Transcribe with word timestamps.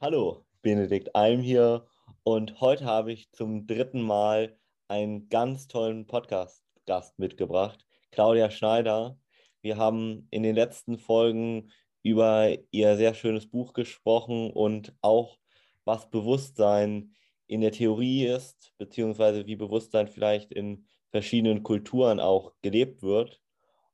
Hallo, 0.00 0.46
Benedikt 0.62 1.16
Alm 1.16 1.40
hier 1.40 1.84
und 2.22 2.60
heute 2.60 2.84
habe 2.84 3.12
ich 3.12 3.32
zum 3.32 3.66
dritten 3.66 4.00
Mal 4.00 4.56
einen 4.86 5.28
ganz 5.28 5.66
tollen 5.66 6.06
Podcast-Gast 6.06 7.18
mitgebracht, 7.18 7.84
Claudia 8.12 8.48
Schneider. 8.48 9.18
Wir 9.60 9.76
haben 9.76 10.28
in 10.30 10.44
den 10.44 10.54
letzten 10.54 10.98
Folgen 10.98 11.72
über 12.04 12.56
ihr 12.70 12.96
sehr 12.96 13.12
schönes 13.12 13.50
Buch 13.50 13.72
gesprochen 13.72 14.52
und 14.52 14.94
auch, 15.00 15.36
was 15.84 16.08
Bewusstsein 16.08 17.16
in 17.48 17.60
der 17.60 17.72
Theorie 17.72 18.24
ist, 18.24 18.72
beziehungsweise 18.78 19.46
wie 19.48 19.56
Bewusstsein 19.56 20.06
vielleicht 20.06 20.52
in 20.52 20.86
verschiedenen 21.10 21.64
Kulturen 21.64 22.20
auch 22.20 22.52
gelebt 22.62 23.02
wird. 23.02 23.42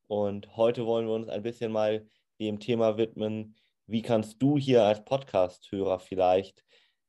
Und 0.06 0.54
heute 0.54 0.84
wollen 0.84 1.06
wir 1.06 1.14
uns 1.14 1.30
ein 1.30 1.42
bisschen 1.42 1.72
mal 1.72 2.06
dem 2.38 2.60
Thema 2.60 2.98
widmen, 2.98 3.56
wie 3.86 4.02
kannst 4.02 4.40
du 4.40 4.58
hier 4.58 4.82
als 4.84 5.04
Podcast-Hörer 5.04 5.98
vielleicht 5.98 6.64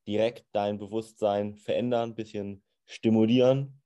direkt 0.08 0.46
dein 0.52 0.78
Bewusstsein 0.78 1.56
verändern, 1.56 2.12
ein 2.12 2.16
bisschen 2.16 2.64
stimulieren? 2.86 3.82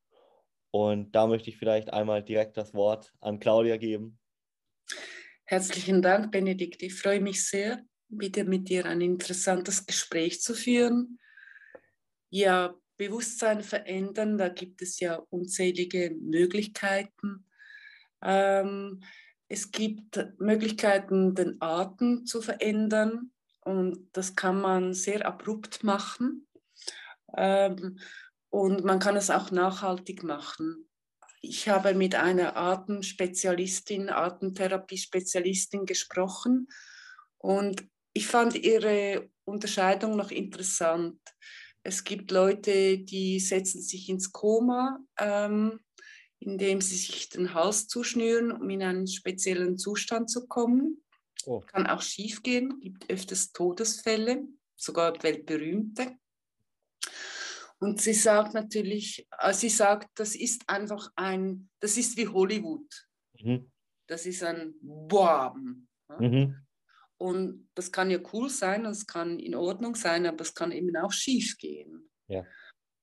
Und 0.71 1.11
da 1.13 1.27
möchte 1.27 1.49
ich 1.49 1.57
vielleicht 1.57 1.91
einmal 1.91 2.23
direkt 2.23 2.57
das 2.57 2.73
Wort 2.73 3.11
an 3.19 3.39
Claudia 3.39 3.77
geben. 3.77 4.19
Herzlichen 5.45 6.01
Dank, 6.01 6.31
Benedikt. 6.31 6.83
Ich 6.83 6.93
freue 6.93 7.21
mich 7.21 7.47
sehr, 7.47 7.83
wieder 8.07 8.43
mit 8.43 8.69
dir 8.69 8.85
ein 8.85 9.01
interessantes 9.01 9.85
Gespräch 9.85 10.41
zu 10.41 10.53
führen. 10.53 11.19
Ja, 12.29 12.75
Bewusstsein 12.97 13.63
verändern, 13.63 14.37
da 14.37 14.49
gibt 14.49 14.81
es 14.81 14.99
ja 14.99 15.15
unzählige 15.29 16.11
Möglichkeiten. 16.19 17.45
Ähm, 18.21 19.01
es 19.49 19.71
gibt 19.71 20.39
Möglichkeiten, 20.39 21.33
den 21.33 21.57
Atem 21.59 22.25
zu 22.25 22.41
verändern 22.41 23.31
und 23.61 24.07
das 24.13 24.35
kann 24.35 24.61
man 24.61 24.93
sehr 24.93 25.25
abrupt 25.25 25.83
machen. 25.83 26.47
Ähm, 27.35 27.99
und 28.49 28.83
man 28.83 28.99
kann 28.99 29.15
es 29.15 29.29
auch 29.29 29.51
nachhaltig 29.51 30.23
machen. 30.23 30.87
Ich 31.41 31.67
habe 31.67 31.93
mit 31.93 32.15
einer 32.15 32.57
Atemspezialistin, 32.57 34.09
Atemtherapiespezialistin 34.09 35.85
gesprochen 35.85 36.67
und 37.37 37.87
ich 38.13 38.27
fand 38.27 38.55
ihre 38.55 39.29
Unterscheidung 39.45 40.15
noch 40.15 40.31
interessant. 40.31 41.19
Es 41.81 42.03
gibt 42.03 42.31
Leute, 42.31 42.99
die 42.99 43.39
setzen 43.39 43.81
sich 43.81 44.09
ins 44.09 44.31
Koma 44.31 44.99
ähm, 45.17 45.79
indem 46.39 46.81
sie 46.81 46.95
sich 46.95 47.29
den 47.29 47.53
Hals 47.53 47.87
zuschnüren, 47.87 48.51
um 48.51 48.69
in 48.69 48.83
einen 48.83 49.07
speziellen 49.07 49.77
Zustand 49.77 50.29
zu 50.29 50.47
kommen. 50.47 51.03
Oh. 51.45 51.59
Kann 51.61 51.87
auch 51.87 52.01
schief 52.01 52.43
gehen, 52.43 52.79
gibt 52.79 53.09
öfters 53.09 53.51
Todesfälle, 53.51 54.43
sogar 54.75 55.21
weltberühmte. 55.21 56.15
Und 57.79 58.01
sie 58.01 58.13
sagt 58.13 58.53
natürlich, 58.53 59.25
äh, 59.39 59.53
sie 59.53 59.69
sagt, 59.69 60.09
das 60.15 60.35
ist 60.35 60.63
einfach 60.67 61.11
ein, 61.15 61.69
das 61.79 61.97
ist 61.97 62.17
wie 62.17 62.27
Hollywood. 62.27 63.07
Mhm. 63.39 63.71
Das 64.07 64.25
ist 64.25 64.43
ein 64.43 64.73
Boam. 64.81 65.87
Mhm. 66.19 66.55
Und 67.17 67.69
das 67.75 67.91
kann 67.91 68.09
ja 68.09 68.19
cool 68.33 68.49
sein, 68.49 68.85
das 68.85 69.05
kann 69.05 69.39
in 69.39 69.55
Ordnung 69.55 69.95
sein, 69.95 70.25
aber 70.25 70.41
es 70.41 70.53
kann 70.53 70.71
eben 70.71 70.95
auch 70.97 71.11
schief 71.11 71.57
gehen. 71.57 72.09
Ja. 72.27 72.45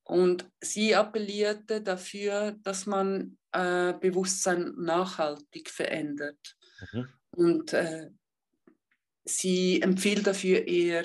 Und 0.06 0.48
sie 0.60 0.94
appellierte 0.94 1.82
dafür, 1.82 2.52
dass 2.62 2.86
man 2.86 3.38
äh, 3.50 3.92
Bewusstsein 3.94 4.72
nachhaltig 4.76 5.68
verändert. 5.68 6.56
Mhm. 6.92 7.08
Und 7.32 7.72
äh, 7.72 8.10
sie 9.24 9.82
empfiehlt 9.82 10.24
dafür 10.28 10.64
eher 10.68 11.04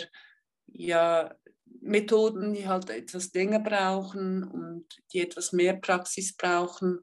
ja, 0.68 1.36
Methoden, 1.82 2.54
die 2.54 2.68
halt 2.68 2.92
etwas 2.92 3.34
länger 3.34 3.60
brauchen 3.60 4.44
und 4.44 4.86
die 5.12 5.22
etwas 5.22 5.52
mehr 5.52 5.74
Praxis 5.78 6.38
brauchen, 6.38 7.00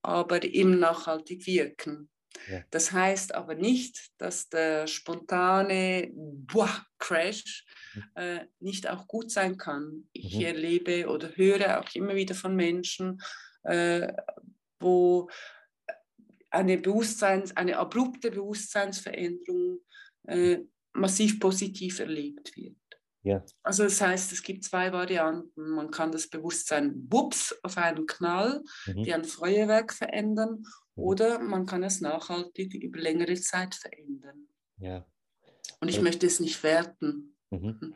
aber 0.00 0.42
eben 0.42 0.78
nachhaltig 0.78 1.46
wirken. 1.46 2.08
Ja. 2.50 2.62
Das 2.70 2.92
heißt 2.92 3.34
aber 3.34 3.54
nicht, 3.54 4.10
dass 4.18 4.48
der 4.48 4.86
spontane 4.86 6.10
Buah, 6.14 6.84
Crash 6.98 7.64
mhm. 7.94 8.02
äh, 8.14 8.46
nicht 8.60 8.88
auch 8.88 9.06
gut 9.06 9.30
sein 9.30 9.56
kann. 9.56 10.08
Ich 10.12 10.36
mhm. 10.36 10.44
erlebe 10.44 11.08
oder 11.08 11.36
höre 11.36 11.80
auch 11.80 11.94
immer 11.94 12.14
wieder 12.14 12.34
von 12.34 12.54
Menschen, 12.56 13.20
äh, 13.64 14.12
wo 14.80 15.28
eine, 16.50 16.78
Bewusstseins-, 16.78 17.56
eine 17.56 17.76
abrupte 17.76 18.30
Bewusstseinsveränderung 18.30 19.80
äh, 20.26 20.58
massiv 20.92 21.38
positiv 21.38 22.00
erlebt 22.00 22.56
wird. 22.56 22.76
Ja. 23.26 23.44
Also 23.64 23.82
das 23.82 24.00
heißt, 24.00 24.30
es 24.30 24.40
gibt 24.40 24.62
zwei 24.62 24.92
Varianten. 24.92 25.70
Man 25.70 25.90
kann 25.90 26.12
das 26.12 26.28
Bewusstsein 26.28 26.94
wups 27.10 27.58
auf 27.64 27.76
einen 27.76 28.06
Knall, 28.06 28.62
mhm. 28.86 29.04
wie 29.04 29.12
ein 29.12 29.24
Feuerwerk 29.24 29.92
verändern, 29.92 30.62
mhm. 30.94 31.02
oder 31.02 31.40
man 31.40 31.66
kann 31.66 31.82
es 31.82 32.00
nachhaltig 32.00 32.72
über 32.74 33.00
längere 33.00 33.34
Zeit 33.34 33.74
verändern. 33.74 34.46
Ja. 34.78 35.04
Und 35.80 35.88
ich 35.88 35.96
also, 35.96 36.04
möchte 36.04 36.24
es 36.24 36.38
nicht 36.38 36.62
werten. 36.62 37.36
Mhm. 37.50 37.80
Hm. 37.80 37.94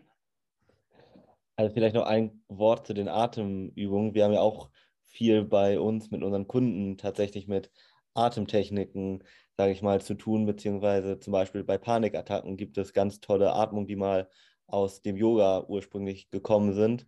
Also 1.55 1.75
vielleicht 1.75 1.95
noch 1.95 2.07
ein 2.07 2.43
Wort 2.49 2.89
zu 2.89 2.93
den 2.93 3.07
Atemübungen. 3.07 4.15
Wir 4.15 4.25
haben 4.25 4.33
ja 4.33 4.41
auch 4.41 4.71
viel 5.05 5.45
bei 5.45 5.79
uns 5.79 6.11
mit 6.11 6.25
unseren 6.25 6.49
Kunden 6.49 6.99
tatsächlich 6.99 7.47
mit 7.47 7.71
Atemtechniken, 8.15 9.23
sage 9.57 9.71
ich 9.71 9.81
mal, 9.81 10.01
zu 10.01 10.15
tun, 10.15 10.45
beziehungsweise 10.45 11.21
zum 11.21 11.33
Beispiel 11.33 11.63
bei 11.63 11.79
Panikattacken 11.79 12.57
gibt 12.57 12.79
es 12.79 12.93
ganz 12.93 13.21
tolle 13.21 13.53
Atmungen, 13.53 13.87
die 13.87 13.95
mal 13.95 14.29
aus 14.73 15.03
dem 15.03 15.17
Yoga 15.17 15.65
ursprünglich 15.69 16.31
gekommen 16.31 16.73
sind. 16.75 17.07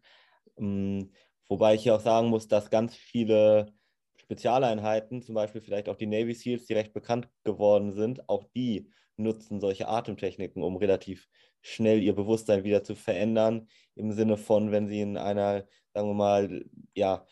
Mm, 0.57 1.05
wobei 1.49 1.75
ich 1.75 1.83
hier 1.83 1.95
auch 1.95 2.01
sagen 2.01 2.29
muss, 2.29 2.49
dass 2.49 2.71
ganz 2.71 2.95
viele 2.95 3.73
Spezialeinheiten, 4.17 5.23
zum 5.23 5.35
Beispiel 5.35 5.61
vielleicht 5.61 5.89
auch 5.89 5.97
die 5.97 6.07
Navy 6.07 6.35
SEALs, 6.35 6.67
die 6.67 6.75
recht 6.75 6.93
bekannt 6.93 7.29
geworden 7.45 7.93
sind, 7.93 8.29
auch 8.29 8.45
die 8.55 8.91
nutzen 9.17 9.61
solche 9.61 9.89
Atemtechniken, 9.89 10.63
um 10.63 10.77
relativ 10.77 11.29
schnell 11.61 12.03
ihr 12.03 12.15
Bewusstsein 12.15 12.65
wieder 12.65 12.83
zu 12.83 12.95
verändern, 12.95 13.69
im 13.95 14.13
Sinne 14.13 14.37
von, 14.37 14.73
wenn 14.73 14.89
sie 14.89 15.01
in 15.01 15.17
einer, 15.17 15.67
sagen 15.95 16.09
wir 16.09 16.15
mal, 16.15 16.65
ja, 16.95 17.27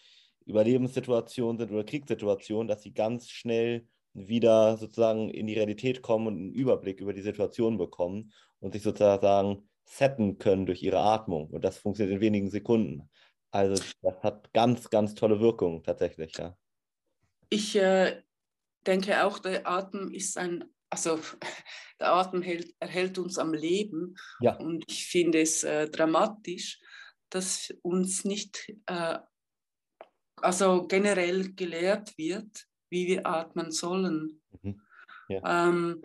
Überlebenssituation 0.47 1.59
sind 1.59 1.71
oder 1.71 1.85
Kriegssituation, 1.85 2.69
dass 2.69 2.83
sie 2.83 2.93
ganz 2.93 3.29
schnell 3.29 3.87
wieder 4.13 4.77
sozusagen 4.77 5.31
in 5.31 5.47
die 5.47 5.55
Realität 5.55 6.03
kommen 6.03 6.27
und 6.27 6.37
einen 6.37 6.53
Überblick 6.53 7.01
über 7.01 7.13
die 7.13 7.23
Situation 7.23 7.79
bekommen 7.79 8.33
und 8.59 8.73
sich 8.73 8.83
sozusagen 8.83 9.69
setten 9.91 10.39
können 10.39 10.67
durch 10.67 10.83
ihre 10.83 11.01
Atmung. 11.01 11.49
Und 11.49 11.65
das 11.65 11.79
funktioniert 11.79 12.17
in 12.17 12.21
wenigen 12.21 12.51
Sekunden. 12.51 13.11
Also 13.51 13.83
das 14.03 14.23
hat 14.23 14.53
ganz, 14.53 14.89
ganz 14.89 15.15
tolle 15.15 15.41
Wirkung 15.41 15.83
tatsächlich, 15.83 16.37
ja. 16.39 16.57
Ich 17.49 17.75
äh, 17.75 18.23
denke 18.87 19.25
auch, 19.25 19.41
der 19.41 19.67
Atem 19.67 20.13
ist 20.13 20.39
ein, 20.39 20.65
also 20.91 21.19
der 22.01 22.13
Atem 22.13 22.43
hält, 22.43 22.73
erhält 22.79 23.19
uns 23.19 23.37
am 23.39 23.53
Leben. 23.53 24.15
Ja. 24.41 24.57
Und 24.57 24.85
ich 24.89 25.07
finde 25.07 25.41
es 25.41 25.65
äh, 25.65 25.89
dramatisch, 25.89 26.79
dass 27.29 27.75
uns 27.83 28.25
nicht, 28.25 28.73
äh, 28.87 29.19
also 30.37 30.87
generell 30.87 31.53
gelehrt 31.55 32.17
wird, 32.17 32.67
wie 32.91 33.09
wir 33.09 33.27
atmen 33.27 33.73
sollen. 33.73 34.41
Mhm. 34.63 34.81
Ja. 35.29 35.69
Ähm, 35.69 36.03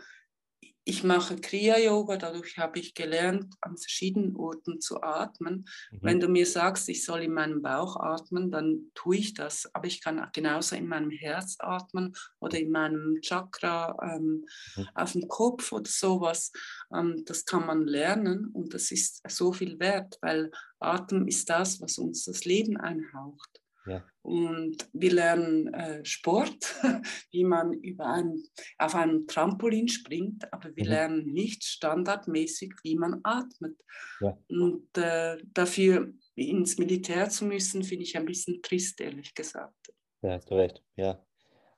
ich 0.88 1.04
mache 1.04 1.36
Kriya-Yoga, 1.36 2.18
dadurch 2.18 2.60
habe 2.60 2.78
ich 2.78 2.94
gelernt, 2.94 3.56
an 3.62 3.76
verschiedenen 3.76 4.36
Orten 4.36 4.80
zu 4.80 5.02
atmen. 5.02 5.66
Mhm. 5.92 6.00
Wenn 6.02 6.20
du 6.20 6.28
mir 6.28 6.46
sagst, 6.46 6.88
ich 6.90 7.04
soll 7.04 7.24
in 7.24 7.34
meinem 7.34 7.64
Bauch 7.64 7.96
atmen, 7.98 8.52
dann 8.52 8.92
tue 8.94 9.18
ich 9.18 9.34
das. 9.34 9.68
Aber 9.74 9.88
ich 9.88 10.00
kann 10.00 10.30
genauso 10.32 10.76
in 10.76 10.88
meinem 10.88 11.10
Herz 11.10 11.58
atmen 11.60 12.16
oder 12.40 12.60
in 12.60 12.70
meinem 12.70 13.20
Chakra 13.22 13.98
ähm, 14.04 14.46
mhm. 14.76 14.88
auf 14.94 15.14
dem 15.14 15.28
Kopf 15.28 15.72
oder 15.72 15.90
sowas. 15.90 16.52
Ähm, 16.94 17.24
das 17.26 17.46
kann 17.46 17.66
man 17.66 17.88
lernen 17.88 18.52
und 18.54 18.76
das 18.76 18.92
ist 18.92 19.22
so 19.28 19.54
viel 19.54 19.80
wert, 19.80 20.20
weil 20.22 20.52
Atem 20.80 21.28
ist 21.28 21.50
das, 21.50 21.82
was 21.82 21.98
uns 21.98 22.26
das 22.26 22.46
Leben 22.46 22.78
einhaucht. 22.78 23.55
Ja. 23.86 24.04
Und 24.24 24.78
wir 24.94 25.14
lernen 25.14 25.74
äh, 25.74 26.04
Sport, 26.04 26.76
wie 27.32 27.44
man 27.44 27.74
über 27.74 28.08
ein, 28.08 28.42
auf 28.78 28.96
einem 28.96 29.28
Trampolin 29.28 29.88
springt, 29.88 30.52
aber 30.52 30.76
wir 30.76 30.86
mhm. 30.86 30.90
lernen 30.90 31.26
nicht 31.34 31.64
standardmäßig, 31.64 32.74
wie 32.84 32.96
man 32.96 33.22
atmet. 33.24 33.78
Ja. 34.22 34.38
Und 34.50 34.98
äh, 34.98 35.38
dafür 35.54 36.12
ins 36.36 36.78
Militär 36.78 37.30
zu 37.30 37.46
müssen, 37.46 37.84
finde 37.84 38.04
ich 38.04 38.18
ein 38.18 38.26
bisschen 38.26 38.62
trist, 38.62 39.00
ehrlich 39.00 39.34
gesagt. 39.34 39.94
Ja, 40.22 40.32
hast 40.32 40.50
du 40.50 40.56
recht, 40.56 40.82
ja. 40.96 41.24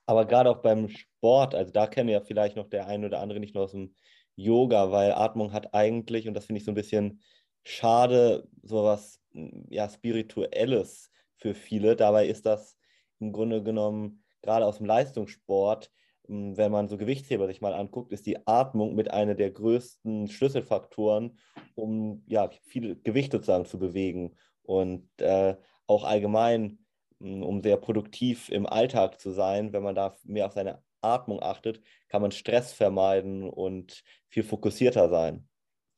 Aber 0.06 0.26
gerade 0.26 0.50
auch 0.50 0.62
beim 0.62 0.88
Sport, 0.88 1.54
also 1.54 1.72
da 1.72 1.86
kennen 1.86 2.10
ja 2.10 2.22
vielleicht 2.22 2.56
noch 2.56 2.70
der 2.70 2.88
eine 2.88 3.08
oder 3.08 3.20
andere 3.20 3.42
nicht 3.42 3.54
nur 3.54 3.66
aus 3.66 3.72
dem 3.72 3.94
Yoga, 4.38 4.92
weil 4.92 5.12
Atmung 5.12 5.52
hat 5.52 5.74
eigentlich, 5.74 6.28
und 6.28 6.34
das 6.34 6.46
finde 6.46 6.60
ich 6.60 6.66
so 6.66 6.72
ein 6.72 6.76
bisschen 6.76 7.22
schade, 7.66 8.48
so 8.64 8.84
was 8.84 9.20
ja, 9.34 9.90
Spirituelles 9.90 11.12
für 11.38 11.54
viele. 11.54 11.96
Dabei 11.96 12.28
ist 12.28 12.46
das 12.46 12.78
im 13.20 13.32
Grunde 13.32 13.64
genommen 13.64 14.24
gerade 14.42 14.66
aus 14.66 14.78
dem 14.78 14.86
Leistungssport 14.86 15.92
hm, 16.28 16.58
wenn 16.58 16.72
man 16.72 16.88
so 16.88 16.98
Gewichtsheber 16.98 17.48
sich 17.48 17.62
mal 17.62 17.74
anguckt, 17.74 18.12
ist 18.12 18.26
die 18.26 18.46
Atmung 18.46 18.96
mit 18.96 19.12
einer 19.12 19.36
der 19.36 19.52
größten 19.52 20.28
Schlüsselfaktoren, 20.28 21.40
um 21.76 22.24
ja, 22.28 22.50
viel 22.66 23.00
Gewicht 23.02 23.32
sozusagen 23.32 23.66
zu 23.66 23.80
bewegen 23.80 24.36
und 24.64 25.10
äh, 25.20 25.56
auch 25.88 26.04
allgemein, 26.04 26.80
hm, 27.20 27.44
um 27.44 27.62
sehr 27.62 27.78
produktiv 27.78 28.50
im 28.50 28.66
Alltag 28.66 29.20
zu 29.20 29.32
sein, 29.32 29.74
wenn 29.74 29.84
man 29.84 29.96
da 29.96 30.18
mehr 30.24 30.46
auf 30.46 30.54
seine 30.54 30.84
Atmung 31.02 31.42
achtet, 31.42 31.82
kann 32.10 32.22
man 32.22 32.32
Stress 32.32 32.74
vermeiden 32.74 33.50
und 33.50 34.04
viel 34.28 34.44
fokussierter 34.44 35.10
sein. 35.10 35.48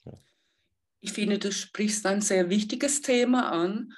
Ja. 0.05 0.13
Ich 0.99 1.13
finde, 1.13 1.39
du 1.39 1.51
sprichst 1.51 2.05
ein 2.05 2.21
sehr 2.21 2.49
wichtiges 2.49 3.01
Thema 3.01 3.51
an. 3.51 3.93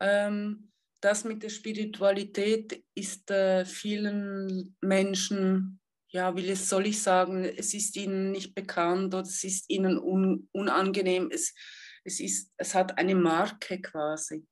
Ähm, 0.00 0.72
das 1.06 1.22
mit 1.22 1.40
der 1.44 1.50
Spiritualität 1.50 2.84
ist 2.96 3.30
äh, 3.30 3.64
vielen 3.64 4.76
Menschen, 4.80 5.78
ja, 6.08 6.36
wie 6.36 6.52
soll 6.56 6.88
ich 6.88 7.00
sagen, 7.00 7.44
es 7.44 7.74
ist 7.74 7.94
ihnen 7.94 8.32
nicht 8.32 8.56
bekannt 8.56 9.14
oder 9.14 9.22
es 9.22 9.44
ist 9.44 9.70
ihnen 9.70 9.98
un, 9.98 10.48
unangenehm. 10.50 11.30
Es, 11.30 11.54
es, 12.02 12.18
ist, 12.18 12.52
es 12.56 12.74
hat 12.74 12.98
eine 12.98 13.14
Marke 13.14 13.80
quasi. 13.80 14.44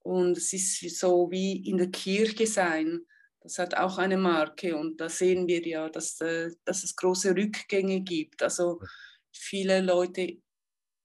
Und 0.00 0.36
es 0.36 0.52
ist 0.52 0.98
so 0.98 1.30
wie 1.30 1.68
in 1.68 1.76
der 1.76 1.92
Kirche 1.92 2.48
sein. 2.48 3.02
Das 3.40 3.60
hat 3.60 3.76
auch 3.76 3.98
eine 3.98 4.16
Marke 4.16 4.76
und 4.76 5.00
da 5.00 5.08
sehen 5.08 5.46
wir 5.46 5.64
ja, 5.64 5.88
dass, 5.88 6.20
äh, 6.20 6.50
dass 6.64 6.82
es 6.82 6.96
große 6.96 7.30
Rückgänge 7.36 8.00
gibt. 8.00 8.42
Also 8.42 8.80
viele 9.32 9.80
Leute 9.82 10.38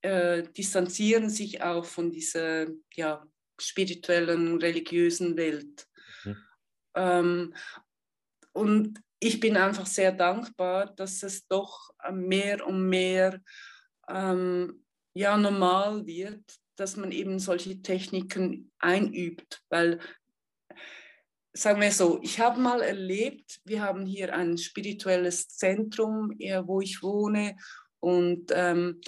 äh, 0.01 0.41
distanzieren 0.57 1.29
sich 1.29 1.61
auch 1.61 1.85
von 1.85 2.09
dieser 2.09 2.65
ja, 2.95 3.23
spirituellen, 3.61 4.57
religiösen 4.57 5.37
Welt. 5.37 5.87
Mhm. 6.23 6.37
Ähm, 6.95 7.53
und 8.53 8.99
ich 9.19 9.39
bin 9.39 9.55
einfach 9.55 9.85
sehr 9.85 10.11
dankbar, 10.11 10.93
dass 10.95 11.23
es 11.23 11.47
doch 11.47 11.91
mehr 12.11 12.65
und 12.65 12.89
mehr 12.89 13.39
ähm, 14.09 14.83
ja, 15.13 15.37
normal 15.37 16.05
wird, 16.05 16.43
dass 16.75 16.97
man 16.97 17.11
eben 17.11 17.37
solche 17.37 17.81
Techniken 17.81 18.71
einübt, 18.79 19.61
weil 19.69 19.99
sagen 21.53 21.81
wir 21.81 21.91
so, 21.91 22.19
ich 22.23 22.39
habe 22.39 22.59
mal 22.59 22.81
erlebt, 22.81 23.59
wir 23.65 23.81
haben 23.81 24.05
hier 24.05 24.33
ein 24.33 24.57
spirituelles 24.57 25.49
Zentrum, 25.49 26.31
wo 26.65 26.81
ich 26.81 27.03
wohne 27.03 27.57
und 27.99 28.51
ähm, 28.53 29.01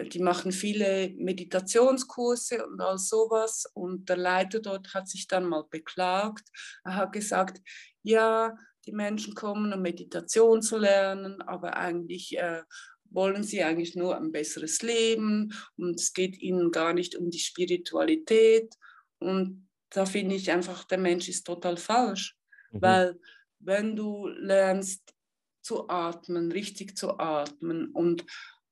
die 0.00 0.20
machen 0.20 0.52
viele 0.52 1.10
Meditationskurse 1.16 2.66
und 2.66 2.80
all 2.80 2.98
sowas. 2.98 3.66
Und 3.74 4.08
der 4.08 4.16
Leiter 4.16 4.60
dort 4.60 4.94
hat 4.94 5.08
sich 5.08 5.26
dann 5.26 5.46
mal 5.46 5.64
beklagt. 5.70 6.48
Er 6.84 6.96
hat 6.96 7.12
gesagt, 7.12 7.60
ja, 8.02 8.56
die 8.86 8.92
Menschen 8.92 9.34
kommen, 9.34 9.72
um 9.72 9.82
Meditation 9.82 10.62
zu 10.62 10.78
lernen, 10.78 11.40
aber 11.42 11.76
eigentlich 11.76 12.36
äh, 12.36 12.62
wollen 13.10 13.44
sie 13.44 13.62
eigentlich 13.62 13.94
nur 13.94 14.16
ein 14.16 14.32
besseres 14.32 14.82
Leben 14.82 15.52
und 15.76 16.00
es 16.00 16.12
geht 16.12 16.40
ihnen 16.40 16.70
gar 16.70 16.92
nicht 16.92 17.14
um 17.14 17.30
die 17.30 17.38
Spiritualität. 17.38 18.74
Und 19.18 19.68
da 19.90 20.06
finde 20.06 20.34
ich 20.34 20.50
einfach, 20.50 20.84
der 20.84 20.98
Mensch 20.98 21.28
ist 21.28 21.44
total 21.44 21.76
falsch, 21.76 22.36
mhm. 22.72 22.82
weil 22.82 23.20
wenn 23.58 23.94
du 23.94 24.26
lernst 24.26 25.14
zu 25.62 25.88
atmen, 25.88 26.50
richtig 26.50 26.96
zu 26.96 27.18
atmen 27.18 27.90
und 27.92 28.24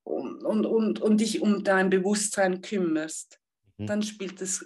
und, 0.05 0.45
und, 0.45 0.67
und, 0.67 1.01
und 1.01 1.21
dich 1.21 1.41
um 1.41 1.65
dein 1.65 1.91
Bewusstsein 1.91 2.61
kümmerst, 2.61 3.41
mhm. 3.79 3.87
dann 3.87 4.03
spielt 4.03 4.41
das, 4.41 4.65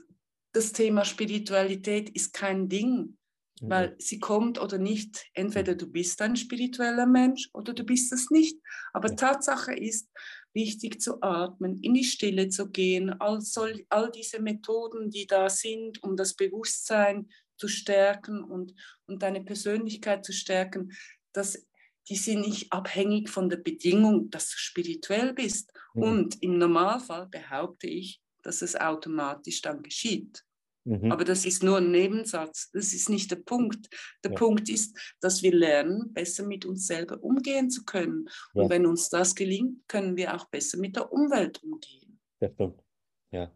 das 0.53 0.73
Thema 0.73 1.05
Spiritualität 1.05 2.11
ist 2.11 2.33
kein 2.33 2.69
Ding, 2.69 3.17
mhm. 3.61 3.71
weil 3.71 3.97
sie 3.99 4.19
kommt 4.19 4.61
oder 4.61 4.79
nicht. 4.79 5.27
Entweder 5.35 5.75
mhm. 5.75 5.79
du 5.79 5.93
bist 5.93 6.23
ein 6.23 6.37
spiritueller 6.37 7.07
Mensch 7.07 7.49
oder 7.53 7.73
du 7.73 7.85
bist 7.85 8.13
es 8.13 8.31
nicht. 8.31 8.59
Aber 8.93 9.09
ja. 9.11 9.17
Tatsache 9.17 9.75
ist, 9.75 10.09
richtig 10.55 11.01
zu 11.01 11.21
atmen, 11.21 11.81
in 11.81 11.95
die 11.95 12.05
Stille 12.05 12.49
zu 12.49 12.71
gehen, 12.71 13.11
all, 13.21 13.41
soll, 13.41 13.85
all 13.89 14.11
diese 14.11 14.41
Methoden, 14.41 15.11
die 15.11 15.27
da 15.27 15.49
sind, 15.51 16.03
um 16.03 16.17
das 16.17 16.35
Bewusstsein 16.35 17.29
zu 17.57 17.69
stärken 17.69 18.43
und, 18.43 18.75
und 19.07 19.23
deine 19.23 19.43
Persönlichkeit 19.43 20.25
zu 20.25 20.33
stärken, 20.33 20.93
das 21.33 21.67
die 22.09 22.17
sind 22.17 22.41
nicht 22.41 22.73
abhängig 22.73 23.31
von 23.31 23.49
der 23.49 23.57
Bedingung, 23.57 24.31
dass 24.31 24.51
du 24.51 24.57
spirituell 24.57 25.33
bist. 25.33 25.73
Mhm. 25.95 26.03
Und 26.03 26.43
im 26.43 26.59
Normalfall 26.59 27.27
behaupte 27.27 27.87
ich, 27.87 28.21
dass 28.43 28.63
es 28.63 28.77
automatisch 28.77 29.63
dann 29.63 29.83
geschieht. 29.83 30.45
Mhm. 30.85 31.11
Aber 31.11 31.25
das 31.25 31.47
ist 31.47 31.63
nur 31.63 31.79
ein 31.79 31.91
Nebensatz, 31.91 32.71
das 32.73 32.93
ist 32.93 33.09
nicht 33.09 33.31
der 33.31 33.37
Punkt. 33.37 33.89
Der 34.23 34.33
ja. 34.33 34.37
Punkt 34.37 34.69
ist, 34.69 35.17
dass 35.21 35.43
wir 35.43 35.55
lernen, 35.55 36.13
besser 36.13 36.45
mit 36.45 36.67
uns 36.67 36.87
selber 36.87 37.23
umgehen 37.23 37.71
zu 37.71 37.85
können. 37.85 38.29
Ja. 38.55 38.63
Und 38.63 38.71
wenn 38.71 38.85
uns 38.87 39.09
das 39.09 39.35
gelingt, 39.35 39.89
können 39.89 40.17
wir 40.17 40.35
auch 40.35 40.45
besser 40.47 40.79
mit 40.79 40.97
der 40.97 41.11
Umwelt 41.11 41.63
umgehen. 41.63 42.21
Das 42.39 42.53
stimmt, 42.53 42.83
ja. 43.31 43.51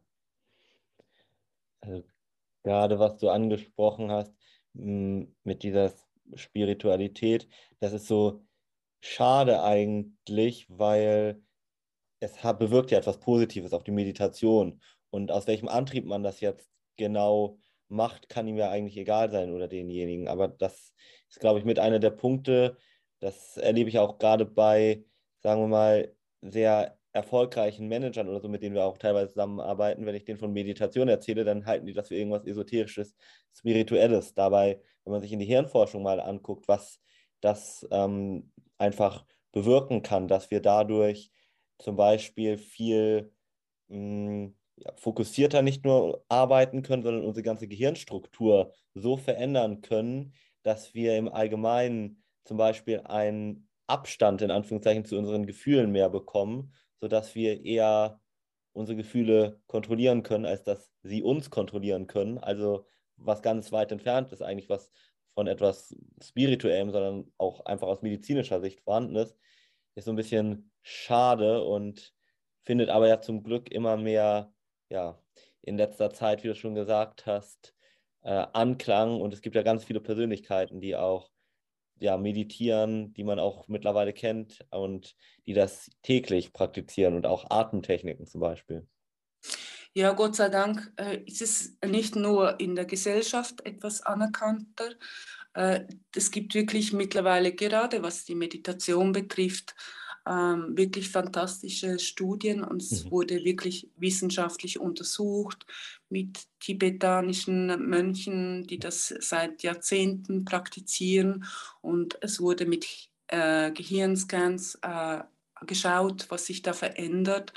Also 1.80 2.04
gerade 2.62 2.98
was 2.98 3.18
du 3.18 3.28
angesprochen 3.28 4.10
hast 4.10 4.32
mit 4.72 5.62
dieser 5.62 5.92
Spiritualität, 6.34 7.48
das 7.80 7.92
ist 7.92 8.06
so 8.06 8.44
schade 9.00 9.62
eigentlich, 9.62 10.66
weil 10.68 11.40
es 12.20 12.32
bewirkt 12.58 12.90
ja 12.90 12.98
etwas 12.98 13.20
Positives 13.20 13.72
auf 13.72 13.84
die 13.84 13.92
Meditation. 13.92 14.80
Und 15.10 15.30
aus 15.30 15.46
welchem 15.46 15.68
Antrieb 15.68 16.04
man 16.04 16.22
das 16.22 16.40
jetzt 16.40 16.70
genau 16.96 17.58
macht, 17.88 18.28
kann 18.28 18.48
ihm 18.48 18.56
ja 18.56 18.70
eigentlich 18.70 18.96
egal 18.96 19.30
sein 19.30 19.52
oder 19.52 19.68
denjenigen. 19.68 20.28
Aber 20.28 20.48
das 20.48 20.92
ist, 21.28 21.40
glaube 21.40 21.58
ich, 21.58 21.64
mit 21.64 21.78
einer 21.78 21.98
der 21.98 22.10
Punkte, 22.10 22.76
das 23.20 23.56
erlebe 23.56 23.88
ich 23.88 23.98
auch 23.98 24.18
gerade 24.18 24.44
bei, 24.44 25.04
sagen 25.40 25.62
wir 25.62 25.68
mal, 25.68 26.14
sehr 26.42 26.98
erfolgreichen 27.12 27.88
Managern 27.88 28.28
oder 28.28 28.40
so, 28.40 28.48
mit 28.48 28.62
denen 28.62 28.74
wir 28.74 28.84
auch 28.84 28.98
teilweise 28.98 29.30
zusammenarbeiten. 29.30 30.06
Wenn 30.06 30.14
ich 30.14 30.24
denen 30.24 30.38
von 30.38 30.52
Meditation 30.52 31.08
erzähle, 31.08 31.44
dann 31.44 31.66
halten 31.66 31.86
die 31.86 31.94
das 31.94 32.08
für 32.08 32.14
irgendwas 32.16 32.44
Esoterisches, 32.44 33.16
Spirituelles. 33.56 34.34
Dabei 34.34 34.80
wenn 35.08 35.14
man 35.14 35.22
sich 35.22 35.32
in 35.32 35.38
die 35.38 35.46
Hirnforschung 35.46 36.02
mal 36.02 36.20
anguckt, 36.20 36.68
was 36.68 37.00
das 37.40 37.86
ähm, 37.90 38.52
einfach 38.76 39.24
bewirken 39.52 40.02
kann, 40.02 40.28
dass 40.28 40.50
wir 40.50 40.60
dadurch 40.60 41.30
zum 41.78 41.96
Beispiel 41.96 42.58
viel 42.58 43.32
mh, 43.88 43.96
hm, 43.96 44.54
ja, 44.76 44.92
fokussierter 44.96 45.62
nicht 45.62 45.84
nur 45.84 46.24
arbeiten 46.28 46.82
können, 46.82 47.02
sondern 47.02 47.24
unsere 47.24 47.42
ganze 47.42 47.68
Gehirnstruktur 47.68 48.72
so 48.94 49.16
verändern 49.16 49.80
können, 49.80 50.34
dass 50.62 50.94
wir 50.94 51.16
im 51.16 51.28
Allgemeinen 51.28 52.22
zum 52.44 52.58
Beispiel 52.58 53.00
einen 53.00 53.68
Abstand 53.86 54.42
in 54.42 54.50
Anführungszeichen 54.50 55.04
zu 55.04 55.16
unseren 55.16 55.46
Gefühlen 55.46 55.90
mehr 55.90 56.10
bekommen, 56.10 56.74
sodass 57.00 57.34
wir 57.34 57.64
eher 57.64 58.20
unsere 58.72 58.96
Gefühle 58.96 59.60
kontrollieren 59.66 60.22
können, 60.22 60.44
als 60.44 60.62
dass 60.62 60.92
sie 61.02 61.22
uns 61.22 61.50
kontrollieren 61.50 62.06
können. 62.06 62.38
Also 62.38 62.86
was 63.18 63.42
ganz 63.42 63.72
weit 63.72 63.92
entfernt 63.92 64.32
ist, 64.32 64.42
eigentlich 64.42 64.68
was 64.68 64.90
von 65.34 65.46
etwas 65.46 65.96
Spirituellem, 66.22 66.90
sondern 66.90 67.32
auch 67.38 67.64
einfach 67.66 67.88
aus 67.88 68.02
medizinischer 68.02 68.60
Sicht 68.60 68.80
vorhanden 68.80 69.16
ist, 69.16 69.36
ist 69.94 70.06
so 70.06 70.12
ein 70.12 70.16
bisschen 70.16 70.72
schade 70.82 71.62
und 71.64 72.14
findet 72.62 72.88
aber 72.88 73.08
ja 73.08 73.20
zum 73.20 73.42
Glück 73.42 73.70
immer 73.70 73.96
mehr, 73.96 74.52
ja, 74.88 75.22
in 75.62 75.76
letzter 75.76 76.12
Zeit, 76.12 76.42
wie 76.42 76.48
du 76.48 76.54
schon 76.54 76.74
gesagt 76.74 77.26
hast, 77.26 77.74
äh, 78.22 78.46
Anklang 78.52 79.20
und 79.20 79.32
es 79.32 79.42
gibt 79.42 79.56
ja 79.56 79.62
ganz 79.62 79.84
viele 79.84 80.00
Persönlichkeiten, 80.00 80.80
die 80.80 80.96
auch 80.96 81.30
ja, 82.00 82.16
meditieren, 82.16 83.12
die 83.14 83.24
man 83.24 83.38
auch 83.38 83.68
mittlerweile 83.68 84.12
kennt 84.12 84.66
und 84.70 85.16
die 85.46 85.54
das 85.54 85.90
täglich 86.02 86.52
praktizieren 86.52 87.14
und 87.14 87.26
auch 87.26 87.50
Atemtechniken 87.50 88.26
zum 88.26 88.40
Beispiel. 88.40 88.86
Ja, 89.94 90.12
Gott 90.12 90.36
sei 90.36 90.48
Dank 90.48 90.92
äh, 90.96 91.22
ist 91.24 91.42
es 91.42 91.76
nicht 91.84 92.14
nur 92.14 92.60
in 92.60 92.76
der 92.76 92.84
Gesellschaft 92.84 93.64
etwas 93.64 94.00
anerkannter. 94.02 94.90
Äh, 95.54 95.86
es 96.14 96.30
gibt 96.30 96.54
wirklich 96.54 96.92
mittlerweile 96.92 97.52
gerade, 97.52 98.02
was 98.02 98.24
die 98.24 98.34
Meditation 98.34 99.12
betrifft, 99.12 99.74
ähm, 100.28 100.76
wirklich 100.76 101.08
fantastische 101.08 101.98
Studien 101.98 102.62
und 102.62 102.82
es 102.82 103.04
mhm. 103.04 103.10
wurde 103.10 103.44
wirklich 103.44 103.90
wissenschaftlich 103.96 104.78
untersucht 104.78 105.64
mit 106.10 106.40
tibetanischen 106.60 107.88
Mönchen, 107.88 108.66
die 108.66 108.78
das 108.78 109.14
seit 109.20 109.62
Jahrzehnten 109.62 110.44
praktizieren 110.44 111.44
und 111.80 112.18
es 112.20 112.40
wurde 112.40 112.66
mit 112.66 112.86
äh, 113.28 113.72
Gehirnscans 113.72 114.78
äh, 114.82 115.22
geschaut, 115.66 116.26
was 116.28 116.46
sich 116.46 116.62
da 116.62 116.72
verändert 116.72 117.52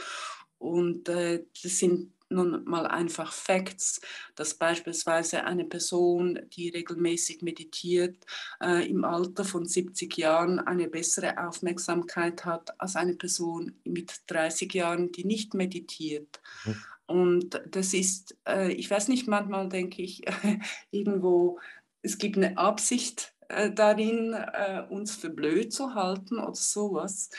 und 0.57 1.09
äh, 1.09 1.43
das 1.61 1.77
sind 1.77 2.13
nun 2.31 2.63
mal 2.65 2.87
einfach 2.87 3.31
Facts, 3.31 4.01
dass 4.35 4.55
beispielsweise 4.55 5.43
eine 5.43 5.65
Person, 5.65 6.39
die 6.53 6.69
regelmäßig 6.69 7.41
meditiert, 7.41 8.17
äh, 8.61 8.87
im 8.89 9.03
Alter 9.03 9.43
von 9.43 9.65
70 9.65 10.17
Jahren 10.17 10.59
eine 10.59 10.87
bessere 10.87 11.37
Aufmerksamkeit 11.47 12.45
hat 12.45 12.79
als 12.79 12.95
eine 12.95 13.15
Person 13.15 13.79
mit 13.83 14.13
30 14.27 14.73
Jahren, 14.73 15.11
die 15.11 15.25
nicht 15.25 15.53
meditiert. 15.53 16.41
Mhm. 16.65 16.75
Und 17.05 17.61
das 17.69 17.93
ist, 17.93 18.37
äh, 18.47 18.71
ich 18.71 18.89
weiß 18.89 19.09
nicht, 19.09 19.27
manchmal 19.27 19.67
denke 19.67 20.01
ich 20.01 20.21
irgendwo, 20.91 21.59
es 22.01 22.17
gibt 22.17 22.37
eine 22.37 22.57
Absicht 22.57 23.33
äh, 23.49 23.71
darin, 23.71 24.33
äh, 24.33 24.83
uns 24.89 25.15
für 25.15 25.29
blöd 25.29 25.73
zu 25.73 25.93
halten 25.93 26.39
oder 26.39 26.55
sowas. 26.55 27.29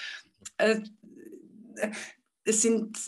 Es, 2.45 2.63
sind, 2.63 2.99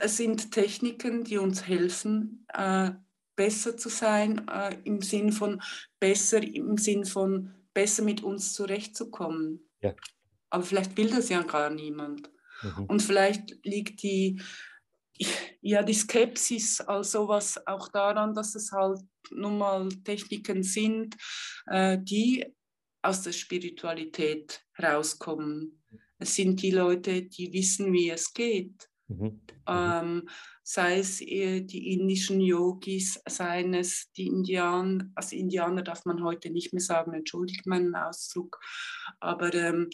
es 0.00 0.16
sind 0.16 0.50
Techniken, 0.50 1.24
die 1.24 1.38
uns 1.38 1.66
helfen, 1.66 2.46
äh, 2.52 2.92
besser 3.36 3.76
zu 3.76 3.88
sein, 3.88 4.46
äh, 4.48 4.76
im 4.84 5.02
Sinn 5.02 5.32
von 5.32 5.62
besser, 5.98 6.42
im 6.42 6.78
Sinn 6.78 7.04
von 7.04 7.54
besser 7.74 8.02
mit 8.02 8.22
uns 8.22 8.52
zurechtzukommen. 8.54 9.68
Ja. 9.80 9.94
Aber 10.50 10.64
vielleicht 10.64 10.96
will 10.96 11.10
das 11.10 11.28
ja 11.28 11.42
gar 11.42 11.70
niemand. 11.70 12.30
Mhm. 12.62 12.84
Und 12.86 13.02
vielleicht 13.02 13.64
liegt 13.64 14.02
die, 14.02 14.40
ja, 15.60 15.82
die 15.82 15.94
Skepsis 15.94 16.80
als 16.80 17.12
sowas 17.12 17.66
auch 17.66 17.88
daran, 17.88 18.34
dass 18.34 18.54
es 18.54 18.72
halt 18.72 19.00
nun 19.30 19.58
mal 19.58 19.88
Techniken 20.04 20.62
sind, 20.62 21.16
äh, 21.66 21.98
die 22.00 22.44
aus 23.02 23.22
der 23.22 23.32
Spiritualität 23.32 24.64
herauskommen. 24.72 25.81
Es 26.22 26.34
sind 26.34 26.62
die 26.62 26.70
Leute, 26.70 27.22
die 27.22 27.52
wissen, 27.52 27.92
wie 27.92 28.10
es 28.10 28.32
geht. 28.32 28.88
Mhm. 29.08 29.24
mhm. 29.24 29.40
Ähm, 29.66 30.28
sei 30.64 30.98
es 31.00 31.18
die 31.18 31.92
indischen 31.92 32.40
Yogis, 32.40 33.20
seien 33.28 33.74
es 33.74 34.10
die 34.12 34.28
Indianer, 34.28 35.10
also 35.16 35.34
Indianer 35.34 35.82
darf 35.82 36.04
man 36.04 36.22
heute 36.22 36.50
nicht 36.50 36.72
mehr 36.72 36.80
sagen, 36.80 37.12
entschuldigt 37.14 37.66
meinen 37.66 37.94
Ausdruck, 37.96 38.60
aber 39.18 39.52
ähm, 39.54 39.90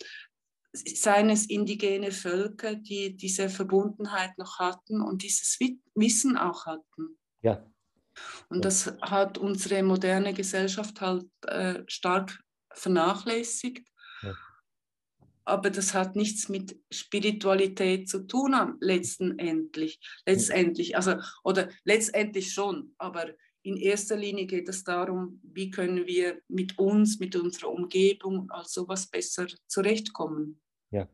seien 0.73 1.31
es 1.31 1.47
indigene 1.47 2.13
Völker, 2.13 2.75
die 2.75 3.17
diese 3.17 3.49
Verbundenheit 3.49 4.37
noch 4.37 4.59
hatten 4.59 5.01
und 5.01 5.23
dieses 5.23 5.59
Wissen 5.95 6.37
auch 6.37 6.67
hatten. 6.67 7.19
Ja. 7.43 7.65
Und 8.49 8.65
das 8.65 8.93
hat 9.01 9.39
unsere 9.39 9.83
moderne 9.83 10.35
Gesellschaft 10.35 11.01
halt 11.01 11.27
äh, 11.47 11.83
stark 11.87 12.39
vernachlässigt. 12.73 13.88
Aber 15.49 15.71
das 15.71 15.95
hat 15.95 16.15
nichts 16.15 16.51
mit 16.51 16.79
Spiritualität 16.93 18.09
zu 18.09 18.27
tun, 18.27 18.55
letztendlich. 18.81 19.99
letztendlich. 20.27 20.95
Also, 20.95 21.15
oder 21.43 21.71
letztendlich 21.85 22.53
schon, 22.53 22.95
aber 22.99 23.31
in 23.63 23.79
erster 23.79 24.17
Linie 24.17 24.47
geht 24.47 24.69
es 24.69 24.85
darum, 24.85 25.41
wie 25.43 25.71
können 25.71 26.07
wir 26.07 26.41
mit 26.49 26.79
uns, 26.79 27.19
mit 27.19 27.35
unserer 27.35 27.71
Umgebung 27.71 28.51
all 28.51 28.65
sowas 28.67 29.07
besser 29.07 29.47
zurechtkommen. 29.67 30.61
Ja, 30.91 31.09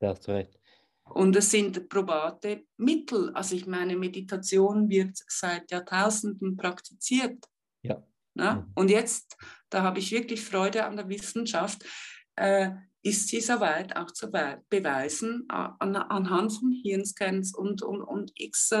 da 0.00 0.10
hast 0.10 0.28
du 0.28 0.32
recht. 0.32 0.58
Und 1.04 1.34
es 1.34 1.50
sind 1.50 1.88
probate 1.88 2.66
Mittel. 2.76 3.30
Also 3.34 3.56
ich 3.56 3.66
meine, 3.66 3.96
Meditation 3.96 4.88
wird 4.88 5.18
seit 5.28 5.70
Jahrtausenden 5.70 6.56
praktiziert. 6.56 7.44
Ja. 7.82 8.06
Na? 8.34 8.54
Mhm. 8.54 8.72
Und 8.74 8.90
jetzt, 8.90 9.36
da 9.70 9.82
habe 9.82 9.98
ich 9.98 10.12
wirklich 10.12 10.42
Freude 10.42 10.84
an 10.84 10.96
der 10.96 11.08
Wissenschaft, 11.08 11.84
äh, 12.36 12.70
ist 13.02 13.28
sie 13.28 13.40
soweit 13.40 13.96
auch 13.96 14.10
zu 14.10 14.30
beweisen, 14.30 15.44
an, 15.48 15.96
anhand 15.96 16.52
von 16.52 16.70
Hirnscans 16.70 17.54
und, 17.54 17.82
und, 17.82 18.02
und 18.02 18.32
X- 18.36 18.74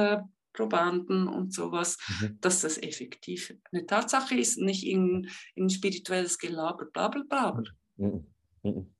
Probanden 0.54 1.28
und 1.28 1.54
sowas, 1.54 1.98
mhm. 2.20 2.38
dass 2.40 2.60
das 2.60 2.76
effektiv 2.76 3.54
eine 3.70 3.86
Tatsache 3.86 4.34
ist, 4.34 4.58
nicht 4.58 4.86
in, 4.86 5.30
in 5.54 5.70
spirituelles 5.70 6.38
Gelaber, 6.38 6.86
bla 6.92 7.08
bla 7.08 7.22
bla. 7.26 7.62
Mhm. 7.96 8.26
Mhm. 8.62 8.94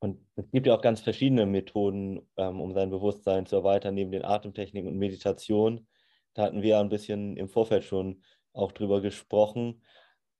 Und 0.00 0.18
es 0.34 0.50
gibt 0.50 0.66
ja 0.66 0.74
auch 0.74 0.82
ganz 0.82 1.00
verschiedene 1.00 1.46
Methoden, 1.46 2.28
ähm, 2.36 2.60
um 2.60 2.72
sein 2.72 2.90
Bewusstsein 2.90 3.46
zu 3.46 3.56
erweitern, 3.56 3.94
neben 3.94 4.10
den 4.10 4.24
Atemtechniken 4.24 4.90
und 4.90 4.98
Meditation. 4.98 5.86
Da 6.34 6.42
hatten 6.42 6.62
wir 6.62 6.80
ein 6.80 6.88
bisschen 6.88 7.36
im 7.36 7.48
Vorfeld 7.48 7.84
schon 7.84 8.22
auch 8.52 8.72
drüber 8.72 9.00
gesprochen. 9.00 9.82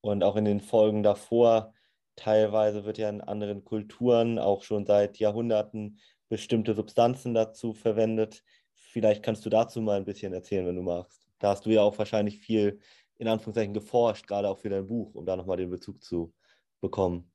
Und 0.01 0.25
auch 0.25 0.37
in 0.37 0.47
den 0.47 0.61
Folgen 0.61 1.03
davor, 1.03 1.75
teilweise 2.21 2.85
wird 2.85 2.99
ja 2.99 3.09
in 3.09 3.21
anderen 3.21 3.65
Kulturen 3.65 4.39
auch 4.39 4.63
schon 4.63 4.87
seit 4.87 5.19
Jahrhunderten 5.19 5.99
bestimmte 6.29 6.75
Substanzen 6.75 7.35
dazu 7.35 7.73
verwendet. 7.73 8.45
Vielleicht 8.75 9.23
kannst 9.23 9.45
du 9.47 9.51
dazu 9.51 9.81
mal 9.81 9.97
ein 9.97 10.05
bisschen 10.05 10.33
erzählen, 10.33 10.67
wenn 10.67 10.77
du 10.77 10.83
magst. 10.83 11.27
Da 11.39 11.51
hast 11.51 11.65
du 11.65 11.71
ja 11.71 11.81
auch 11.81 11.99
wahrscheinlich 11.99 12.39
viel 12.39 12.81
in 13.17 13.29
Anführungszeichen 13.29 13.75
geforscht, 13.75 14.27
gerade 14.27 14.49
auch 14.49 14.59
für 14.59 14.69
dein 14.69 14.87
Buch, 14.87 15.15
um 15.15 15.27
da 15.27 15.37
nochmal 15.37 15.57
den 15.57 15.71
Bezug 15.71 16.03
zu 16.03 16.33
bekommen. 16.81 17.31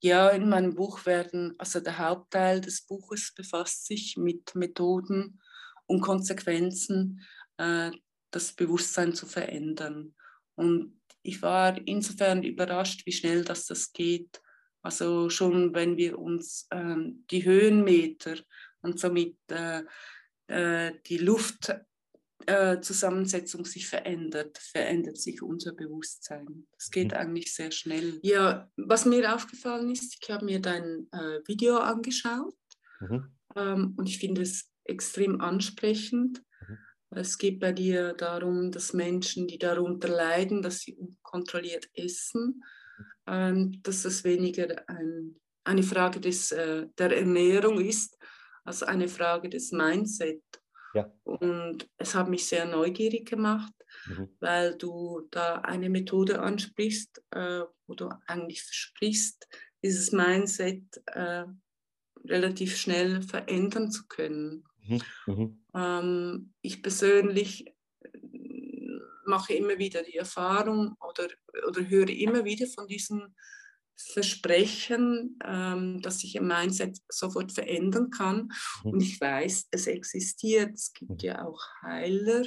Ja, 0.00 0.28
in 0.28 0.48
meinem 0.48 0.74
Buch 0.74 1.06
werden, 1.06 1.54
also 1.58 1.80
der 1.80 1.98
Hauptteil 1.98 2.60
des 2.60 2.82
Buches 2.82 3.32
befasst 3.34 3.86
sich 3.86 4.16
mit 4.16 4.54
Methoden 4.54 5.40
und 5.86 6.00
Konsequenzen, 6.00 7.22
äh, 7.56 7.90
das 8.30 8.52
Bewusstsein 8.52 9.14
zu 9.14 9.26
verändern. 9.26 10.14
Und 10.56 10.95
ich 11.26 11.42
war 11.42 11.76
insofern 11.86 12.42
überrascht, 12.42 13.04
wie 13.06 13.12
schnell 13.12 13.44
das, 13.44 13.66
das 13.66 13.92
geht. 13.92 14.40
Also 14.82 15.28
schon 15.30 15.74
wenn 15.74 15.96
wir 15.96 16.18
uns 16.18 16.66
äh, 16.70 16.96
die 17.30 17.44
Höhenmeter 17.44 18.36
und 18.82 19.00
somit 19.00 19.36
äh, 19.50 19.82
äh 20.46 20.92
die 21.06 21.18
Luft 21.18 21.74
äh, 22.46 22.80
sich 22.80 23.88
verändert, 23.88 24.58
verändert 24.58 25.18
sich 25.18 25.42
unser 25.42 25.72
Bewusstsein. 25.72 26.66
Das 26.72 26.90
geht 26.90 27.08
mhm. 27.08 27.16
eigentlich 27.16 27.54
sehr 27.54 27.72
schnell. 27.72 28.20
Ja, 28.22 28.70
was 28.76 29.04
mir 29.04 29.34
aufgefallen 29.34 29.90
ist, 29.90 30.16
ich 30.20 30.30
habe 30.30 30.44
mir 30.44 30.60
dein 30.60 31.08
äh, 31.12 31.40
Video 31.46 31.78
angeschaut 31.78 32.54
mhm. 33.00 33.32
ähm, 33.56 33.94
und 33.96 34.08
ich 34.08 34.18
finde 34.18 34.42
es 34.42 34.70
extrem 34.84 35.40
ansprechend. 35.40 36.42
Es 37.16 37.38
geht 37.38 37.60
bei 37.60 37.72
dir 37.72 38.12
darum, 38.12 38.70
dass 38.70 38.92
Menschen, 38.92 39.48
die 39.48 39.58
darunter 39.58 40.08
leiden, 40.08 40.60
dass 40.60 40.80
sie 40.80 40.94
unkontrolliert 40.94 41.88
essen, 41.94 42.62
ähm, 43.26 43.80
dass 43.82 44.02
das 44.02 44.22
weniger 44.22 44.86
ein, 44.88 45.40
eine 45.64 45.82
Frage 45.82 46.20
des, 46.20 46.52
äh, 46.52 46.86
der 46.98 47.16
Ernährung 47.16 47.80
ist, 47.80 48.18
als 48.64 48.82
eine 48.82 49.08
Frage 49.08 49.48
des 49.48 49.72
Mindset. 49.72 50.42
Ja. 50.92 51.10
Und 51.24 51.88
es 51.96 52.14
hat 52.14 52.28
mich 52.28 52.46
sehr 52.46 52.66
neugierig 52.66 53.28
gemacht, 53.30 53.72
mhm. 54.06 54.28
weil 54.40 54.76
du 54.76 55.26
da 55.30 55.56
eine 55.56 55.88
Methode 55.88 56.40
ansprichst, 56.40 57.22
äh, 57.30 57.62
wo 57.86 57.94
du 57.94 58.10
eigentlich 58.26 58.62
versprichst, 58.62 59.48
dieses 59.82 60.12
Mindset 60.12 60.84
äh, 61.06 61.44
relativ 62.26 62.76
schnell 62.76 63.22
verändern 63.22 63.90
zu 63.90 64.06
können. 64.06 64.64
Mhm. 64.86 65.02
Mhm. 65.26 65.64
Ähm, 65.74 66.52
ich 66.62 66.82
persönlich 66.82 67.66
äh, 67.66 68.18
mache 69.26 69.54
immer 69.54 69.78
wieder 69.78 70.02
die 70.02 70.16
Erfahrung 70.16 70.96
oder, 71.00 71.28
oder 71.66 71.88
höre 71.88 72.08
immer 72.08 72.44
wieder 72.44 72.66
von 72.66 72.86
diesen 72.86 73.34
Versprechen, 73.98 75.38
ähm, 75.44 76.02
dass 76.02 76.18
sich 76.18 76.38
ein 76.38 76.46
Mindset 76.46 76.98
sofort 77.08 77.52
verändern 77.52 78.10
kann. 78.10 78.48
Mhm. 78.84 78.90
Und 78.92 79.00
ich 79.00 79.20
weiß, 79.20 79.68
es 79.70 79.86
existiert. 79.86 80.74
Es 80.74 80.92
gibt 80.92 81.10
mhm. 81.10 81.18
ja 81.20 81.44
auch 81.44 81.60
Heiler. 81.82 82.44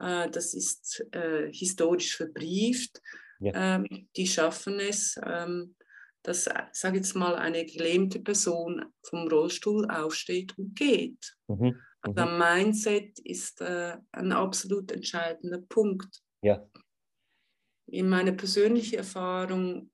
Äh, 0.00 0.28
das 0.30 0.54
ist 0.54 1.04
äh, 1.12 1.52
historisch 1.52 2.16
verbrieft. 2.16 3.00
Ja. 3.38 3.76
Ähm, 3.76 4.08
die 4.16 4.26
schaffen 4.26 4.80
es, 4.80 5.18
ähm, 5.24 5.74
dass, 6.22 6.48
sage 6.72 6.98
jetzt 6.98 7.14
mal, 7.14 7.34
eine 7.34 7.64
gelähmte 7.64 8.20
Person 8.20 8.84
vom 9.02 9.28
Rollstuhl 9.28 9.90
aufsteht 9.90 10.56
und 10.58 10.76
geht. 10.76 11.36
Mhm. 11.48 11.80
Also 12.02 12.26
mhm. 12.26 12.38
Mindset 12.38 13.18
ist 13.20 13.60
äh, 13.60 13.96
ein 14.12 14.32
absolut 14.32 14.90
entscheidender 14.92 15.60
Punkt. 15.60 16.22
Ja. 16.42 16.66
In 17.86 18.08
meiner 18.08 18.32
persönlichen 18.32 18.96
Erfahrung 18.98 19.90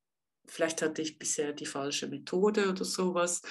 vielleicht 0.48 0.82
hatte 0.82 1.02
ich 1.02 1.18
bisher 1.18 1.52
die 1.52 1.66
falsche 1.66 2.06
Methode 2.08 2.68
oder 2.68 2.84
sowas. 2.84 3.42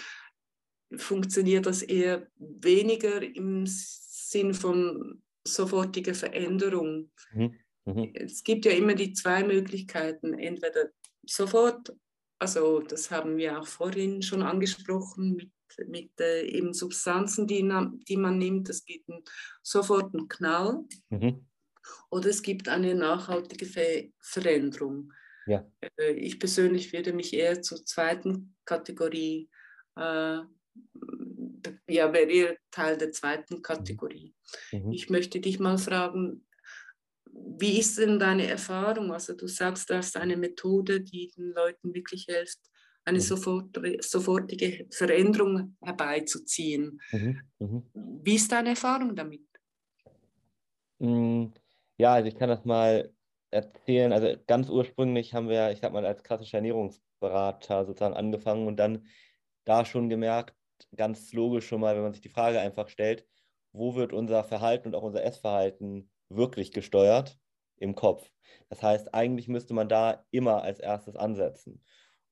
Funktioniert 0.96 1.66
das 1.66 1.82
eher 1.82 2.28
weniger 2.38 3.22
im 3.22 3.66
Sinn 3.68 4.54
von 4.54 5.22
sofortiger 5.46 6.14
Veränderung? 6.14 7.12
Mhm. 7.34 7.60
Mhm. 7.86 8.12
Es 8.16 8.44
gibt 8.44 8.66
ja 8.66 8.72
immer 8.72 8.96
die 8.96 9.14
zwei 9.14 9.44
Möglichkeiten, 9.44 10.34
entweder 10.34 10.90
sofort, 11.26 11.94
also 12.40 12.80
das 12.82 13.12
haben 13.12 13.38
wir 13.38 13.60
auch 13.60 13.68
vorhin 13.68 14.22
schon 14.22 14.42
angesprochen, 14.42 15.36
mit, 15.36 15.52
mit 15.88 16.20
äh, 16.20 16.44
eben 16.44 16.74
Substanzen, 16.74 17.48
die, 17.48 17.68
die 18.08 18.18
man 18.18 18.38
nimmt, 18.38 18.70
es 18.70 18.86
gibt 18.86 19.10
einen, 19.10 19.24
sofort 19.62 20.14
einen 20.14 20.28
Knall. 20.28 20.84
Mhm. 21.10 21.46
Oder 22.10 22.30
es 22.30 22.42
gibt 22.42 22.68
eine 22.68 22.96
nachhaltige 22.96 23.66
Ver 23.66 24.04
Veränderung. 24.20 25.12
Ja. 25.46 25.70
Äh, 25.98 26.14
ich 26.14 26.40
persönlich 26.40 26.92
würde 26.94 27.14
mich 27.14 27.34
eher 27.34 27.62
zur 27.62 27.86
zweiten 27.86 28.56
Kategorie, 28.66 29.50
äh, 29.96 30.40
ja, 31.88 32.14
wäre 32.14 32.30
eher 32.30 32.58
Teil 32.72 32.98
der 32.98 33.12
zweiten 33.12 33.62
Kategorie. 33.62 34.34
Mhm. 34.72 34.92
Ich 34.92 35.10
möchte 35.10 35.40
dich 35.40 35.60
mal 35.60 35.78
fragen, 35.78 36.45
wie 37.58 37.80
ist 37.80 37.98
denn 37.98 38.20
deine 38.20 38.48
Erfahrung? 38.48 39.12
Also 39.12 39.34
du 39.34 39.48
sagst, 39.48 39.90
du 39.90 39.96
hast 39.96 40.18
eine 40.18 40.38
Methode, 40.38 41.02
die 41.02 41.32
den 41.36 41.52
Leuten 41.52 41.94
wirklich 41.94 42.26
hilft, 42.26 42.60
eine 43.06 43.20
mhm. 43.20 43.24
sofort, 43.24 43.80
sofortige 44.00 44.88
Veränderung 44.92 45.78
herbeizuziehen. 45.82 47.00
Mhm. 47.12 47.42
Mhm. 47.60 47.84
Wie 48.24 48.36
ist 48.36 48.52
deine 48.52 48.70
Erfahrung 48.70 49.16
damit? 49.16 49.42
Mm, 51.00 51.48
ja, 51.98 52.14
also 52.14 52.28
ich 52.28 52.36
kann 52.36 52.50
das 52.50 52.66
mal 52.66 53.14
erzählen. 53.52 54.12
Also 54.12 54.36
ganz 54.48 54.70
ursprünglich 54.70 55.34
haben 55.34 55.50
wir, 55.50 55.72
ich 55.72 55.80
sag 55.80 55.94
mal, 55.94 56.06
als 56.06 56.24
klassischer 56.24 56.58
Ernährungsberater 56.58 57.86
sozusagen 57.86 58.16
angefangen 58.16 58.68
und 58.68 58.78
dann 58.78 59.08
da 59.66 59.86
schon 59.86 60.10
gemerkt, 60.10 60.56
ganz 60.96 61.32
logisch 61.34 61.68
schon 61.68 61.82
mal, 61.82 61.96
wenn 61.96 62.04
man 62.04 62.14
sich 62.14 62.22
die 62.22 62.30
Frage 62.30 62.60
einfach 62.60 62.90
stellt, 62.90 63.26
wo 63.72 63.96
wird 63.96 64.14
unser 64.14 64.44
Verhalten 64.44 64.90
und 64.90 64.96
auch 64.96 65.04
unser 65.04 65.24
Essverhalten 65.24 66.10
wirklich 66.30 66.72
gesteuert? 66.72 67.38
Im 67.78 67.96
Kopf. 67.96 68.30
Das 68.70 68.82
heißt, 68.82 69.14
eigentlich 69.14 69.48
müsste 69.48 69.74
man 69.74 69.90
da 69.90 70.26
immer 70.32 70.64
als 70.64 70.80
erstes 70.80 71.16
ansetzen. 71.16 71.84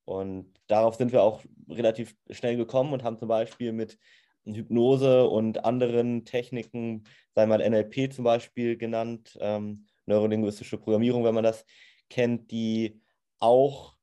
Und 0.05 0.53
darauf 0.67 0.95
sind 0.95 1.11
wir 1.11 1.21
auch 1.21 1.43
relativ 1.69 2.15
schnell 2.29 2.57
gekommen 2.57 2.93
und 2.93 3.03
haben 3.03 3.17
zum 3.17 3.27
Beispiel 3.27 3.71
mit 3.71 3.97
Hypnose 4.45 5.27
und 5.27 5.63
anderen 5.63 6.25
Techniken, 6.25 7.03
sei 7.33 7.45
mal 7.45 7.61
NLP 7.61 8.11
zum 8.11 8.25
Beispiel 8.25 8.77
genannt, 8.77 9.37
ähm, 9.39 9.85
neurolinguistische 10.05 10.77
Programmierung, 10.77 11.23
wenn 11.23 11.35
man 11.35 11.45
das 11.45 11.65
kennt, 12.09 12.51
die 12.51 13.01
auch 13.39 13.95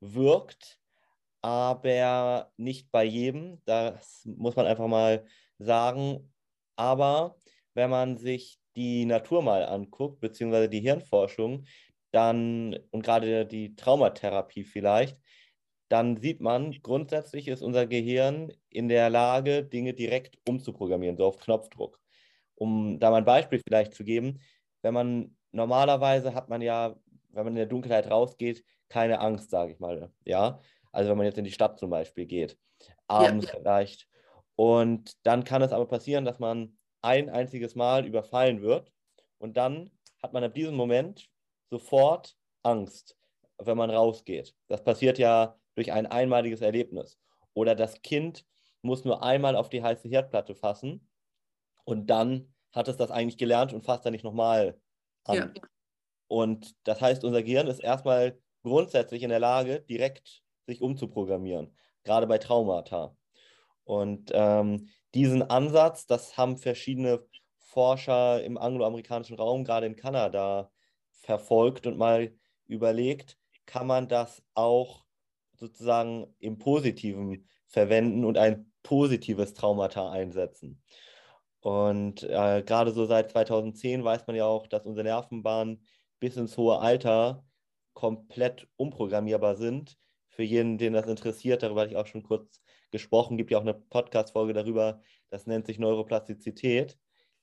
wirkt, 0.00 0.78
aber 1.42 2.52
nicht 2.56 2.90
bei 2.90 3.04
jedem. 3.04 3.60
Das 3.64 4.22
muss 4.24 4.56
man 4.56 4.66
einfach 4.66 4.88
mal 4.88 5.26
sagen. 5.58 6.32
Aber 6.76 7.36
wenn 7.74 7.90
man 7.90 8.16
sich 8.16 8.58
die 8.76 9.04
Natur 9.04 9.42
mal 9.42 9.64
anguckt, 9.64 10.20
beziehungsweise 10.20 10.68
die 10.68 10.80
Hirnforschung, 10.80 11.64
dann 12.10 12.78
und 12.90 13.02
gerade 13.02 13.46
die 13.46 13.74
Traumatherapie 13.76 14.64
vielleicht, 14.64 15.18
dann 15.88 16.16
sieht 16.16 16.40
man, 16.40 16.72
grundsätzlich 16.82 17.48
ist 17.48 17.62
unser 17.62 17.86
Gehirn 17.86 18.52
in 18.70 18.88
der 18.88 19.10
Lage, 19.10 19.64
Dinge 19.64 19.94
direkt 19.94 20.38
umzuprogrammieren, 20.48 21.16
so 21.16 21.26
auf 21.26 21.38
Knopfdruck. 21.38 22.00
Um 22.54 22.98
da 22.98 23.10
mal 23.10 23.18
ein 23.18 23.24
Beispiel 23.24 23.60
vielleicht 23.66 23.94
zu 23.94 24.04
geben, 24.04 24.40
wenn 24.82 24.94
man 24.94 25.36
normalerweise 25.52 26.34
hat 26.34 26.48
man 26.48 26.62
ja, 26.62 26.96
wenn 27.30 27.44
man 27.44 27.52
in 27.52 27.58
der 27.58 27.66
Dunkelheit 27.66 28.10
rausgeht, 28.10 28.64
keine 28.88 29.20
Angst, 29.20 29.50
sage 29.50 29.72
ich 29.72 29.80
mal. 29.80 30.10
Ja, 30.24 30.60
also 30.92 31.10
wenn 31.10 31.18
man 31.18 31.26
jetzt 31.26 31.38
in 31.38 31.44
die 31.44 31.52
Stadt 31.52 31.78
zum 31.78 31.90
Beispiel 31.90 32.26
geht, 32.26 32.56
abends 33.08 33.46
ja. 33.46 33.54
vielleicht. 33.56 34.08
Und 34.56 35.12
dann 35.24 35.44
kann 35.44 35.62
es 35.62 35.72
aber 35.72 35.86
passieren, 35.86 36.24
dass 36.24 36.38
man 36.38 36.76
ein 37.04 37.30
einziges 37.30 37.74
Mal 37.74 38.06
überfallen 38.06 38.62
wird 38.62 38.90
und 39.38 39.56
dann 39.56 39.90
hat 40.22 40.32
man 40.32 40.42
ab 40.42 40.54
diesem 40.54 40.74
Moment 40.74 41.28
sofort 41.70 42.36
Angst, 42.62 43.16
wenn 43.58 43.76
man 43.76 43.90
rausgeht. 43.90 44.54
Das 44.68 44.82
passiert 44.82 45.18
ja 45.18 45.58
durch 45.74 45.92
ein 45.92 46.06
einmaliges 46.06 46.60
Erlebnis. 46.60 47.18
Oder 47.52 47.74
das 47.74 48.00
Kind 48.02 48.44
muss 48.82 49.04
nur 49.04 49.22
einmal 49.22 49.54
auf 49.54 49.68
die 49.68 49.82
heiße 49.82 50.08
Herdplatte 50.08 50.54
fassen 50.54 51.08
und 51.84 52.08
dann 52.08 52.54
hat 52.72 52.88
es 52.88 52.96
das 52.96 53.10
eigentlich 53.10 53.38
gelernt 53.38 53.72
und 53.72 53.84
fasst 53.84 54.04
dann 54.04 54.12
nicht 54.12 54.24
nochmal 54.24 54.80
an. 55.24 55.36
Ja. 55.36 55.52
Und 56.26 56.74
das 56.84 57.00
heißt, 57.00 57.24
unser 57.24 57.42
Gehirn 57.42 57.68
ist 57.68 57.80
erstmal 57.80 58.38
grundsätzlich 58.62 59.22
in 59.22 59.28
der 59.30 59.38
Lage, 59.38 59.80
direkt 59.82 60.42
sich 60.66 60.80
umzuprogrammieren, 60.80 61.76
gerade 62.02 62.26
bei 62.26 62.38
Traumata. 62.38 63.14
Und 63.84 64.30
ähm, 64.34 64.88
diesen 65.14 65.42
Ansatz, 65.42 66.06
das 66.06 66.36
haben 66.36 66.56
verschiedene 66.56 67.24
Forscher 67.58 68.42
im 68.42 68.56
angloamerikanischen 68.56 69.36
Raum, 69.36 69.64
gerade 69.64 69.86
in 69.86 69.96
Kanada, 69.96 70.70
verfolgt 71.10 71.86
und 71.86 71.98
mal 71.98 72.34
überlegt, 72.66 73.38
kann 73.66 73.86
man 73.86 74.08
das 74.08 74.42
auch 74.54 75.04
sozusagen 75.54 76.34
im 76.38 76.58
Positiven 76.58 77.48
verwenden 77.66 78.24
und 78.24 78.38
ein 78.38 78.72
positives 78.82 79.54
Traumata 79.54 80.10
einsetzen. 80.10 80.82
Und 81.60 82.22
äh, 82.24 82.62
gerade 82.62 82.92
so 82.92 83.06
seit 83.06 83.30
2010 83.30 84.04
weiß 84.04 84.26
man 84.26 84.36
ja 84.36 84.44
auch, 84.44 84.66
dass 84.66 84.84
unsere 84.84 85.04
Nervenbahnen 85.04 85.86
bis 86.20 86.36
ins 86.36 86.56
hohe 86.56 86.78
Alter 86.78 87.44
komplett 87.94 88.68
umprogrammierbar 88.76 89.56
sind. 89.56 89.96
Für 90.28 90.42
jeden, 90.42 90.76
den 90.78 90.92
das 90.92 91.06
interessiert, 91.06 91.62
darüber 91.62 91.82
hatte 91.82 91.92
ich 91.92 91.96
auch 91.96 92.06
schon 92.06 92.22
kurz 92.22 92.60
gesprochen, 92.94 93.36
gibt 93.36 93.50
ja 93.50 93.58
auch 93.58 93.62
eine 93.62 93.74
Podcast-Folge 93.74 94.54
darüber, 94.54 95.00
das 95.28 95.46
nennt 95.46 95.66
sich 95.66 95.78
Neuroplastizität. 95.78 96.96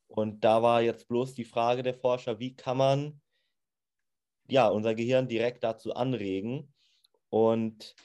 Und 0.08 0.43
da 0.43 0.63
war 0.63 0.81
jetzt 0.81 1.08
bloß 1.08 1.34
die 1.36 1.46
Frage 1.46 1.84
der 1.84 1.93
Forscher, 1.93 2.39
wie 2.39 2.55
kann 2.55 2.77
man 2.77 3.22
ja, 4.48 4.68
unser 4.68 4.96
Gehirn 4.96 5.27
direkt 5.27 5.64
dazu 5.64 5.94
anregen. 5.94 6.74
Und 7.29 7.96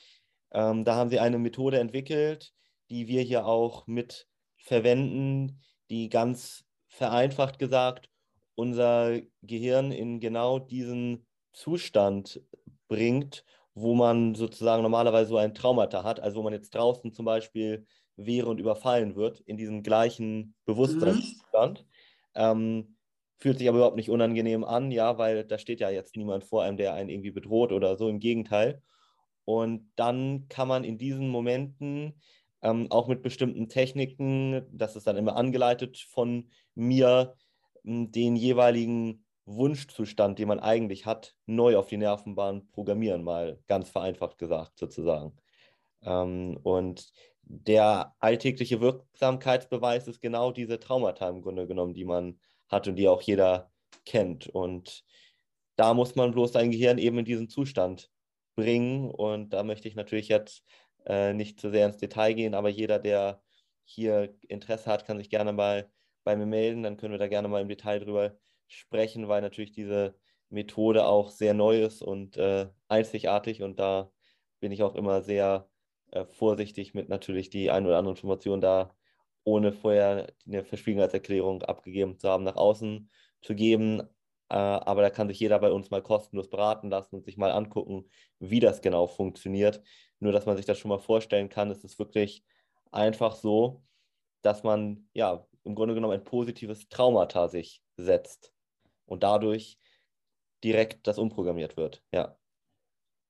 ähm, 0.52 0.84
da 0.84 0.94
haben 0.96 1.10
sie 1.10 1.18
eine 1.18 1.38
Methode 1.38 1.78
entwickelt, 1.78 2.52
die 2.90 3.08
wir 3.08 3.22
hier 3.22 3.46
auch 3.46 3.86
mit 3.86 4.28
verwenden, 4.56 5.60
die 5.90 6.08
ganz 6.08 6.64
vereinfacht 6.88 7.58
gesagt 7.58 8.08
unser 8.54 9.20
Gehirn 9.42 9.92
in 9.92 10.18
genau 10.18 10.58
diesen 10.58 11.26
Zustand 11.52 12.40
bringt, 12.88 13.44
wo 13.76 13.94
man 13.94 14.34
sozusagen 14.34 14.82
normalerweise 14.82 15.28
so 15.28 15.36
ein 15.36 15.54
Traumata 15.54 16.02
hat, 16.02 16.18
also 16.18 16.38
wo 16.38 16.42
man 16.42 16.54
jetzt 16.54 16.74
draußen 16.74 17.12
zum 17.12 17.26
Beispiel 17.26 17.86
wäre 18.16 18.48
und 18.48 18.58
überfallen 18.58 19.16
wird, 19.16 19.40
in 19.40 19.58
diesem 19.58 19.82
gleichen 19.82 20.54
Bewusstseinszustand. 20.64 21.82
Mhm. 21.82 21.86
Ähm, 22.34 22.96
fühlt 23.38 23.58
sich 23.58 23.68
aber 23.68 23.76
überhaupt 23.76 23.96
nicht 23.96 24.08
unangenehm 24.08 24.64
an, 24.64 24.90
ja, 24.90 25.18
weil 25.18 25.44
da 25.44 25.58
steht 25.58 25.80
ja 25.80 25.90
jetzt 25.90 26.16
niemand 26.16 26.44
vor 26.44 26.62
einem, 26.62 26.78
der 26.78 26.94
einen 26.94 27.10
irgendwie 27.10 27.32
bedroht 27.32 27.70
oder 27.70 27.96
so, 27.96 28.08
im 28.08 28.18
Gegenteil. 28.18 28.80
Und 29.44 29.92
dann 29.96 30.48
kann 30.48 30.68
man 30.68 30.82
in 30.82 30.96
diesen 30.96 31.28
Momenten 31.28 32.18
ähm, 32.62 32.90
auch 32.90 33.08
mit 33.08 33.20
bestimmten 33.22 33.68
Techniken, 33.68 34.66
das 34.72 34.96
ist 34.96 35.06
dann 35.06 35.18
immer 35.18 35.36
angeleitet 35.36 35.98
von 35.98 36.48
mir, 36.74 37.34
den 37.84 38.36
jeweiligen 38.36 39.25
Wunschzustand, 39.46 40.38
den 40.38 40.48
man 40.48 40.60
eigentlich 40.60 41.06
hat, 41.06 41.36
neu 41.46 41.76
auf 41.76 41.86
die 41.86 41.96
Nervenbahn 41.96 42.68
programmieren, 42.72 43.24
mal 43.24 43.60
ganz 43.68 43.88
vereinfacht 43.88 44.38
gesagt 44.38 44.78
sozusagen. 44.78 45.36
Ähm, 46.02 46.58
und 46.62 47.10
der 47.42 48.14
alltägliche 48.18 48.80
Wirksamkeitsbeweis 48.80 50.08
ist 50.08 50.20
genau 50.20 50.50
diese 50.50 50.80
Traumata 50.80 51.28
im 51.28 51.42
Grunde 51.42 51.66
genommen, 51.66 51.94
die 51.94 52.04
man 52.04 52.40
hat 52.68 52.88
und 52.88 52.96
die 52.96 53.08
auch 53.08 53.22
jeder 53.22 53.70
kennt. 54.04 54.48
Und 54.48 55.04
da 55.76 55.94
muss 55.94 56.16
man 56.16 56.32
bloß 56.32 56.52
sein 56.52 56.72
Gehirn 56.72 56.98
eben 56.98 57.18
in 57.18 57.24
diesen 57.24 57.48
Zustand 57.48 58.10
bringen. 58.56 59.10
Und 59.10 59.50
da 59.50 59.62
möchte 59.62 59.88
ich 59.88 59.94
natürlich 59.94 60.28
jetzt 60.28 60.64
äh, 61.06 61.32
nicht 61.34 61.60
zu 61.60 61.70
sehr 61.70 61.86
ins 61.86 61.98
Detail 61.98 62.34
gehen, 62.34 62.54
aber 62.54 62.68
jeder, 62.68 62.98
der 62.98 63.40
hier 63.84 64.34
Interesse 64.48 64.90
hat, 64.90 65.06
kann 65.06 65.18
sich 65.18 65.30
gerne 65.30 65.52
mal 65.52 65.88
bei 66.24 66.34
mir 66.34 66.46
melden. 66.46 66.82
Dann 66.82 66.96
können 66.96 67.12
wir 67.12 67.18
da 67.18 67.28
gerne 67.28 67.46
mal 67.46 67.62
im 67.62 67.68
Detail 67.68 68.00
drüber 68.00 68.36
sprechen, 68.68 69.28
weil 69.28 69.42
natürlich 69.42 69.72
diese 69.72 70.14
Methode 70.48 71.06
auch 71.06 71.30
sehr 71.30 71.54
neu 71.54 71.82
ist 71.82 72.02
und 72.02 72.36
äh, 72.36 72.68
einzigartig. 72.88 73.62
Und 73.62 73.78
da 73.78 74.10
bin 74.60 74.72
ich 74.72 74.82
auch 74.82 74.94
immer 74.94 75.22
sehr 75.22 75.68
äh, 76.12 76.24
vorsichtig 76.24 76.94
mit 76.94 77.08
natürlich 77.08 77.50
die 77.50 77.70
ein 77.70 77.86
oder 77.86 77.98
andere 77.98 78.14
Information 78.14 78.60
da 78.60 78.94
ohne 79.44 79.72
vorher 79.72 80.32
eine 80.46 80.64
Verschwiegenheitserklärung 80.64 81.62
abgegeben 81.62 82.18
zu 82.18 82.28
haben, 82.28 82.44
nach 82.44 82.56
außen 82.56 83.10
zu 83.42 83.54
geben. 83.54 84.00
Äh, 84.48 84.54
aber 84.56 85.02
da 85.02 85.10
kann 85.10 85.28
sich 85.28 85.40
jeder 85.40 85.58
bei 85.58 85.70
uns 85.70 85.90
mal 85.90 86.02
kostenlos 86.02 86.50
beraten 86.50 86.90
lassen 86.90 87.16
und 87.16 87.24
sich 87.24 87.36
mal 87.36 87.52
angucken, 87.52 88.08
wie 88.38 88.60
das 88.60 88.82
genau 88.82 89.06
funktioniert. 89.06 89.82
Nur, 90.20 90.32
dass 90.32 90.46
man 90.46 90.56
sich 90.56 90.66
das 90.66 90.78
schon 90.78 90.88
mal 90.88 90.98
vorstellen 90.98 91.48
kann, 91.48 91.70
ist 91.70 91.84
es 91.84 91.98
wirklich 91.98 92.44
einfach 92.90 93.36
so, 93.36 93.84
dass 94.42 94.62
man 94.62 95.08
ja 95.12 95.46
im 95.64 95.74
Grunde 95.74 95.94
genommen 95.94 96.14
ein 96.14 96.24
positives 96.24 96.88
Traumata 96.88 97.48
sich 97.48 97.82
setzt 97.96 98.55
und 99.06 99.22
dadurch 99.22 99.78
direkt 100.62 101.06
das 101.06 101.18
umprogrammiert 101.18 101.76
wird. 101.76 102.02
Ja. 102.12 102.36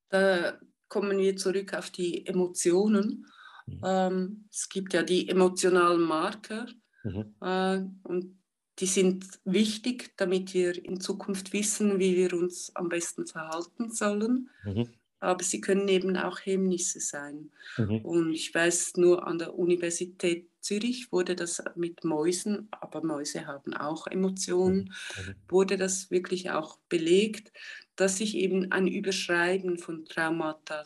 Da 0.08 0.58
kommen 0.88 1.18
wir 1.18 1.36
zurück 1.36 1.74
auf 1.74 1.90
die 1.90 2.26
Emotionen. 2.26 3.26
Mhm. 3.66 3.80
Ähm, 3.84 4.48
es 4.50 4.68
gibt 4.68 4.94
ja 4.94 5.02
die 5.02 5.28
emotionalen 5.28 6.00
Marker 6.00 6.66
mhm. 7.04 7.34
äh, 7.40 7.82
und 8.04 8.38
die 8.78 8.86
sind 8.86 9.24
wichtig, 9.44 10.12
damit 10.16 10.52
wir 10.52 10.84
in 10.84 11.00
Zukunft 11.00 11.52
wissen, 11.52 11.98
wie 11.98 12.16
wir 12.16 12.34
uns 12.34 12.74
am 12.76 12.88
besten 12.88 13.26
verhalten 13.26 13.90
sollen. 13.90 14.50
Mhm. 14.64 14.88
Aber 15.18 15.42
sie 15.42 15.60
können 15.60 15.88
eben 15.88 16.16
auch 16.16 16.38
Hemmnisse 16.40 17.00
sein. 17.00 17.50
Mhm. 17.78 18.04
Und 18.04 18.32
ich 18.32 18.54
weiß 18.54 18.96
nur, 18.96 19.26
an 19.26 19.38
der 19.38 19.58
Universität 19.58 20.48
Zürich 20.60 21.12
wurde 21.12 21.36
das 21.36 21.62
mit 21.76 22.04
Mäusen, 22.04 22.68
aber 22.72 23.02
Mäuse 23.04 23.46
haben 23.46 23.72
auch 23.72 24.06
Emotionen, 24.08 24.92
mhm. 25.16 25.34
wurde 25.48 25.76
das 25.76 26.10
wirklich 26.10 26.50
auch 26.50 26.78
belegt, 26.88 27.52
dass 27.94 28.18
sich 28.18 28.34
eben 28.34 28.72
ein 28.72 28.88
Überschreiben 28.88 29.78
von 29.78 30.04
Traumata, 30.04 30.82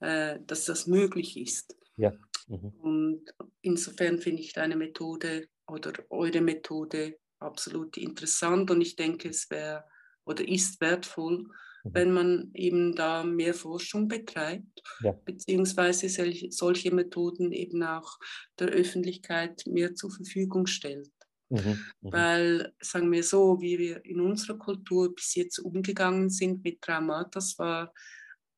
äh, 0.00 0.38
dass 0.46 0.64
das 0.64 0.86
möglich 0.86 1.36
ist. 1.36 1.76
Ja. 1.96 2.12
Mhm. 2.48 2.72
Und 2.80 3.22
insofern 3.60 4.18
finde 4.18 4.42
ich 4.42 4.54
deine 4.54 4.76
Methode 4.76 5.48
oder 5.66 5.92
eure 6.08 6.40
Methode 6.40 7.18
absolut 7.38 7.96
interessant 7.96 8.70
und 8.70 8.80
ich 8.80 8.96
denke, 8.96 9.28
es 9.28 9.50
wäre 9.50 9.84
oder 10.24 10.46
ist 10.46 10.80
wertvoll, 10.80 11.46
mhm. 11.84 11.90
wenn 11.94 12.12
man 12.12 12.50
eben 12.54 12.94
da 12.94 13.24
mehr 13.24 13.54
Forschung 13.54 14.08
betreibt, 14.08 14.82
ja. 15.02 15.12
beziehungsweise 15.12 16.08
solche 16.50 16.94
Methoden 16.94 17.52
eben 17.52 17.82
auch 17.82 18.18
der 18.58 18.68
Öffentlichkeit 18.68 19.62
mehr 19.66 19.94
zur 19.94 20.10
Verfügung 20.10 20.66
stellt. 20.66 21.10
Mhm, 21.50 21.58
mhm. 22.00 22.12
Weil, 22.12 22.74
sagen 22.80 23.10
wir 23.10 23.22
so, 23.22 23.60
wie 23.60 23.78
wir 23.78 24.04
in 24.04 24.20
unserer 24.20 24.58
Kultur 24.58 25.14
bis 25.14 25.34
jetzt 25.34 25.58
umgegangen 25.58 26.28
sind 26.30 26.62
mit 26.62 26.82
Traumata, 26.82 27.40
war 27.56 27.92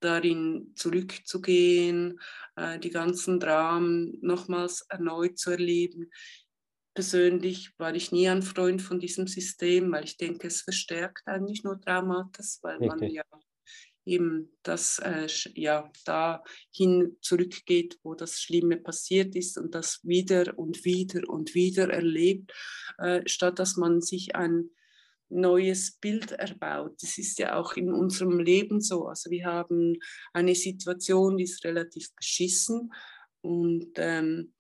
darin 0.01 0.73
zurückzugehen, 0.75 2.19
äh, 2.57 2.79
die 2.79 2.91
ganzen 2.91 3.39
Dramen 3.39 4.19
nochmals 4.23 4.87
erneut 4.89 5.39
zu 5.39 5.51
erleben. 5.51 6.11
Persönlich 6.95 7.71
war 7.79 7.95
ich 7.95 8.11
nie 8.11 8.29
ein 8.29 8.43
Freund 8.43 8.83
von 8.83 8.99
diesem 8.99 9.27
System, 9.27 9.93
weil 9.93 10.05
ich 10.05 10.17
denke, 10.17 10.49
es 10.49 10.63
verstärkt 10.63 11.23
eigentlich 11.27 11.63
nur 11.63 11.81
Traumata, 11.81 12.43
weil 12.63 12.79
Richtig. 12.79 12.89
man 12.89 13.11
ja 13.11 13.23
eben 14.05 14.59
das 14.63 14.99
äh, 14.99 15.29
ja 15.55 15.91
dahin 16.05 17.17
zurückgeht, 17.21 17.99
wo 18.03 18.15
das 18.15 18.41
Schlimme 18.41 18.77
passiert 18.77 19.37
ist 19.37 19.59
und 19.59 19.75
das 19.75 20.01
wieder 20.03 20.59
und 20.59 20.85
wieder 20.85 21.29
und 21.29 21.55
wieder 21.55 21.91
erlebt, 21.91 22.53
äh, 22.99 23.23
statt 23.27 23.59
dass 23.59 23.77
man 23.77 24.01
sich 24.01 24.35
ein 24.35 24.71
neues 25.29 25.93
Bild 25.93 26.33
erbaut. 26.33 27.01
Das 27.03 27.17
ist 27.19 27.39
ja 27.39 27.57
auch 27.57 27.75
in 27.75 27.93
unserem 27.93 28.41
Leben 28.41 28.81
so. 28.81 29.07
Also 29.07 29.31
wir 29.31 29.47
haben 29.47 29.97
eine 30.33 30.55
Situation, 30.55 31.37
die 31.37 31.45
ist 31.45 31.65
relativ 31.65 32.13
beschissen 32.17 32.93
und 33.43 33.93
ähm, 33.97 34.53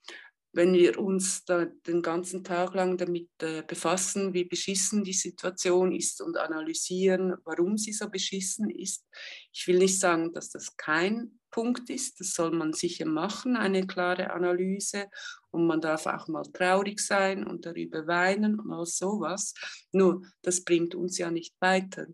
wenn 0.53 0.73
wir 0.73 0.99
uns 0.99 1.45
da 1.45 1.67
den 1.87 2.03
ganzen 2.03 2.43
Tag 2.43 2.75
lang 2.75 2.97
damit 2.97 3.31
äh, 3.41 3.63
befassen, 3.63 4.35
wie 4.35 4.45
beschissen 4.45 5.05
die 5.05 5.13
Situation 5.13 5.93
ist 5.93 6.21
und 6.21 6.37
analysieren, 6.37 7.35
warum 7.45 7.79
sie 7.79 7.93
so 7.93 8.09
beschissen 8.09 8.69
ist. 8.69 9.07
Ich 9.53 9.67
will 9.69 9.79
nicht 9.79 10.01
sagen, 10.01 10.33
dass 10.33 10.51
das 10.51 10.77
kein 10.77 11.39
Punkt 11.51 11.91
ist, 11.91 12.21
das 12.21 12.33
soll 12.33 12.53
man 12.53 12.73
sicher 12.73 13.07
machen, 13.07 13.57
eine 13.57 13.87
klare 13.87 14.33
Analyse 14.33 15.09
und 15.51 15.67
man 15.67 15.81
darf 15.81 16.07
auch 16.07 16.29
mal 16.29 16.45
traurig 16.53 17.01
sein 17.01 17.47
und 17.47 17.67
darüber 17.67 18.07
weinen 18.07 18.59
und 18.59 18.73
all 18.73 18.87
sowas. 18.87 19.55
Nur, 19.93 20.23
das 20.43 20.65
bringt 20.65 20.95
uns 20.95 21.19
ja 21.19 21.31
nicht 21.31 21.55
weiter. 21.61 22.07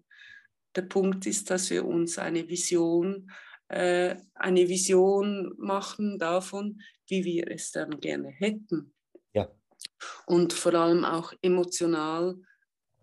Der 0.75 0.83
Punkt 0.83 1.27
ist, 1.27 1.51
dass 1.51 1.71
wir 1.71 1.85
uns 1.87 2.19
eine 2.19 2.49
Vision 2.49 3.31
äh, 3.69 4.17
eine 4.35 4.69
Vision 4.69 5.53
machen 5.59 6.19
davon, 6.19 6.81
wie 7.09 7.25
wir 7.25 7.51
es 7.51 7.71
dann 7.73 8.01
gerne 8.01 8.29
hätten. 8.31 8.95
Ja. 9.33 9.51
Und 10.27 10.53
vor 10.53 10.75
allem 10.75 11.05
auch 11.05 11.33
emotional 11.43 12.37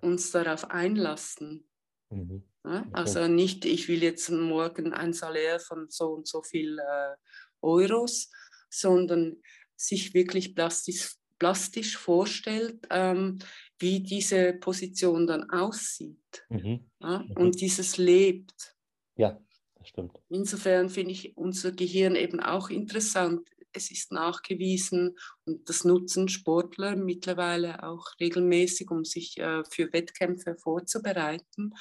uns 0.01 0.31
darauf 0.31 0.69
einlassen. 0.69 1.67
Mhm. 2.09 2.43
Ja? 2.65 2.85
Also 2.91 3.27
nicht, 3.27 3.65
ich 3.65 3.87
will 3.87 4.03
jetzt 4.03 4.29
morgen 4.29 4.93
ein 4.93 5.13
Salär 5.13 5.59
von 5.59 5.89
so 5.89 6.09
und 6.09 6.27
so 6.27 6.41
viel 6.41 6.77
äh, 6.79 7.15
Euros, 7.61 8.29
sondern 8.69 9.41
sich 9.75 10.13
wirklich 10.13 10.55
plastisch, 10.55 11.15
plastisch 11.39 11.97
vorstellt, 11.97 12.85
ähm, 12.89 13.39
wie 13.79 14.01
diese 14.01 14.53
Position 14.53 15.27
dann 15.27 15.49
aussieht 15.49 16.45
mhm. 16.49 16.89
Ja? 17.01 17.19
Mhm. 17.19 17.31
und 17.37 17.61
dieses 17.61 17.97
lebt. 17.97 18.75
Ja, 19.15 19.39
das 19.75 19.89
stimmt. 19.89 20.19
Insofern 20.29 20.89
finde 20.89 21.11
ich 21.11 21.35
unser 21.37 21.71
Gehirn 21.71 22.15
eben 22.15 22.39
auch 22.39 22.69
interessant. 22.69 23.47
Es 23.73 23.91
ist 23.91 24.11
nachgewiesen 24.11 25.17
und 25.45 25.67
das 25.67 25.83
nutzen 25.83 26.29
Sportler 26.29 26.95
mittlerweile 26.95 27.83
auch 27.83 28.05
regelmäßig, 28.19 28.89
um 28.91 29.03
sich 29.03 29.37
äh, 29.39 29.63
für 29.69 29.91
Wettkämpfe 29.91 30.55
vorzubereiten. 30.55 31.63
Mhm. 31.63 31.73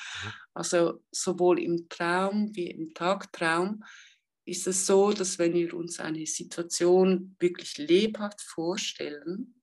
Also 0.55 1.03
sowohl 1.11 1.61
im 1.61 1.89
Traum 1.89 2.55
wie 2.55 2.71
im 2.71 2.95
Tagtraum 2.95 3.85
ist 4.45 4.67
es 4.67 4.87
so, 4.87 5.13
dass 5.13 5.39
wenn 5.39 5.55
wir 5.55 5.75
uns 5.75 6.01
eine 6.01 6.27
Situation 6.27 7.37
wirklich 7.39 7.79
lebhaft 7.79 8.43
vorstellen, 8.43 9.62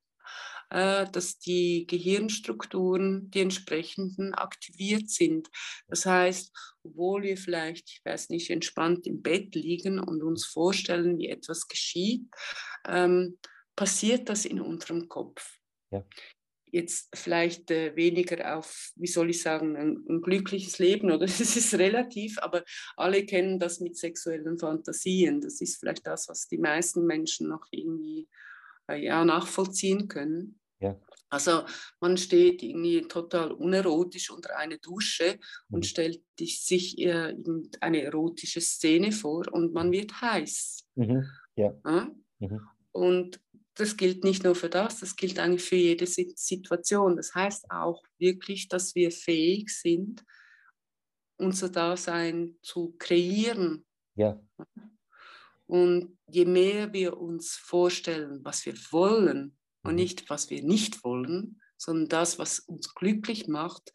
dass 0.69 1.39
die 1.39 1.88
Gehirnstrukturen, 1.88 3.32
die 3.32 3.41
entsprechenden, 3.41 4.36
aktiviert 4.36 5.10
sind. 5.10 5.49
Das 5.88 6.05
heißt, 6.05 6.55
obwohl 6.84 7.23
wir 7.23 7.38
vielleicht, 7.38 7.89
ich 7.89 8.01
weiß 8.05 8.29
nicht, 8.29 8.49
entspannt 8.49 9.08
im 9.08 9.21
Bett 9.21 9.55
liegen 9.55 9.99
und 9.99 10.21
uns 10.21 10.45
vorstellen, 10.45 11.17
wie 11.17 11.29
etwas 11.29 11.67
geschieht, 11.67 12.25
ähm, 12.88 13.39
passiert 13.75 14.29
das 14.29 14.45
in 14.45 14.62
unserem 14.62 15.08
Kopf. 15.08 15.58
Ja. 15.91 16.05
Jetzt 16.71 17.10
vielleicht 17.15 17.71
äh, 17.71 17.95
weniger 17.95 18.58
auf, 18.58 18.91
wie 18.95 19.08
soll 19.08 19.32
ich 19.32 19.41
sagen, 19.41 19.75
ein, 19.75 20.05
ein 20.08 20.21
glückliches 20.21 20.77
Leben 20.77 21.10
oder 21.10 21.25
es 21.25 21.39
ist 21.39 21.73
relativ, 21.73 22.38
aber 22.39 22.63
alle 22.95 23.25
kennen 23.25 23.58
das 23.58 23.79
mit 23.79 23.97
sexuellen 23.97 24.60
Fantasien. 24.60 25.41
Das 25.41 25.62
ist 25.62 25.79
vielleicht 25.79 26.05
das, 26.05 26.29
was 26.29 26.47
die 26.47 26.60
meisten 26.60 27.05
Menschen 27.05 27.47
noch 27.47 27.65
irgendwie 27.71 28.27
äh, 28.89 29.03
ja, 29.03 29.23
nachvollziehen 29.25 30.08
können. 30.08 30.58
Ja. 30.79 30.99
Also 31.29 31.63
man 31.99 32.17
steht 32.17 32.63
irgendwie 32.63 33.01
total 33.03 33.51
unerotisch 33.51 34.31
unter 34.31 34.57
einer 34.57 34.77
Dusche 34.77 35.37
mhm. 35.69 35.75
und 35.75 35.85
stellt 35.85 36.23
sich 36.39 36.97
äh, 36.99 37.35
eine 37.81 38.01
erotische 38.01 38.61
Szene 38.61 39.11
vor 39.11 39.45
und 39.51 39.73
man 39.73 39.91
wird 39.91 40.21
heiß. 40.21 40.85
Mhm. 40.95 41.25
Ja. 41.55 41.73
ja? 41.85 42.11
Mhm. 42.39 42.61
Und 42.91 43.39
das 43.75 43.95
gilt 43.95 44.23
nicht 44.23 44.43
nur 44.43 44.55
für 44.55 44.69
das, 44.69 44.99
das 44.99 45.15
gilt 45.15 45.39
eigentlich 45.39 45.63
für 45.63 45.75
jede 45.75 46.05
Situation. 46.05 47.15
Das 47.15 47.33
heißt 47.33 47.69
auch 47.71 48.03
wirklich, 48.17 48.67
dass 48.67 48.95
wir 48.95 49.11
fähig 49.11 49.69
sind, 49.69 50.25
unser 51.37 51.69
Dasein 51.69 52.57
zu 52.61 52.95
kreieren. 52.97 53.85
Ja. 54.15 54.41
Und 55.65 56.17
je 56.27 56.45
mehr 56.45 56.91
wir 56.91 57.17
uns 57.17 57.51
vorstellen, 57.55 58.43
was 58.43 58.65
wir 58.65 58.73
wollen, 58.91 59.58
und 59.83 59.91
mhm. 59.91 59.97
nicht, 59.97 60.29
was 60.29 60.49
wir 60.49 60.63
nicht 60.63 61.03
wollen, 61.03 61.61
sondern 61.77 62.09
das, 62.09 62.39
was 62.39 62.59
uns 62.59 62.93
glücklich 62.93 63.47
macht, 63.47 63.91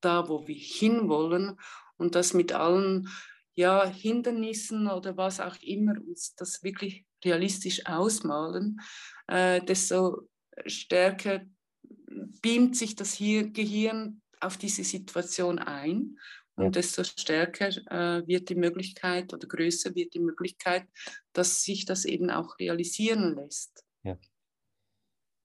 da, 0.00 0.28
wo 0.28 0.46
wir 0.46 0.54
hinwollen 0.54 1.58
und 1.96 2.14
das 2.14 2.34
mit 2.34 2.52
allen 2.52 3.08
ja, 3.54 3.86
Hindernissen 3.86 4.88
oder 4.88 5.16
was 5.16 5.40
auch 5.40 5.56
immer 5.62 5.94
uns 6.06 6.34
das 6.34 6.62
wirklich 6.62 7.04
realistisch 7.24 7.86
ausmalen, 7.86 8.80
äh, 9.28 9.64
desto 9.64 10.28
stärker 10.66 11.42
beamt 12.42 12.76
sich 12.76 12.94
das 12.94 13.14
hier 13.14 13.50
Gehirn 13.50 14.20
auf 14.40 14.58
diese 14.58 14.84
Situation 14.84 15.58
ein 15.58 16.18
und 16.56 16.64
ja. 16.64 16.70
desto 16.70 17.04
stärker 17.04 17.68
äh, 17.68 18.26
wird 18.26 18.50
die 18.50 18.54
Möglichkeit 18.56 19.32
oder 19.32 19.48
größer 19.48 19.94
wird 19.94 20.12
die 20.14 20.20
Möglichkeit, 20.20 20.86
dass 21.32 21.62
sich 21.62 21.86
das 21.86 22.04
eben 22.04 22.30
auch 22.30 22.58
realisieren 22.58 23.34
lässt. 23.36 23.84
Ja 24.02 24.18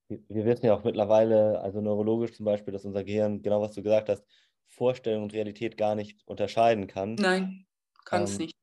wir 0.10 0.46
wissen 0.46 0.66
ja 0.66 0.76
auch 0.76 0.84
mittlerweile, 0.84 1.62
also 1.62 1.82
neurologisch 1.82 2.34
zum 2.34 2.46
Beispiel, 2.46 2.74
dass 2.74 2.86
unser 2.86 3.04
Gehirn, 3.04 3.42
genau 3.42 3.62
was 3.62 3.74
du 3.74 3.84
gesagt 3.84 4.10
hast, 4.10 4.26
Vorstellung 4.68 5.24
und 5.24 5.34
Realität 5.34 5.78
gar 5.78 5.96
nicht 5.96 6.22
unterscheiden 6.28 6.88
kann. 6.88 7.16
Nein, 7.16 7.66
kann 8.06 8.24
es 8.24 8.32
ähm, 8.32 8.46
nicht. 8.46 8.56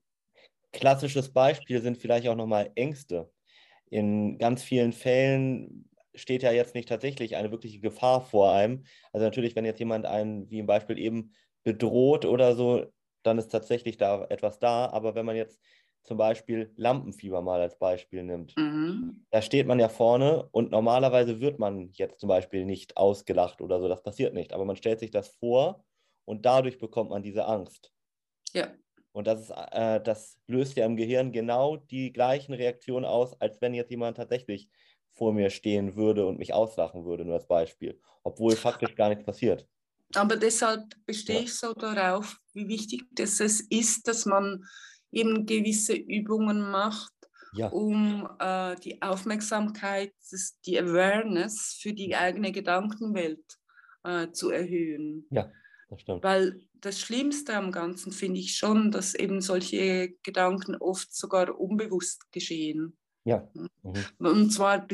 Klassisches 0.73 1.33
Beispiel 1.33 1.81
sind 1.81 1.99
vielleicht 1.99 2.29
auch 2.29 2.37
nochmal 2.37 2.71
Ängste. 2.75 3.33
In 3.91 4.39
ganz 4.39 4.63
vielen 4.63 4.93
Fällen 4.93 5.89
steht 6.15 6.43
ja 6.43 6.53
jetzt 6.53 6.75
nicht 6.75 6.89
tatsächlich 6.89 7.37
eine 7.37 7.51
wirkliche 7.51 7.81
Gefahr 7.81 8.21
vor 8.21 8.53
einem. 8.53 8.85
Also 9.13 9.25
natürlich, 9.25 9.57
wenn 9.57 9.65
jetzt 9.65 9.79
jemand 9.79 10.07
einen, 10.07 10.51
wie 10.51 10.59
im 10.59 10.67
Beispiel 10.67 10.99
eben, 10.99 11.33
bedroht 11.63 12.25
oder 12.25 12.55
so, 12.55 12.87
dann 13.23 13.39
ist 13.39 13.49
tatsächlich 13.49 13.97
da 13.97 14.25
etwas 14.31 14.59
da. 14.59 14.87
Aber 14.87 15.15
wenn 15.15 15.27
man 15.27 15.37
jetzt 15.37 15.61
zum 16.07 16.17
Beispiel 16.17 16.73
Lampenfieber 16.77 17.43
mal 17.43 17.61
als 17.61 17.79
Beispiel 17.79 18.23
nimmt. 18.23 18.57
Mhm. 18.57 19.27
Da 19.31 19.43
steht 19.43 19.67
man 19.67 19.79
ja 19.79 19.89
vorne 19.89 20.49
und 20.53 20.71
normalerweise 20.71 21.41
wird 21.41 21.59
man 21.59 21.91
jetzt 21.93 22.21
zum 22.21 22.29
Beispiel 22.29 22.65
nicht 22.65 22.97
ausgelacht 22.97 23.61
oder 23.61 23.81
so, 23.81 23.89
das 23.89 24.03
passiert 24.03 24.35
nicht, 24.35 24.53
aber 24.53 24.65
man 24.65 24.77
stellt 24.77 25.01
sich 25.01 25.11
das 25.11 25.29
vor 25.29 25.85
und 26.25 26.47
dadurch 26.47 26.79
bekommt 26.79 27.11
man 27.11 27.23
diese 27.23 27.47
Angst. 27.47 27.93
Ja. 28.53 28.69
Und 29.13 29.27
das, 29.27 29.41
ist, 29.41 29.51
äh, 29.51 30.01
das 30.03 30.39
löst 30.47 30.77
ja 30.77 30.85
im 30.85 30.97
Gehirn 30.97 31.33
genau 31.33 31.77
die 31.77 32.13
gleichen 32.13 32.53
Reaktionen 32.53 33.05
aus, 33.07 33.41
als 33.41 33.61
wenn 33.61 33.75
jetzt 33.75 33.91
jemand 33.91 34.19
tatsächlich 34.19 34.69
vor 35.13 35.33
mir 35.33 35.51
stehen 35.51 35.97
würde 35.97 36.27
und 36.27 36.39
mich 36.39 36.53
auslachen 36.53 37.05
würde, 37.05 37.25
nur 37.25 37.35
als 37.35 37.47
Beispiel, 37.47 37.99
obwohl 38.23 38.55
faktisch 38.55 38.95
gar 38.95 39.09
nichts 39.09 39.25
passiert. 39.25 39.67
Aber 40.15 40.37
deshalb 40.37 40.83
bestehe 41.05 41.37
ja. 41.37 41.43
ich 41.43 41.55
so 41.55 41.73
darauf, 41.73 42.39
wie 42.53 42.69
wichtig 42.69 43.05
das 43.13 43.41
ist, 43.41 44.07
dass 44.07 44.27
man 44.27 44.65
eben 45.17 45.47
gewisse 45.47 45.95
Übungen 45.95 46.71
macht, 46.71 47.13
ja. 47.55 47.69
um 47.69 48.29
äh, 48.39 48.77
die 48.77 49.01
Aufmerksamkeit, 49.01 50.13
die 50.67 50.79
Awareness 50.79 51.79
für 51.81 51.93
die 51.93 52.15
eigene 52.15 52.53
Gedankenwelt 52.53 53.45
äh, 54.05 54.31
zu 54.31 54.51
erhöhen. 54.51 55.27
Ja, 55.31 55.51
das 55.89 56.03
stimmt. 56.03 56.23
Weil 56.23 56.61
das 56.75 57.01
Schlimmste 57.01 57.57
am 57.57 57.73
Ganzen 57.73 58.13
finde 58.13 58.41
ich 58.41 58.57
schon, 58.57 58.91
dass 58.91 59.15
eben 59.15 59.41
solche 59.41 60.15
Gedanken 60.23 60.77
oft 60.77 61.15
sogar 61.15 61.59
unbewusst 61.59 62.31
geschehen. 62.31 62.97
Ja. 63.25 63.49
Mhm. 63.55 64.05
Und 64.19 64.51
zwar 64.51 64.87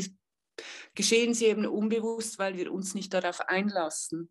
geschehen 0.94 1.34
sie 1.34 1.46
eben 1.46 1.66
unbewusst, 1.66 2.38
weil 2.38 2.56
wir 2.56 2.72
uns 2.72 2.94
nicht 2.94 3.12
darauf 3.12 3.40
einlassen. 3.40 4.30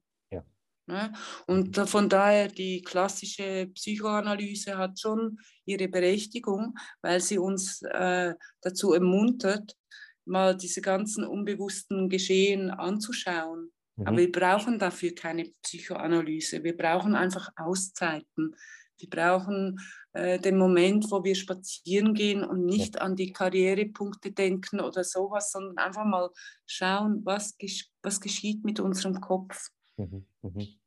Ne? 0.92 1.14
Und 1.48 1.78
von 1.78 2.10
daher, 2.10 2.50
die 2.50 2.82
klassische 2.82 3.68
Psychoanalyse 3.74 4.78
hat 4.78 5.00
schon 5.00 5.40
ihre 5.64 5.88
Berechtigung, 5.88 6.76
weil 7.02 7.22
sie 7.22 7.38
uns 7.38 7.82
äh, 7.84 8.34
dazu 8.60 8.92
ermuntert, 8.92 9.78
mal 10.26 10.56
diese 10.56 10.82
ganzen 10.82 11.24
unbewussten 11.24 12.10
Geschehen 12.10 12.72
anzuschauen. 12.72 13.72
Mhm. 13.96 14.08
Aber 14.08 14.18
wir 14.18 14.32
brauchen 14.32 14.80
dafür 14.80 15.16
keine 15.16 15.46
Psychoanalyse. 15.62 16.62
Wir 16.62 16.76
brauchen 16.76 17.16
einfach 17.16 17.50
Auszeiten. 17.56 18.54
Wir 18.98 19.10
brauchen 19.10 19.80
äh, 20.12 20.40
den 20.40 20.58
Moment, 20.58 21.10
wo 21.10 21.24
wir 21.24 21.36
spazieren 21.36 22.14
gehen 22.14 22.44
und 22.44 22.66
nicht 22.66 22.96
ja. 22.96 23.02
an 23.02 23.16
die 23.16 23.32
Karrierepunkte 23.32 24.34
denken 24.34 24.82
oder 24.82 25.06
sowas, 25.06 25.54
sondern 25.54 25.78
einfach 25.78 26.04
mal 26.04 26.30
schauen, 26.66 27.22
was, 27.24 27.58
gesch 27.58 27.90
was 28.04 28.20
geschieht 28.20 28.66
mit 28.66 28.82
unserem 28.82 29.22
Kopf. 29.22 29.70
Mhm. 29.96 30.26
Mhm. 30.42 30.81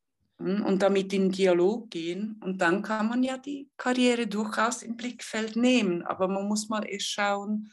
Hm, 0.45 0.63
und 0.67 0.83
damit 0.83 1.11
in 1.15 1.31
Dialog 1.31 1.91
gehen. 1.91 2.39
Und 2.45 2.61
dann 2.61 2.83
kann 2.83 3.09
man 3.09 3.23
ja 3.23 3.39
die 3.39 3.71
Karriere 3.79 4.27
durchaus 4.27 4.83
im 4.83 4.95
Blickfeld 4.95 5.57
nehmen. 5.57 6.03
Aber 6.03 6.29
man 6.29 6.47
muss 6.47 6.69
mal 6.69 6.87
erst 6.87 7.09
schauen, 7.09 7.73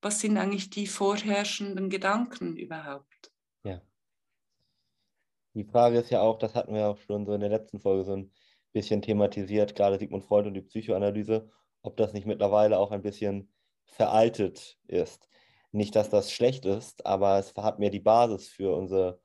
was 0.00 0.20
sind 0.20 0.38
eigentlich 0.38 0.70
die 0.70 0.86
vorherrschenden 0.86 1.90
Gedanken 1.90 2.56
überhaupt. 2.56 3.32
Ja. 3.64 3.82
Die 5.54 5.64
Frage 5.64 5.98
ist 5.98 6.10
ja 6.10 6.20
auch, 6.20 6.38
das 6.38 6.54
hatten 6.54 6.72
wir 6.72 6.86
auch 6.86 6.98
schon 6.98 7.26
so 7.26 7.32
in 7.32 7.40
der 7.40 7.50
letzten 7.50 7.80
Folge 7.80 8.04
so 8.04 8.12
ein 8.14 8.30
bisschen 8.72 9.02
thematisiert, 9.02 9.74
gerade 9.74 9.98
Sigmund 9.98 10.24
Freud 10.24 10.46
und 10.46 10.54
die 10.54 10.62
Psychoanalyse, 10.62 11.50
ob 11.82 11.96
das 11.96 12.12
nicht 12.12 12.28
mittlerweile 12.28 12.78
auch 12.78 12.92
ein 12.92 13.02
bisschen 13.02 13.50
veraltet 13.86 14.78
ist. 14.86 15.28
Nicht, 15.72 15.96
dass 15.96 16.10
das 16.10 16.30
schlecht 16.30 16.64
ist, 16.64 17.04
aber 17.04 17.40
es 17.40 17.52
hat 17.56 17.80
mir 17.80 17.90
die 17.90 17.98
Basis 17.98 18.46
für 18.46 18.76
unsere 18.76 19.20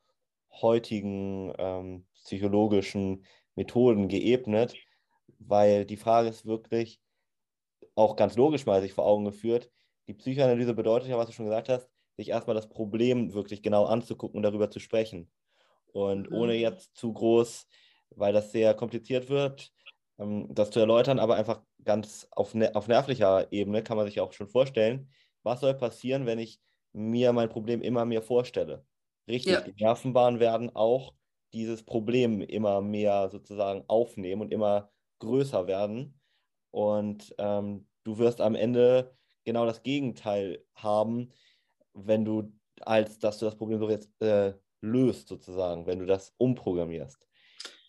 heutigen 0.50 1.54
ähm, 1.60 2.08
psychologischen 2.24 3.26
Methoden 3.56 4.08
geebnet, 4.08 4.76
weil 5.40 5.86
die 5.86 5.98
Frage 5.98 6.30
ist 6.30 6.46
wirklich 6.46 7.00
auch 7.96 8.16
ganz 8.16 8.36
logisch 8.36 8.66
mal 8.66 8.82
sich 8.82 8.94
vor 8.94 9.06
Augen 9.06 9.26
geführt. 9.26 9.70
Die 10.08 10.14
Psychoanalyse 10.14 10.74
bedeutet 10.74 11.10
ja, 11.10 11.18
was 11.18 11.28
du 11.28 11.34
schon 11.34 11.46
gesagt 11.46 11.70
hast, 11.70 11.90
sich 12.18 12.30
erstmal 12.30 12.56
das 12.56 12.70
Problem 12.70 13.34
wirklich 13.34 13.62
genau 13.62 13.86
anzugucken 13.86 14.38
und 14.38 14.44
darüber 14.44 14.70
zu 14.70 14.80
sprechen. 14.80 15.32
Und 15.92 16.30
mhm. 16.30 16.36
ohne 16.36 16.54
jetzt 16.56 16.96
zu 16.96 17.14
groß, 17.14 17.68
weil 18.12 18.34
das 18.34 18.52
sehr 18.52 18.74
kompliziert 18.74 19.30
wird, 19.30 19.72
ähm, 20.20 20.48
das 20.52 20.72
zu 20.72 20.80
erläutern, 20.80 21.20
aber 21.20 21.36
einfach 21.36 21.62
ganz 21.84 22.28
auf, 22.32 22.54
ne 22.54 22.76
auf 22.76 22.88
nervlicher 22.88 23.52
Ebene 23.52 23.84
kann 23.84 23.98
man 23.98 24.06
sich 24.06 24.20
auch 24.20 24.34
schon 24.34 24.48
vorstellen, 24.48 25.12
was 25.44 25.60
soll 25.60 25.74
passieren, 25.74 26.26
wenn 26.26 26.40
ich 26.40 26.60
mir 26.94 27.34
mein 27.34 27.50
Problem 27.50 27.82
immer 27.82 28.06
mehr 28.06 28.22
vorstelle. 28.22 28.86
Richtig, 29.28 29.54
ja. 29.54 29.62
die 29.62 29.74
Nervenbahnen 29.84 30.40
werden 30.40 30.76
auch 30.76 31.14
dieses 31.54 31.84
Problem 31.84 32.42
immer 32.42 32.82
mehr 32.82 33.30
sozusagen 33.30 33.84
aufnehmen 33.88 34.42
und 34.42 34.52
immer 34.52 34.92
größer 35.20 35.68
werden. 35.68 36.20
Und 36.72 37.34
ähm, 37.38 37.88
du 38.04 38.18
wirst 38.18 38.42
am 38.42 38.56
Ende 38.56 39.16
genau 39.46 39.66
das 39.66 39.84
Gegenteil 39.84 40.64
haben, 40.76 41.32
wenn 41.94 42.26
du, 42.26 42.52
als 42.82 43.20
dass 43.20 43.38
du 43.38 43.46
das 43.46 43.56
Problem 43.56 43.80
so 43.80 43.90
jetzt 43.90 44.10
äh, 44.22 44.54
löst, 44.82 45.28
sozusagen, 45.28 45.86
wenn 45.86 46.00
du 46.00 46.06
das 46.06 46.34
umprogrammierst. 46.38 47.28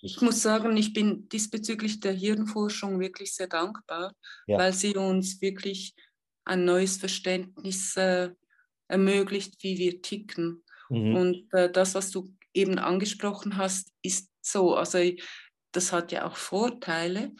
Ich 0.02 0.20
muss 0.20 0.42
sagen, 0.42 0.76
ich 0.76 0.92
bin 0.92 1.28
diesbezüglich 1.30 1.98
der 2.00 2.12
Hirnforschung 2.12 3.00
wirklich 3.00 3.34
sehr 3.34 3.46
dankbar, 3.46 4.14
ja. 4.46 4.58
weil 4.58 4.74
sie 4.74 4.94
uns 4.94 5.40
wirklich 5.40 5.94
ein 6.44 6.66
neues 6.66 6.98
Verständnis 6.98 7.96
äh, 7.96 8.30
ermöglicht, 8.86 9.62
wie 9.62 9.78
wir 9.78 10.02
ticken. 10.02 10.62
Mhm. 10.90 11.16
Und 11.16 11.54
äh, 11.54 11.72
das, 11.72 11.94
was 11.94 12.10
du 12.10 12.28
eben 12.54 12.78
angesprochen 12.78 13.56
hast, 13.56 13.92
ist 14.02 14.30
so. 14.40 14.74
Also 14.74 14.98
das 15.72 15.92
hat 15.92 16.12
ja 16.12 16.26
auch 16.26 16.36
Vorteile. 16.36 17.32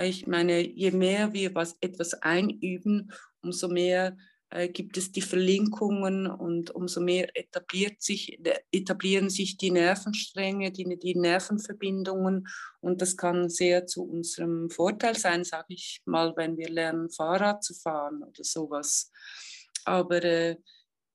Ich 0.00 0.26
meine, 0.26 0.60
je 0.60 0.92
mehr 0.92 1.32
wir 1.32 1.54
was, 1.54 1.76
etwas 1.80 2.14
einüben, 2.14 3.12
umso 3.42 3.68
mehr 3.68 4.16
äh, 4.50 4.68
gibt 4.68 4.96
es 4.96 5.12
die 5.12 5.20
Verlinkungen 5.20 6.26
und 6.26 6.70
umso 6.70 7.00
mehr 7.00 7.36
etabliert 7.36 8.00
sich, 8.00 8.38
etablieren 8.70 9.28
sich 9.28 9.56
die 9.56 9.70
Nervenstränge, 9.70 10.70
die, 10.72 10.98
die 10.98 11.14
Nervenverbindungen 11.16 12.46
und 12.80 13.02
das 13.02 13.16
kann 13.16 13.48
sehr 13.50 13.86
zu 13.86 14.04
unserem 14.04 14.70
Vorteil 14.70 15.16
sein, 15.16 15.44
sage 15.44 15.74
ich 15.74 16.00
mal, 16.04 16.34
wenn 16.36 16.56
wir 16.56 16.70
lernen, 16.70 17.10
Fahrrad 17.10 17.62
zu 17.62 17.74
fahren 17.74 18.22
oder 18.22 18.44
sowas. 18.44 19.10
Aber 19.84 20.22
äh, 20.22 20.56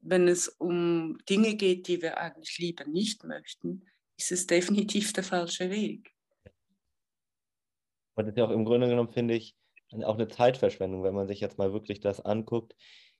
wenn 0.03 0.27
es 0.27 0.47
um 0.47 1.17
Dinge 1.29 1.55
geht, 1.55 1.87
die 1.87 2.01
wir 2.01 2.17
eigentlich 2.17 2.57
lieber 2.59 2.85
nicht 2.85 3.23
möchten, 3.23 3.85
ist 4.17 4.31
es 4.31 4.45
definitiv 4.45 5.13
der 5.13 5.23
falsche 5.23 5.69
Weg. 5.69 6.11
Und 8.15 8.25
das 8.25 8.33
ist 8.33 8.37
ja 8.37 8.45
auch 8.45 8.51
im 8.51 8.65
Grunde 8.65 8.87
genommen, 8.87 9.11
finde 9.11 9.33
ich, 9.33 9.55
auch 10.03 10.15
eine 10.15 10.27
Zeitverschwendung, 10.27 11.03
wenn 11.03 11.15
man 11.15 11.27
sich 11.27 11.39
jetzt 11.39 11.57
mal 11.57 11.73
wirklich 11.73 11.99
das 11.99 12.19
anguckt. 12.19 12.75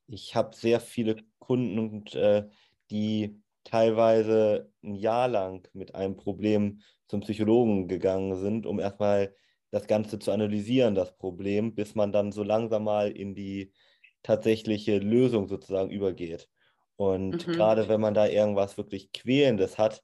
Ich 0.07 0.35
habe 0.35 0.55
sehr 0.55 0.79
viele 0.79 1.17
Kunden, 1.39 1.79
und, 1.79 2.15
äh, 2.15 2.47
die 2.91 3.41
teilweise 3.63 4.71
ein 4.83 4.95
Jahr 4.95 5.27
lang 5.27 5.67
mit 5.73 5.95
einem 5.95 6.17
Problem 6.17 6.81
zum 7.07 7.21
Psychologen 7.21 7.87
gegangen 7.87 8.35
sind, 8.35 8.65
um 8.65 8.79
erstmal 8.79 9.35
das 9.71 9.87
Ganze 9.87 10.19
zu 10.19 10.31
analysieren, 10.31 10.95
das 10.95 11.17
Problem, 11.17 11.73
bis 11.73 11.95
man 11.95 12.11
dann 12.11 12.31
so 12.31 12.43
langsam 12.43 12.83
mal 12.83 13.11
in 13.11 13.33
die 13.33 13.71
tatsächliche 14.21 14.99
Lösung 14.99 15.47
sozusagen 15.47 15.89
übergeht. 15.89 16.49
Und 16.95 17.47
mhm. 17.47 17.51
gerade 17.53 17.87
wenn 17.87 18.01
man 18.01 18.13
da 18.13 18.27
irgendwas 18.27 18.77
wirklich 18.77 19.11
Quälendes 19.11 19.77
hat, 19.77 20.03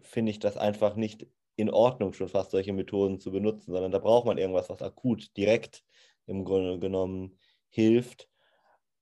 finde 0.00 0.30
ich 0.30 0.38
das 0.38 0.56
einfach 0.56 0.96
nicht 0.96 1.26
in 1.56 1.70
Ordnung, 1.70 2.12
schon 2.12 2.28
fast 2.28 2.52
solche 2.52 2.72
Methoden 2.72 3.20
zu 3.20 3.30
benutzen, 3.30 3.72
sondern 3.72 3.92
da 3.92 3.98
braucht 3.98 4.26
man 4.26 4.38
irgendwas, 4.38 4.70
was 4.70 4.82
akut 4.82 5.36
direkt 5.36 5.84
im 6.26 6.44
Grunde 6.44 6.78
genommen 6.78 7.38
hilft 7.68 8.28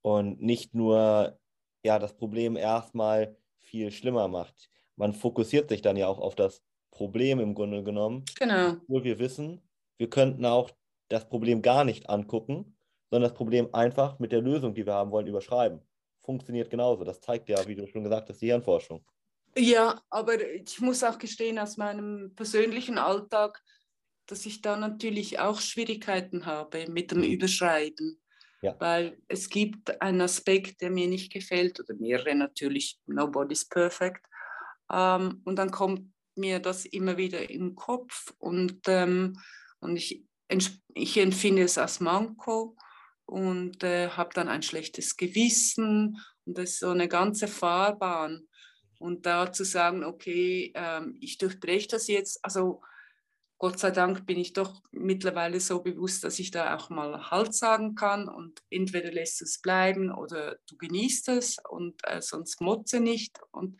und 0.02 0.40
nicht 0.42 0.74
nur 0.74 1.38
ja, 1.84 1.98
das 1.98 2.16
Problem 2.16 2.56
erstmal 2.56 3.36
viel 3.60 3.92
schlimmer 3.92 4.26
macht. 4.26 4.70
Man 4.96 5.12
fokussiert 5.12 5.68
sich 5.68 5.82
dann 5.82 5.96
ja 5.96 6.08
auch 6.08 6.18
auf 6.18 6.34
das 6.34 6.62
Problem 6.90 7.38
im 7.38 7.54
Grunde 7.54 7.84
genommen. 7.84 8.24
Genau. 8.38 8.70
Obwohl 8.70 9.04
wir 9.04 9.18
wissen, 9.20 9.62
wir 9.96 10.10
könnten 10.10 10.44
auch 10.44 10.70
das 11.08 11.28
Problem 11.28 11.62
gar 11.62 11.84
nicht 11.84 12.10
angucken, 12.10 12.76
sondern 13.10 13.30
das 13.30 13.38
Problem 13.38 13.72
einfach 13.72 14.18
mit 14.18 14.32
der 14.32 14.40
Lösung, 14.40 14.74
die 14.74 14.84
wir 14.84 14.94
haben 14.94 15.12
wollen, 15.12 15.28
überschreiben 15.28 15.80
funktioniert 16.28 16.68
genauso. 16.68 17.04
Das 17.04 17.22
zeigt 17.22 17.48
ja, 17.48 17.66
wie 17.66 17.74
du 17.74 17.86
schon 17.86 18.04
gesagt 18.04 18.28
hast, 18.28 18.42
die 18.42 18.48
Hirnforschung. 18.48 19.02
Ja, 19.56 19.98
aber 20.10 20.34
ich 20.46 20.78
muss 20.78 21.02
auch 21.02 21.18
gestehen, 21.18 21.58
aus 21.58 21.78
meinem 21.78 22.34
persönlichen 22.34 22.98
Alltag, 22.98 23.62
dass 24.26 24.44
ich 24.44 24.60
da 24.60 24.76
natürlich 24.76 25.38
auch 25.38 25.58
Schwierigkeiten 25.58 26.44
habe 26.44 26.84
mit 26.90 27.12
dem. 27.12 27.22
Überschreiben. 27.22 28.20
Ja. 28.60 28.76
Weil 28.78 29.16
es 29.26 29.48
gibt 29.48 30.02
einen 30.02 30.20
Aspekt, 30.20 30.82
der 30.82 30.90
mir 30.90 31.08
nicht 31.08 31.32
gefällt, 31.32 31.80
oder 31.80 31.94
mehrere 31.94 32.34
natürlich, 32.34 32.98
nobody's 33.06 33.64
perfect. 33.66 34.26
Ähm, 34.92 35.40
und 35.46 35.56
dann 35.56 35.70
kommt 35.70 36.12
mir 36.36 36.58
das 36.58 36.84
immer 36.84 37.16
wieder 37.16 37.48
im 37.48 37.74
Kopf 37.74 38.34
und, 38.38 38.80
ähm, 38.86 39.40
und 39.80 39.96
ich, 39.96 40.24
ich 40.94 41.16
empfinde 41.16 41.62
es 41.62 41.78
als 41.78 42.00
Manko 42.00 42.76
und 43.28 43.84
äh, 43.84 44.08
habe 44.08 44.30
dann 44.32 44.48
ein 44.48 44.62
schlechtes 44.62 45.16
Gewissen 45.16 46.18
und 46.46 46.56
das 46.56 46.70
ist 46.70 46.78
so 46.80 46.88
eine 46.88 47.08
ganze 47.08 47.46
Fahrbahn. 47.46 48.48
Und 48.98 49.26
da 49.26 49.52
zu 49.52 49.64
sagen, 49.64 50.02
okay, 50.02 50.72
ähm, 50.74 51.16
ich 51.20 51.36
durchbreche 51.36 51.88
das 51.88 52.08
jetzt, 52.08 52.42
also 52.42 52.80
Gott 53.58 53.78
sei 53.78 53.90
Dank 53.90 54.24
bin 54.24 54.38
ich 54.38 54.54
doch 54.54 54.82
mittlerweile 54.92 55.60
so 55.60 55.82
bewusst, 55.82 56.24
dass 56.24 56.38
ich 56.38 56.50
da 56.50 56.74
auch 56.74 56.88
mal 56.88 57.30
Halt 57.30 57.54
sagen 57.54 57.94
kann 57.96 58.28
und 58.28 58.62
entweder 58.70 59.12
lässt 59.12 59.42
es 59.42 59.60
bleiben 59.60 60.10
oder 60.10 60.56
du 60.66 60.76
genießt 60.78 61.28
es 61.28 61.58
und 61.68 62.00
äh, 62.04 62.22
sonst 62.22 62.62
motze 62.62 62.98
nicht. 62.98 63.38
Und 63.50 63.78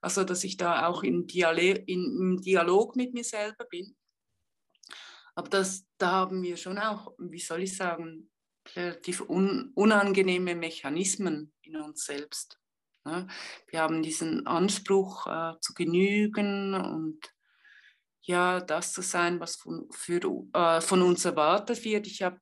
also, 0.00 0.24
dass 0.24 0.42
ich 0.42 0.56
da 0.56 0.88
auch 0.88 1.04
in 1.04 1.26
Dialog, 1.28 1.86
im 1.86 2.40
Dialog 2.40 2.96
mit 2.96 3.14
mir 3.14 3.24
selber 3.24 3.64
bin. 3.66 3.96
Aber 5.36 5.48
das, 5.50 5.86
da 5.98 6.10
haben 6.10 6.42
wir 6.42 6.56
schon 6.56 6.78
auch, 6.78 7.12
wie 7.18 7.38
soll 7.38 7.62
ich 7.62 7.76
sagen, 7.76 8.28
relativ 8.76 9.20
un 9.22 9.72
unangenehme 9.74 10.54
Mechanismen 10.54 11.52
in 11.62 11.76
uns 11.76 12.04
selbst. 12.04 12.58
Ja, 13.04 13.26
wir 13.68 13.80
haben 13.80 14.02
diesen 14.02 14.46
Anspruch 14.46 15.26
äh, 15.26 15.54
zu 15.60 15.72
genügen 15.74 16.74
und 16.74 17.20
ja, 18.22 18.60
das 18.60 18.92
zu 18.92 19.00
sein, 19.00 19.40
was 19.40 19.56
von, 19.56 19.88
für, 19.90 20.20
äh, 20.52 20.80
von 20.80 21.02
uns 21.02 21.24
erwartet 21.24 21.82
wird. 21.84 22.06
Ich 22.06 22.22
habe 22.22 22.38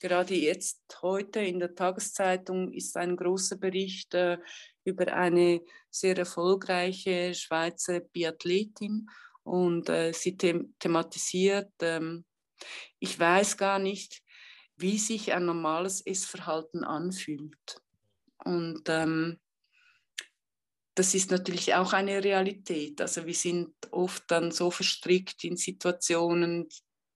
gerade 0.00 0.34
jetzt 0.34 0.82
heute 1.00 1.40
in 1.40 1.60
der 1.60 1.74
Tageszeitung 1.74 2.72
ist 2.72 2.96
ein 2.96 3.16
großer 3.16 3.56
Bericht 3.56 4.12
äh, 4.14 4.38
über 4.84 5.12
eine 5.12 5.62
sehr 5.90 6.16
erfolgreiche 6.16 7.34
Schweizer 7.34 8.00
Biathletin 8.00 9.06
und 9.42 9.88
äh, 9.88 10.12
sie 10.12 10.36
them 10.36 10.74
thematisiert, 10.78 11.72
ähm, 11.80 12.24
ich 12.98 13.18
weiß 13.18 13.56
gar 13.56 13.78
nicht, 13.78 14.22
wie 14.80 14.98
sich 14.98 15.32
ein 15.32 15.44
normales 15.44 16.00
Essverhalten 16.06 16.84
anfühlt. 16.84 17.82
Und 18.44 18.88
ähm, 18.88 19.38
das 20.94 21.14
ist 21.14 21.30
natürlich 21.30 21.74
auch 21.74 21.92
eine 21.92 22.22
Realität. 22.22 23.00
Also 23.00 23.26
wir 23.26 23.34
sind 23.34 23.74
oft 23.90 24.24
dann 24.28 24.50
so 24.50 24.70
verstrickt 24.70 25.44
in 25.44 25.56
Situationen, 25.56 26.68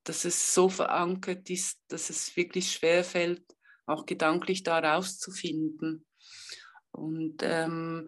dass 0.05 0.25
es 0.25 0.55
so 0.55 0.69
verankert 0.69 1.49
ist, 1.51 1.81
dass 1.89 2.11
es 2.11 2.37
wirklich 2.37 2.73
schwer 2.73 3.05
fällt, 3.05 3.45
auch 3.87 4.07
gedanklich 4.07 4.63
da 4.63 4.79
rauszufinden. 4.79 6.07
Und 6.93 7.43
ähm, 7.43 8.07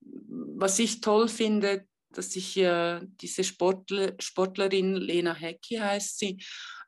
was 0.00 0.78
ich 0.78 1.00
toll 1.00 1.28
finde, 1.28 1.86
dass 2.10 2.34
ich 2.34 2.56
äh, 2.56 3.00
diese 3.20 3.44
Sportler, 3.44 4.14
Sportlerin, 4.18 4.94
Lena 4.94 5.34
Hecki 5.34 5.76
heißt 5.76 6.18
sie, 6.18 6.38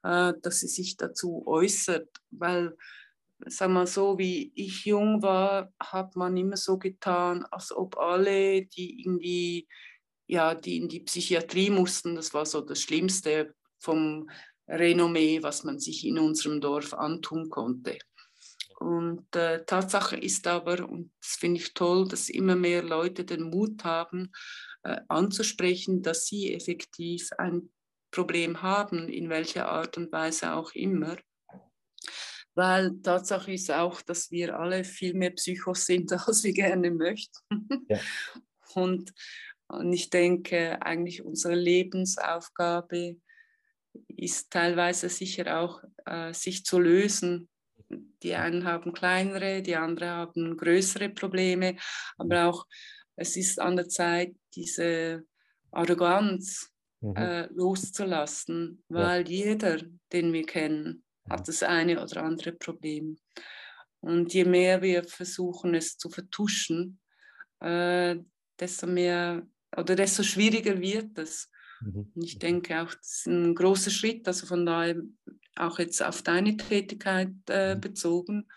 dass 0.02 0.60
sie 0.60 0.68
sich 0.68 0.96
dazu 0.96 1.44
äußert, 1.46 2.08
weil, 2.30 2.76
sag 3.46 3.70
mal 3.70 3.86
so, 3.86 4.18
wie 4.18 4.52
ich 4.54 4.84
jung 4.84 5.22
war, 5.22 5.72
hat 5.80 6.16
man 6.16 6.36
immer 6.36 6.56
so 6.56 6.78
getan, 6.78 7.44
als 7.50 7.72
ob 7.72 7.96
alle, 7.98 8.66
die 8.66 9.02
irgendwie, 9.02 9.68
ja, 10.26 10.54
die 10.54 10.76
in 10.78 10.88
die 10.88 11.00
Psychiatrie 11.00 11.70
mussten, 11.70 12.14
das 12.14 12.32
war 12.34 12.46
so 12.46 12.60
das 12.60 12.80
Schlimmste 12.80 13.54
vom 13.78 14.28
Renommee, 14.68 15.42
was 15.42 15.64
man 15.64 15.78
sich 15.78 16.04
in 16.06 16.18
unserem 16.18 16.60
Dorf 16.60 16.92
antun 16.94 17.48
konnte. 17.48 17.98
Und 18.78 19.34
äh, 19.34 19.64
Tatsache 19.64 20.16
ist 20.16 20.46
aber, 20.46 20.88
und 20.88 21.10
das 21.20 21.32
finde 21.32 21.60
ich 21.60 21.74
toll, 21.74 22.06
dass 22.06 22.28
immer 22.28 22.54
mehr 22.54 22.82
Leute 22.82 23.24
den 23.24 23.50
Mut 23.50 23.82
haben, 23.82 24.30
äh, 24.84 25.00
anzusprechen, 25.08 26.02
dass 26.02 26.26
sie 26.26 26.54
effektiv 26.54 27.30
ein 27.38 27.70
Problem 28.10 28.62
haben, 28.62 29.08
in 29.08 29.28
welcher 29.28 29.68
Art 29.68 29.96
und 29.96 30.12
Weise 30.12 30.54
auch 30.54 30.72
immer. 30.72 31.16
Weil 32.54 33.00
Tatsache 33.02 33.52
ist 33.52 33.70
auch, 33.70 34.02
dass 34.02 34.30
wir 34.30 34.58
alle 34.58 34.82
viel 34.84 35.14
mehr 35.14 35.30
Psychos 35.30 35.86
sind, 35.86 36.12
als 36.26 36.44
wir 36.44 36.52
gerne 36.52 36.90
möchten. 36.90 37.38
Ja. 37.88 38.00
Und, 38.74 39.12
und 39.68 39.92
ich 39.92 40.10
denke, 40.10 40.80
eigentlich 40.82 41.22
unsere 41.22 41.54
Lebensaufgabe 41.54 43.16
ist 44.08 44.50
teilweise 44.50 45.08
sicher 45.08 45.60
auch, 45.60 45.82
äh, 46.06 46.32
sich 46.32 46.64
zu 46.64 46.78
lösen 46.78 47.48
die 48.22 48.34
einen 48.34 48.64
haben 48.64 48.92
kleinere, 48.92 49.62
die 49.62 49.76
anderen 49.76 50.12
haben 50.12 50.56
größere 50.56 51.08
Probleme, 51.08 51.76
aber 52.16 52.46
auch 52.46 52.66
es 53.16 53.36
ist 53.36 53.60
an 53.60 53.76
der 53.76 53.88
Zeit, 53.88 54.34
diese 54.54 55.24
Arroganz 55.72 56.70
mhm. 57.00 57.16
äh, 57.16 57.46
loszulassen, 57.52 58.82
weil 58.88 59.28
ja. 59.28 59.44
jeder, 59.44 59.78
den 60.12 60.32
wir 60.32 60.44
kennen, 60.44 61.04
hat 61.28 61.40
mhm. 61.40 61.44
das 61.44 61.62
eine 61.62 62.02
oder 62.02 62.22
andere 62.22 62.52
Problem. 62.52 63.18
Und 64.00 64.32
je 64.32 64.44
mehr 64.44 64.82
wir 64.82 65.04
versuchen, 65.04 65.74
es 65.74 65.96
zu 65.96 66.08
vertuschen, 66.08 67.00
äh, 67.60 68.16
desto 68.58 68.86
mehr 68.86 69.46
oder 69.76 69.96
desto 69.96 70.22
schwieriger 70.22 70.80
wird 70.80 71.18
es. 71.18 71.50
Mhm. 71.80 72.12
Und 72.14 72.22
ich 72.22 72.38
denke 72.38 72.80
auch, 72.82 72.94
das 72.94 73.18
ist 73.18 73.26
ein 73.26 73.54
großer 73.54 73.90
Schritt. 73.90 74.26
Also 74.26 74.46
von 74.46 74.64
daher 74.64 74.96
auch 75.56 75.78
jetzt 75.78 76.02
auf 76.02 76.22
deine 76.22 76.56
Tätigkeit 76.56 77.32
äh, 77.48 77.74
mhm. 77.74 77.80
bezogen, 77.80 78.48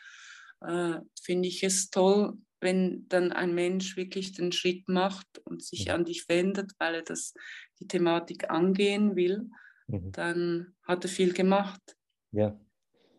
äh, 0.62 1.00
finde 1.24 1.48
ich 1.48 1.64
es 1.64 1.90
toll, 1.90 2.38
wenn 2.60 3.08
dann 3.10 3.32
ein 3.32 3.56
Mensch 3.56 3.98
wirklich 3.98 4.34
den 4.34 4.52
Schritt 4.52 4.88
macht 4.88 5.40
und 5.46 5.64
sich 5.64 5.88
mhm. 5.88 5.92
an 5.94 6.06
dich 6.06 6.30
wendet, 6.30 6.72
weil 6.78 6.96
er 6.96 7.02
das, 7.02 7.34
die 7.82 7.88
Thematik 7.88 8.50
angehen 8.50 9.16
will, 9.16 9.50
mhm. 9.88 10.12
dann 10.12 10.76
hat 10.84 11.04
er 11.04 11.10
viel 11.10 11.34
gemacht. 11.34 11.82
Ja. 12.32 12.58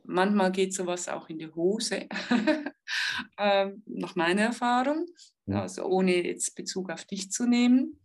Manchmal 0.04 0.52
geht 0.52 0.72
sowas 0.72 1.08
auch 1.08 1.28
in 1.28 1.38
die 1.38 1.52
Hose, 1.52 2.08
äh, 3.36 3.70
nach 3.86 4.14
meiner 4.16 4.42
Erfahrung, 4.42 5.06
ja. 5.46 5.62
also 5.62 5.84
ohne 5.84 6.24
jetzt 6.24 6.54
Bezug 6.54 6.90
auf 6.90 7.04
dich 7.04 7.30
zu 7.30 7.46
nehmen. 7.46 8.00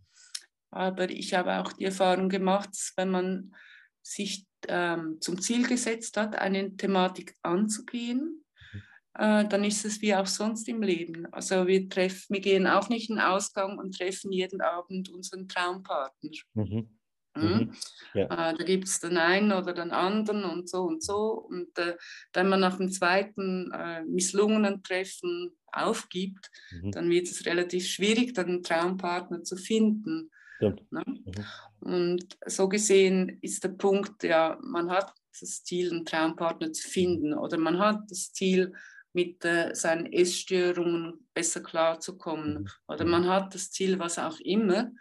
Aber 0.70 1.10
ich 1.10 1.34
habe 1.34 1.58
auch 1.60 1.74
die 1.74 1.86
Erfahrung 1.86 2.30
gemacht, 2.30 2.70
wenn 2.98 3.10
man 3.10 3.56
sich 4.02 4.46
ähm, 4.68 5.18
zum 5.22 5.42
Ziel 5.42 5.68
gesetzt 5.68 6.18
hat, 6.18 6.36
eine 6.36 6.76
Thematik 6.76 7.36
anzugehen, 7.42 8.20
mhm. 8.20 8.47
Dann 9.20 9.64
ist 9.64 9.84
es 9.84 10.02
wie 10.02 10.14
auch 10.14 10.28
sonst 10.28 10.68
im 10.68 10.84
Leben. 10.84 11.26
Also 11.34 11.66
wir 11.66 11.90
treffen, 11.90 12.34
wir 12.34 12.42
gehen 12.42 12.68
auch 12.68 12.90
nicht 12.90 13.10
in 13.10 13.16
den 13.16 13.26
Ausgang 13.26 13.78
und 13.80 13.98
treffen 13.98 14.32
jeden 14.32 14.62
Abend 14.62 15.10
unseren 15.10 15.48
Traumpartner. 15.48 16.30
Mhm. 16.54 16.98
Mhm. 17.38 17.44
mhm. 17.44 17.74
Ja. 18.14 18.52
Äh, 18.52 18.58
da 18.58 18.64
gibt 18.64 18.88
es 18.88 19.00
den 19.00 19.18
einen 19.18 19.52
oder 19.52 19.74
den 19.74 19.92
anderen 19.92 20.44
und 20.44 20.70
so 20.70 20.84
und 20.84 21.04
so. 21.04 21.46
Und 21.50 21.78
äh, 21.78 21.96
wenn 22.34 22.50
man 22.50 22.60
nach 22.60 22.78
dem 22.78 22.92
zweiten 22.92 23.72
äh, 23.72 24.04
misslungenen 24.04 24.84
Treffen 24.84 25.52
aufgibt, 25.72 26.50
mhm. 26.72 26.92
dann 26.92 27.10
wird 27.10 27.28
es 27.28 27.46
relativ 27.46 27.88
schwierig, 27.88 28.34
dann 28.34 28.48
einen 28.48 28.64
Traumpartner 28.64 29.44
zu 29.44 29.58
finden. 29.58 30.32
Stimmt. 30.58 30.92
Ne? 30.92 31.04
Mhm. 31.06 31.34
Und 31.80 32.38
so 32.46 32.68
gesehen 32.68 33.38
ist 33.42 33.64
der 33.64 33.70
Punkt, 33.70 34.24
ja, 34.24 34.58
man 34.62 34.90
hat 34.90 35.14
das 35.40 35.64
Ziel, 35.64 35.92
einen 35.92 36.06
Traumpartner 36.06 36.74
zu 36.74 36.90
finden 36.90 37.34
oder 37.34 37.58
man 37.58 37.78
hat 37.78 38.02
das 38.10 38.34
Ziel, 38.34 38.74
mit 39.18 39.44
äh, 39.46 39.74
seinen 39.74 40.06
Essstörungen 40.14 41.28
besser 41.34 41.62
klarzukommen 41.62 42.54
mhm. 42.54 42.68
oder 42.88 43.04
man 43.04 43.28
hat 43.28 43.56
das 43.56 43.72
Ziel, 43.72 43.98
was 43.98 44.20
auch 44.20 44.40
immer. 44.42 44.92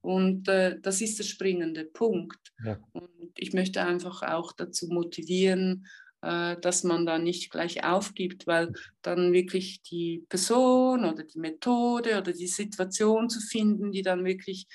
Und 0.00 0.46
äh, 0.46 0.78
das 0.80 1.00
ist 1.00 1.18
der 1.18 1.24
springende 1.24 1.84
Punkt. 1.84 2.52
Ja. 2.64 2.78
Und 2.92 3.32
ich 3.36 3.52
möchte 3.52 3.82
einfach 3.82 4.22
auch 4.22 4.52
dazu 4.52 4.86
motivieren, 4.86 5.88
äh, 6.22 6.56
dass 6.60 6.84
man 6.84 7.04
da 7.04 7.18
nicht 7.18 7.50
gleich 7.50 7.82
aufgibt, 7.82 8.46
weil 8.46 8.72
dann 9.02 9.32
wirklich 9.32 9.82
die 9.82 10.24
Person 10.28 11.04
oder 11.04 11.24
die 11.24 11.40
Methode 11.40 12.18
oder 12.18 12.32
die 12.32 12.46
Situation 12.46 13.28
zu 13.28 13.40
finden, 13.40 13.90
die 13.90 14.02
dann 14.02 14.24
wirklich 14.24 14.68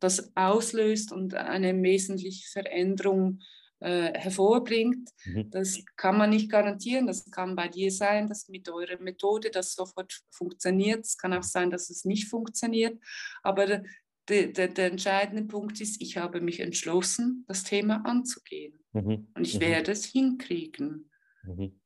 das 0.00 0.34
auslöst 0.34 1.12
und 1.12 1.34
eine 1.34 1.80
wesentliche 1.80 2.50
Veränderung 2.50 3.38
äh, 3.38 3.59
hervorbringt. 3.80 5.10
Mhm. 5.24 5.50
Das 5.50 5.82
kann 5.96 6.18
man 6.18 6.30
nicht 6.30 6.50
garantieren. 6.50 7.06
Das 7.06 7.30
kann 7.30 7.56
bei 7.56 7.68
dir 7.68 7.90
sein, 7.90 8.28
dass 8.28 8.48
mit 8.48 8.68
eurer 8.68 9.00
Methode 9.00 9.50
das 9.50 9.74
sofort 9.74 10.20
funktioniert. 10.30 11.04
Es 11.04 11.16
kann 11.16 11.32
auch 11.32 11.42
sein, 11.42 11.70
dass 11.70 11.88
es 11.88 12.04
nicht 12.04 12.28
funktioniert. 12.28 13.02
Aber 13.42 13.82
der, 14.28 14.46
der, 14.48 14.68
der 14.68 14.90
entscheidende 14.90 15.44
Punkt 15.44 15.80
ist, 15.80 16.00
ich 16.00 16.16
habe 16.16 16.40
mich 16.40 16.60
entschlossen, 16.60 17.44
das 17.48 17.64
Thema 17.64 18.04
anzugehen. 18.04 18.78
Mhm. 18.92 19.28
Und 19.34 19.46
ich 19.46 19.56
mhm. 19.56 19.60
werde 19.60 19.92
es 19.92 20.04
hinkriegen. 20.04 21.10
Mhm. 21.42 21.80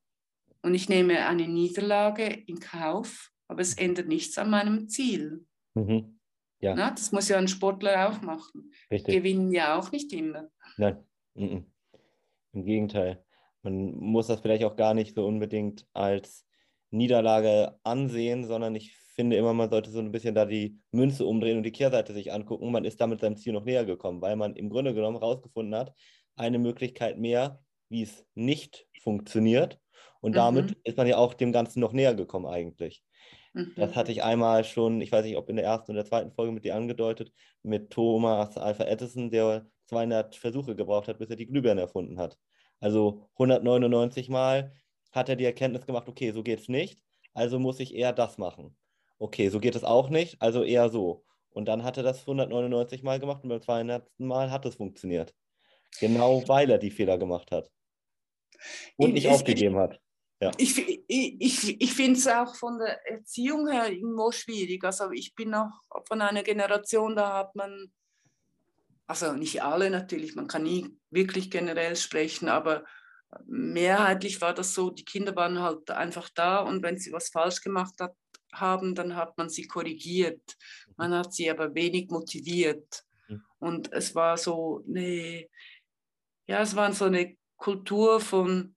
Und 0.62 0.74
ich 0.74 0.88
nehme 0.88 1.26
eine 1.26 1.46
Niederlage 1.46 2.24
in 2.24 2.58
Kauf, 2.58 3.30
aber 3.48 3.60
es 3.60 3.74
ändert 3.74 4.08
nichts 4.08 4.38
an 4.38 4.50
meinem 4.50 4.88
Ziel. 4.88 5.46
Mhm. 5.74 6.18
Ja. 6.60 6.74
Na, 6.74 6.90
das 6.90 7.12
muss 7.12 7.28
ja 7.28 7.36
ein 7.36 7.48
Sportler 7.48 8.08
auch 8.08 8.22
machen. 8.22 8.72
Richtig. 8.90 9.16
Gewinnen 9.16 9.52
ja 9.52 9.78
auch 9.78 9.92
nicht 9.92 10.12
immer. 10.12 10.50
Nein, 10.78 11.04
Im 12.54 12.64
Gegenteil. 12.64 13.22
Man 13.62 13.94
muss 13.96 14.28
das 14.28 14.40
vielleicht 14.40 14.64
auch 14.64 14.76
gar 14.76 14.94
nicht 14.94 15.14
so 15.14 15.26
unbedingt 15.26 15.86
als 15.92 16.46
Niederlage 16.90 17.78
ansehen, 17.82 18.44
sondern 18.44 18.74
ich 18.74 18.96
finde 19.14 19.36
immer, 19.36 19.54
man 19.54 19.70
sollte 19.70 19.90
so 19.90 20.00
ein 20.00 20.12
bisschen 20.12 20.34
da 20.34 20.44
die 20.44 20.78
Münze 20.92 21.24
umdrehen 21.24 21.56
und 21.56 21.62
die 21.62 21.72
Kehrseite 21.72 22.12
sich 22.12 22.32
angucken. 22.32 22.70
Man 22.70 22.84
ist 22.84 23.00
damit 23.00 23.20
seinem 23.20 23.36
Ziel 23.36 23.52
noch 23.52 23.64
näher 23.64 23.84
gekommen, 23.84 24.20
weil 24.20 24.36
man 24.36 24.54
im 24.56 24.70
Grunde 24.70 24.94
genommen 24.94 25.18
herausgefunden 25.18 25.74
hat, 25.74 25.94
eine 26.36 26.58
Möglichkeit 26.58 27.18
mehr, 27.18 27.60
wie 27.88 28.02
es 28.02 28.26
nicht 28.34 28.86
funktioniert. 29.02 29.78
Und 30.20 30.32
mhm. 30.32 30.36
damit 30.36 30.76
ist 30.84 30.96
man 30.96 31.06
ja 31.06 31.16
auch 31.16 31.34
dem 31.34 31.52
Ganzen 31.52 31.80
noch 31.80 31.92
näher 31.92 32.14
gekommen 32.14 32.46
eigentlich. 32.46 33.04
Das 33.76 33.90
mhm. 33.90 33.94
hatte 33.94 34.10
ich 34.10 34.24
einmal 34.24 34.64
schon, 34.64 35.00
ich 35.00 35.12
weiß 35.12 35.24
nicht, 35.24 35.36
ob 35.36 35.48
in 35.48 35.56
der 35.56 35.64
ersten 35.64 35.92
oder 35.92 36.04
zweiten 36.04 36.32
Folge 36.32 36.52
mit 36.52 36.64
dir 36.64 36.74
angedeutet, 36.74 37.32
mit 37.62 37.90
Thomas 37.90 38.58
Alpha 38.58 38.84
Edison, 38.84 39.30
der 39.30 39.66
200 39.94 40.34
Versuche 40.34 40.74
gebraucht 40.74 41.08
hat, 41.08 41.18
bis 41.18 41.30
er 41.30 41.36
die 41.36 41.46
Glühbirne 41.46 41.82
erfunden 41.82 42.18
hat. 42.18 42.36
Also 42.80 43.28
199 43.34 44.28
Mal 44.28 44.72
hat 45.12 45.28
er 45.28 45.36
die 45.36 45.44
Erkenntnis 45.44 45.86
gemacht, 45.86 46.08
okay, 46.08 46.32
so 46.32 46.42
geht 46.42 46.60
es 46.60 46.68
nicht, 46.68 47.00
also 47.32 47.58
muss 47.58 47.80
ich 47.80 47.94
eher 47.94 48.12
das 48.12 48.38
machen. 48.38 48.76
Okay, 49.18 49.48
so 49.48 49.60
geht 49.60 49.76
es 49.76 49.84
auch 49.84 50.10
nicht, 50.10 50.42
also 50.42 50.64
eher 50.64 50.88
so. 50.88 51.24
Und 51.50 51.66
dann 51.66 51.84
hat 51.84 51.96
er 51.96 52.02
das 52.02 52.20
199 52.22 53.04
Mal 53.04 53.20
gemacht 53.20 53.44
und 53.44 53.48
beim 53.48 53.62
200. 53.62 54.10
Mal 54.18 54.50
hat 54.50 54.66
es 54.66 54.74
funktioniert. 54.74 55.32
Genau 56.00 56.42
weil 56.48 56.68
er 56.68 56.78
die 56.78 56.90
Fehler 56.90 57.16
gemacht 57.16 57.52
hat. 57.52 57.70
Und 58.96 59.14
nicht 59.14 59.28
aufgegeben 59.28 59.76
hat. 59.76 60.00
Ja. 60.40 60.50
Ich, 60.58 60.76
ich, 61.06 61.80
ich 61.80 61.94
finde 61.94 62.18
es 62.18 62.26
auch 62.26 62.56
von 62.56 62.78
der 62.78 62.98
Erziehung 63.08 63.70
her 63.70 63.90
irgendwo 63.90 64.32
schwierig. 64.32 64.82
Also 64.84 65.12
ich 65.12 65.34
bin 65.34 65.50
noch 65.50 65.70
von 66.08 66.20
einer 66.20 66.42
Generation, 66.42 67.14
da 67.14 67.38
hat 67.38 67.54
man, 67.54 67.92
also 69.06 69.32
nicht 69.32 69.62
alle 69.62 69.90
natürlich, 69.90 70.34
man 70.34 70.46
kann 70.46 70.62
nie 70.62 70.98
wirklich 71.10 71.50
generell 71.50 71.96
sprechen, 71.96 72.48
aber 72.48 72.84
mehrheitlich 73.46 74.40
war 74.40 74.54
das 74.54 74.74
so, 74.74 74.90
die 74.90 75.04
Kinder 75.04 75.34
waren 75.36 75.60
halt 75.60 75.90
einfach 75.90 76.28
da 76.34 76.60
und 76.60 76.82
wenn 76.82 76.98
sie 76.98 77.12
was 77.12 77.28
falsch 77.28 77.60
gemacht 77.60 77.94
hat, 78.00 78.14
haben, 78.52 78.94
dann 78.94 79.16
hat 79.16 79.36
man 79.36 79.48
sie 79.48 79.66
korrigiert. 79.66 80.56
Man 80.96 81.12
hat 81.12 81.34
sie 81.34 81.50
aber 81.50 81.74
wenig 81.74 82.08
motiviert. 82.08 83.04
Mhm. 83.28 83.44
Und 83.58 83.92
es 83.92 84.14
war 84.14 84.36
so 84.36 84.84
eine, 84.86 85.46
ja, 86.46 86.60
es 86.60 86.76
war 86.76 86.92
so 86.92 87.06
eine 87.06 87.36
Kultur 87.56 88.20
von, 88.20 88.76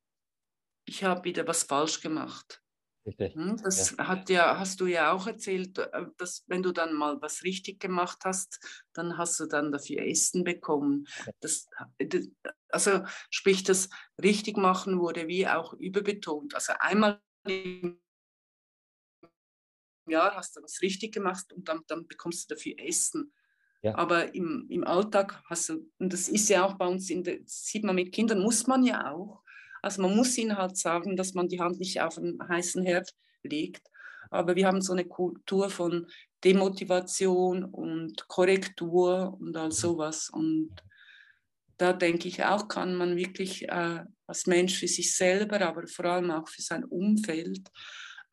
ich 0.86 1.04
habe 1.04 1.24
wieder 1.26 1.48
was 1.48 1.64
falsch 1.64 2.02
gemacht. 2.02 2.62
Richtig. 3.08 3.36
Hm, 3.36 3.56
das 3.64 3.96
ja. 3.98 4.08
Hat 4.08 4.30
ja, 4.30 4.60
hast 4.60 4.82
du 4.82 4.86
ja 4.86 5.14
auch 5.14 5.28
erzählt, 5.28 5.78
äh, 5.78 6.06
dass 6.18 6.44
wenn 6.48 6.62
du 6.62 6.74
dann 6.74 6.94
mal 6.94 7.22
was 7.22 7.44
richtig 7.44 7.80
gemacht 7.80 8.20
hast, 8.26 8.60
dann 8.92 9.18
hast 9.18 9.40
du 9.40 9.46
dann 9.46 9.72
dafür 9.72 10.06
Essen 10.06 10.44
bekommen. 10.44 11.08
Das, 11.40 11.68
also 12.68 13.06
sprich, 13.30 13.64
das 13.64 13.90
richtig 14.22 14.58
machen 14.58 15.00
wurde 15.00 15.28
wie 15.28 15.48
auch 15.48 15.74
überbetont. 15.74 16.54
Also 16.54 16.74
einmal 16.80 17.22
im 17.46 18.02
Jahr 20.10 20.36
hast 20.36 20.58
du 20.58 20.62
was 20.62 20.82
richtig 20.82 21.14
gemacht 21.14 21.54
und 21.54 21.70
dann, 21.70 21.84
dann 21.88 22.08
bekommst 22.08 22.52
du 22.52 22.56
dafür 22.56 22.74
Essen. 22.78 23.34
Ja. 23.84 23.96
Aber 23.96 24.34
im, 24.36 24.66
im 24.70 24.84
Alltag 24.84 25.42
hast 25.46 25.70
du, 25.70 25.90
und 25.98 26.12
das 26.12 26.28
ist 26.28 26.50
ja 26.50 26.66
auch 26.66 26.74
bei 26.74 26.88
uns, 26.88 27.10
in 27.10 27.24
der, 27.24 27.40
sieht 27.46 27.86
man 27.86 27.96
mit 27.96 28.12
Kindern, 28.12 28.42
muss 28.42 28.68
man 28.68 28.84
ja 28.84 29.14
auch. 29.14 29.44
Also 29.82 30.02
man 30.02 30.16
muss 30.16 30.38
ihnen 30.38 30.58
halt 30.58 30.78
sagen, 30.78 31.16
dass 31.16 31.34
man 31.34 31.48
die 31.48 31.60
Hand 31.60 31.80
nicht 31.80 32.02
auf 32.02 32.18
einen 32.18 32.38
heißen 32.48 32.84
Herd 32.84 33.12
legt. 33.44 33.88
Aber 34.30 34.56
wir 34.56 34.68
haben 34.68 34.82
so 34.82 34.94
eine 34.94 35.06
Kultur 35.06 35.70
von 35.70 36.08
Demotivation 36.44 37.64
und 37.64 38.28
Korrektur 38.28 39.38
und 39.40 39.56
all 39.56 39.72
sowas. 39.72 40.30
Und 40.30 40.76
da 41.78 41.94
denke 41.94 42.28
ich 42.28 42.44
auch, 42.44 42.68
kann 42.68 42.96
man 42.96 43.16
wirklich 43.16 43.70
äh, 43.70 44.04
als 44.26 44.46
Mensch 44.48 44.78
für 44.78 44.88
sich 44.88 45.16
selber, 45.16 45.62
aber 45.62 45.88
vor 45.88 46.06
allem 46.06 46.32
auch 46.32 46.48
für 46.48 46.62
sein 46.62 46.84
Umfeld 46.84 47.70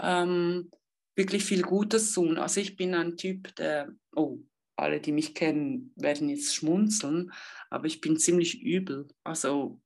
ähm, 0.01 0.71
wirklich 1.15 1.45
viel 1.45 1.63
Gutes 1.63 2.13
tun. 2.13 2.39
Also 2.39 2.61
ich 2.61 2.77
bin 2.77 2.95
ein 2.95 3.17
Typ, 3.17 3.55
der, 3.57 3.95
oh, 4.15 4.39
alle, 4.77 5.01
die 5.01 5.13
mich 5.13 5.35
kennen, 5.35 5.93
werden 5.97 6.29
jetzt 6.29 6.55
schmunzeln, 6.55 7.33
aber 7.71 7.87
ich 7.87 8.01
bin 8.01 8.19
ziemlich 8.19 8.61
übel. 8.63 9.07
Also 9.23 9.81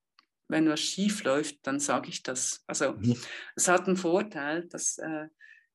wenn 0.48 0.68
was 0.68 0.80
schief 0.80 1.24
läuft, 1.24 1.66
dann 1.66 1.78
sage 1.78 2.08
ich 2.08 2.22
das. 2.22 2.64
Also 2.66 2.92
mhm. 2.92 3.16
es 3.54 3.68
hat 3.68 3.86
einen 3.86 3.96
Vorteil, 3.96 4.66
dass 4.66 4.98
äh, 4.98 5.28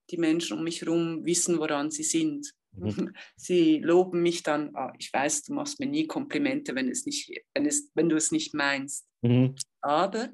die 0.09 0.17
Menschen 0.17 0.57
um 0.57 0.63
mich 0.63 0.81
herum 0.81 1.25
wissen, 1.25 1.59
woran 1.59 1.91
sie 1.91 2.03
sind. 2.03 2.53
Mhm. 2.71 3.13
Sie 3.35 3.79
loben 3.79 4.21
mich 4.21 4.43
dann, 4.43 4.75
ah, 4.75 4.91
ich 4.97 5.13
weiß, 5.13 5.43
du 5.43 5.53
machst 5.53 5.79
mir 5.79 5.85
nie 5.85 6.07
Komplimente, 6.07 6.75
wenn, 6.75 6.89
es 6.89 7.05
nicht, 7.05 7.29
wenn, 7.53 7.65
es, 7.65 7.91
wenn 7.93 8.09
du 8.09 8.15
es 8.15 8.31
nicht 8.31 8.53
meinst. 8.53 9.07
Mhm. 9.21 9.55
Aber 9.81 10.29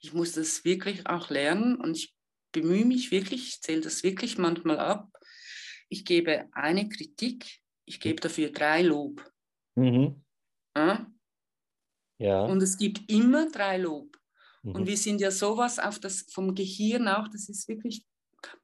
ich 0.00 0.12
muss 0.14 0.32
das 0.32 0.64
wirklich 0.64 1.06
auch 1.06 1.28
lernen 1.30 1.76
und 1.76 1.96
ich 1.96 2.14
bemühe 2.52 2.84
mich 2.84 3.10
wirklich, 3.10 3.48
ich 3.48 3.60
zähle 3.60 3.82
das 3.82 4.02
wirklich 4.02 4.38
manchmal 4.38 4.78
ab. 4.78 5.08
Ich 5.88 6.04
gebe 6.04 6.48
eine 6.52 6.88
Kritik, 6.88 7.60
ich 7.84 8.00
gebe 8.00 8.20
dafür 8.20 8.50
drei 8.50 8.82
Lob. 8.82 9.30
Mhm. 9.74 10.24
Ja? 10.76 11.06
Ja? 12.20 12.42
Und 12.42 12.62
es 12.62 12.76
gibt 12.76 13.10
immer 13.10 13.50
drei 13.50 13.78
Lob. 13.78 14.16
Mhm. 14.62 14.74
Und 14.74 14.86
wir 14.86 14.96
sind 14.96 15.20
ja 15.20 15.30
sowas 15.30 15.78
auf 15.78 15.98
das 15.98 16.26
vom 16.30 16.54
Gehirn 16.54 17.08
auch, 17.08 17.28
das 17.28 17.48
ist 17.48 17.66
wirklich, 17.66 18.04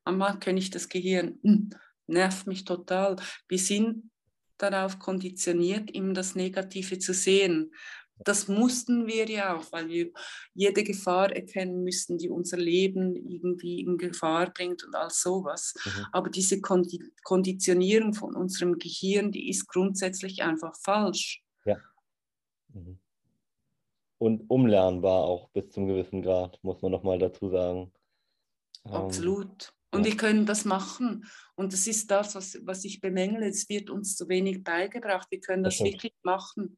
manchmal 0.05 0.39
kenne 0.39 0.59
ich 0.59 0.71
das 0.71 0.89
Gehirn, 0.89 1.39
hm, 1.43 1.71
nervt 2.07 2.47
mich 2.47 2.65
total. 2.65 3.17
Wir 3.49 3.59
sind 3.59 4.11
darauf 4.59 4.99
konditioniert, 4.99 5.91
immer 5.91 6.13
das 6.13 6.35
Negative 6.35 6.99
zu 6.99 7.15
sehen. 7.15 7.73
Das 8.19 8.49
mussten 8.49 9.07
wir 9.07 9.27
ja 9.29 9.57
auch, 9.57 9.73
weil 9.73 9.89
wir 9.89 10.11
jede 10.55 10.85
Gefahr 10.85 11.35
erkennen 11.35 11.83
müssen, 11.83 12.17
die 12.19 12.29
unser 12.29 12.57
Leben 12.59 13.15
irgendwie 13.15 13.81
in 13.81 13.99
Gefahr 13.99 14.51
bringt 14.53 14.85
und 14.85 14.95
all 14.95 15.11
sowas. 15.11 15.75
Mhm. 15.85 16.07
Aber 16.13 16.31
diese 16.31 16.61
Konditionierung 16.61 18.15
von 18.15 18.35
unserem 18.35 18.79
Gehirn, 18.79 19.33
die 19.33 19.49
ist 19.49 19.67
grundsätzlich 19.67 20.43
einfach 20.43 20.75
falsch. 20.83 21.43
Ja. 21.65 21.77
Mhm. 22.73 22.99
Und 24.19 24.49
umlernbar 24.49 25.25
auch 25.25 25.51
bis 25.51 25.71
zum 25.71 25.87
gewissen 25.87 26.23
Grad, 26.23 26.59
muss 26.62 26.81
man 26.81 26.93
nochmal 26.93 27.19
dazu 27.19 27.51
sagen. 27.51 27.93
Ähm, 28.87 28.93
Absolut. 28.93 29.73
Und 29.97 30.05
wir 30.05 30.17
können 30.17 30.47
das 30.47 30.64
machen. 30.64 31.25
Und 31.55 31.73
das 31.73 31.87
ist 31.87 32.11
das, 32.11 32.35
was, 32.35 32.59
was 32.64 32.85
ich 32.85 33.01
bemängele. 33.01 33.49
Es 33.49 33.69
wird 33.69 33.89
uns 33.89 34.14
zu 34.14 34.29
wenig 34.29 34.62
beigebracht. 34.62 35.29
Wir 35.31 35.41
können 35.41 35.62
das, 35.62 35.79
das 35.79 35.87
wirklich 35.87 36.12
machen. 36.23 36.77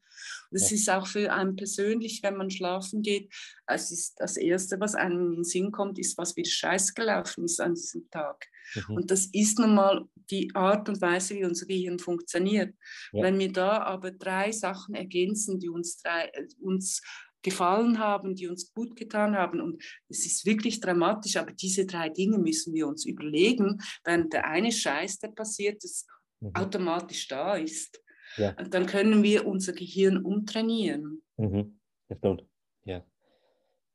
Und 0.51 0.57
es 0.57 0.71
ja. 0.71 0.77
ist 0.77 0.91
auch 0.91 1.07
für 1.07 1.33
einen 1.33 1.57
persönlich, 1.57 2.23
wenn 2.23 2.37
man 2.37 2.51
schlafen 2.51 3.03
geht, 3.03 3.33
es 3.67 3.91
ist 3.91 4.21
das 4.21 4.37
Erste, 4.37 4.79
was 4.79 4.95
einem 4.95 5.21
in 5.21 5.35
den 5.37 5.45
Sinn 5.45 5.73
kommt, 5.73 5.99
ist, 5.99 6.17
was 6.17 6.37
wieder 6.37 6.51
scheiß 6.51 6.95
gelaufen 6.95 7.45
ist 7.45 7.61
an 7.61 7.75
diesem 7.75 8.09
Tag. 8.11 8.47
Mhm. 8.75 8.97
Und 8.97 9.11
das 9.11 9.27
ist 9.27 9.59
nun 9.59 9.75
mal 9.75 10.05
die 10.31 10.55
Art 10.55 10.89
und 10.89 11.01
Weise, 11.01 11.35
wie 11.35 11.45
unser 11.45 11.67
Gehirn 11.67 11.99
funktioniert. 11.99 12.75
Ja. 13.13 13.25
Wenn 13.25 13.39
wir 13.39 13.53
da 13.53 13.83
aber 13.83 14.13
drei 14.13 14.53
Sachen 14.53 14.95
ergänzen, 14.95 15.59
die 15.59 15.71
uns, 15.71 15.99
drei, 15.99 16.27
äh, 16.35 16.47
uns 16.61 17.03
gefallen 17.43 17.99
haben, 17.99 18.35
die 18.35 18.49
uns 18.49 18.73
gut 18.73 18.97
getan 18.97 19.37
haben. 19.37 19.61
Und 19.61 19.83
es 20.09 20.27
ist 20.27 20.45
wirklich 20.47 20.81
dramatisch, 20.81 21.37
aber 21.37 21.53
diese 21.53 21.87
drei 21.87 22.09
Dinge 22.09 22.39
müssen 22.39 22.75
wir 22.75 22.87
uns 22.89 23.05
überlegen, 23.05 23.81
wenn 24.05 24.29
der 24.29 24.47
eine 24.47 24.73
Scheiß, 24.73 25.19
der 25.19 25.29
passiert 25.29 25.85
ist, 25.85 26.09
mhm. 26.41 26.55
automatisch 26.55 27.29
da 27.29 27.57
ist. 27.57 28.03
Ja. 28.37 28.55
Und 28.59 28.75
dann 28.75 28.87
können 28.87 29.23
wir 29.23 29.47
unser 29.47 29.73
Gehirn 29.73 30.25
umtrainieren. 30.25 31.23
Mhm. 31.37 31.79
Das 32.09 32.19
stimmt. 32.19 32.45
Ja. 32.85 33.05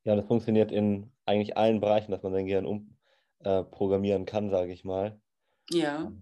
Ja, 0.04 0.16
das 0.16 0.26
funktioniert 0.26 0.70
in 0.70 1.10
eigentlich 1.24 1.56
allen 1.56 1.80
Bereichen, 1.80 2.12
dass 2.12 2.22
man 2.22 2.32
sein 2.32 2.46
Gehirn 2.46 2.66
umprogrammieren 3.42 4.22
äh, 4.22 4.26
kann, 4.26 4.50
sage 4.50 4.72
ich 4.72 4.84
mal. 4.84 5.20
Ja. 5.70 6.12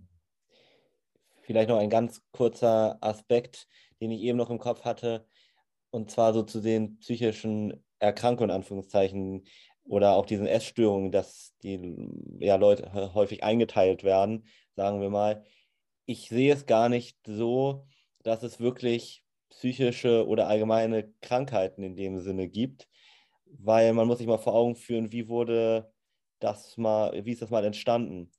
Vielleicht 1.43 1.69
noch 1.69 1.79
ein 1.79 1.91
ganz 1.91 2.23
kurzer 2.31 2.99
Aspekt, 3.01 3.67
den 4.01 4.13
ich 4.13 4.21
eben 4.23 4.39
noch 4.39 4.51
im 4.51 4.59
Kopf 4.59 4.85
hatte 4.85 5.27
und 5.93 6.11
zwar 6.11 6.35
so 6.35 6.43
zu 6.43 6.61
den 6.61 6.99
psychischen 6.99 7.85
Erkrankungen, 8.01 8.51
in 8.51 8.57
Anführungszeichen, 8.57 9.45
oder 9.85 10.15
auch 10.15 10.27
diesen 10.27 10.47
Essstörungen, 10.47 11.13
dass 11.13 11.55
die 11.63 12.09
ja, 12.41 12.57
Leute 12.57 12.93
häufig 13.15 13.45
eingeteilt 13.45 14.05
werden, 14.05 14.47
sagen 14.77 15.01
wir 15.01 15.11
mal. 15.11 15.45
Ich 16.07 16.29
sehe 16.29 16.53
es 16.53 16.67
gar 16.67 16.89
nicht 16.89 17.19
so, 17.27 17.87
dass 18.23 18.43
es 18.43 18.61
wirklich 18.61 19.25
psychische 19.51 20.27
oder 20.27 20.49
allgemeine 20.49 21.13
Krankheiten 21.21 21.83
in 21.83 21.97
dem 21.97 22.21
Sinne 22.21 22.49
gibt, 22.49 22.89
weil 23.47 23.93
man 23.93 24.07
muss 24.09 24.19
sich 24.19 24.27
mal 24.27 24.39
vor 24.39 24.55
Augen 24.55 24.77
führen, 24.77 25.13
wie 25.13 25.29
wurde 25.29 25.93
das 26.39 26.77
mal, 26.77 27.25
wie 27.25 27.33
ist 27.33 27.43
das 27.43 27.51
mal 27.51 27.65
entstanden? 27.65 28.31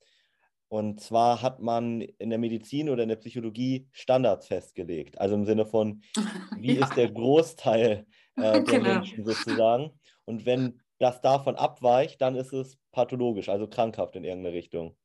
Und 0.68 1.00
zwar 1.00 1.42
hat 1.42 1.60
man 1.60 2.00
in 2.00 2.30
der 2.30 2.38
Medizin 2.38 2.88
oder 2.88 3.02
in 3.02 3.08
der 3.08 3.16
Psychologie 3.16 3.88
Standards 3.92 4.48
festgelegt. 4.48 5.18
Also 5.20 5.34
im 5.34 5.44
Sinne 5.44 5.66
von, 5.66 6.02
wie 6.58 6.74
ja. 6.74 6.84
ist 6.84 6.96
der 6.96 7.10
Großteil 7.10 8.06
äh, 8.36 8.40
der 8.40 8.62
genau. 8.62 8.94
Menschen 8.94 9.24
sozusagen. 9.24 9.92
Und 10.24 10.46
wenn 10.46 10.80
das 10.98 11.20
davon 11.20 11.56
abweicht, 11.56 12.20
dann 12.20 12.34
ist 12.34 12.52
es 12.52 12.78
pathologisch, 12.92 13.48
also 13.48 13.68
krankhaft 13.68 14.16
in 14.16 14.24
irgendeine 14.24 14.54
Richtung. 14.54 14.96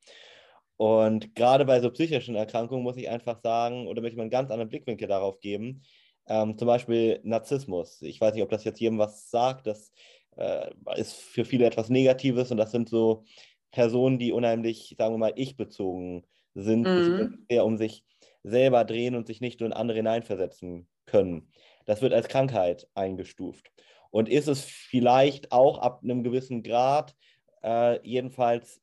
Und 0.78 1.36
gerade 1.36 1.66
bei 1.66 1.82
so 1.82 1.92
psychischen 1.92 2.36
Erkrankungen 2.36 2.84
muss 2.84 2.96
ich 2.96 3.10
einfach 3.10 3.42
sagen, 3.42 3.88
oder 3.88 4.02
möchte 4.02 4.14
ich 4.14 4.18
mal 4.18 4.24
einen 4.24 4.32
ganz 4.32 4.50
anderen 4.50 4.70
Blickwinkel 4.70 5.10
darauf 5.10 5.40
geben, 5.42 5.84
ähm, 6.28 6.58
zum 6.58 6.68
Beispiel 6.68 7.20
Narzissmus. 7.24 8.02
Ich 8.02 8.22
weiß 8.22 8.34
nicht, 8.34 8.44
ob 8.44 8.50
das 8.50 8.64
jetzt 8.64 8.80
jedem 8.80 8.98
was 8.98 9.30
sagt, 9.30 9.68
das 9.68 9.92
äh, 10.38 10.70
ist 10.96 11.14
für 11.14 11.44
viele 11.44 11.66
etwas 11.66 11.90
Negatives 11.90 12.52
und 12.52 12.58
das 12.58 12.72
sind 12.72 12.88
so 12.88 13.26
Personen, 13.72 14.20
die 14.20 14.32
unheimlich, 14.32 14.96
sagen 14.98 15.14
wir 15.14 15.20
mal, 15.20 15.34
ich-bezogen 15.36 16.26
sind, 16.56 16.84
mhm. 16.88 17.46
eher 17.48 17.66
um 17.66 17.78
sich 17.78 18.04
selber 18.44 18.86
drehen 18.86 19.16
und 19.16 19.28
sich 19.28 19.42
nicht 19.42 19.60
nur 19.60 19.68
in 19.68 19.74
andere 19.74 19.98
hineinversetzen 19.98 20.88
können. 21.06 21.52
Das 21.86 22.02
wird 22.02 22.14
als 22.14 22.28
Krankheit 22.28 22.88
eingestuft. 22.94 23.72
Und 24.12 24.30
ist 24.30 24.48
es 24.48 24.64
vielleicht 24.64 25.52
auch 25.52 25.80
ab 25.80 26.02
einem 26.04 26.24
gewissen 26.24 26.64
Grad, 26.64 27.16
äh, 27.64 28.00
jedenfalls, 28.08 28.82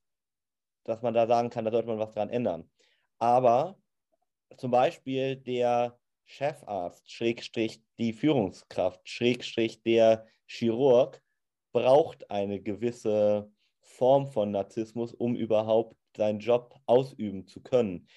dass 0.84 1.02
man 1.02 1.14
da 1.14 1.26
sagen 1.26 1.50
kann, 1.50 1.64
da 1.64 1.70
sollte 1.70 1.88
man 1.88 1.98
was 1.98 2.12
dran 2.12 2.30
ändern. 2.30 2.70
Aber 3.18 3.78
zum 4.56 4.70
Beispiel 4.70 5.36
der 5.36 5.98
Chefarzt, 6.24 7.10
Schrägstrich 7.10 7.82
die 7.98 8.12
Führungskraft, 8.12 9.08
Schrägstrich 9.08 9.82
der 9.82 10.26
Chirurg, 10.46 11.22
braucht 11.72 12.30
eine 12.30 12.60
gewisse 12.60 13.50
Form 13.96 14.26
von 14.26 14.50
Narzissmus, 14.50 15.14
um 15.14 15.34
überhaupt 15.34 15.96
seinen 16.16 16.40
Job 16.40 16.78
ausüben 16.86 17.46
zu 17.46 17.62
können. 17.62 18.08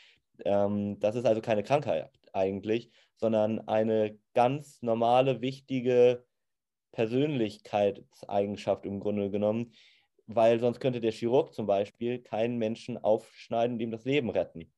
Ähm, 0.45 0.99
das 0.99 1.15
ist 1.15 1.25
also 1.25 1.41
keine 1.41 1.63
Krankheit 1.63 2.09
eigentlich, 2.33 2.91
sondern 3.15 3.67
eine 3.67 4.17
ganz 4.33 4.81
normale, 4.81 5.41
wichtige 5.41 6.25
Persönlichkeitseigenschaft 6.91 8.85
im 8.85 8.99
Grunde 8.99 9.31
genommen, 9.31 9.73
weil 10.27 10.59
sonst 10.59 10.79
könnte 10.79 10.99
der 10.99 11.11
Chirurg 11.11 11.53
zum 11.53 11.65
Beispiel 11.65 12.19
keinen 12.19 12.57
Menschen 12.57 12.97
aufschneiden 12.97 13.75
und 13.75 13.79
ihm 13.81 13.91
das 13.91 14.05
Leben 14.05 14.29
retten. 14.29 14.71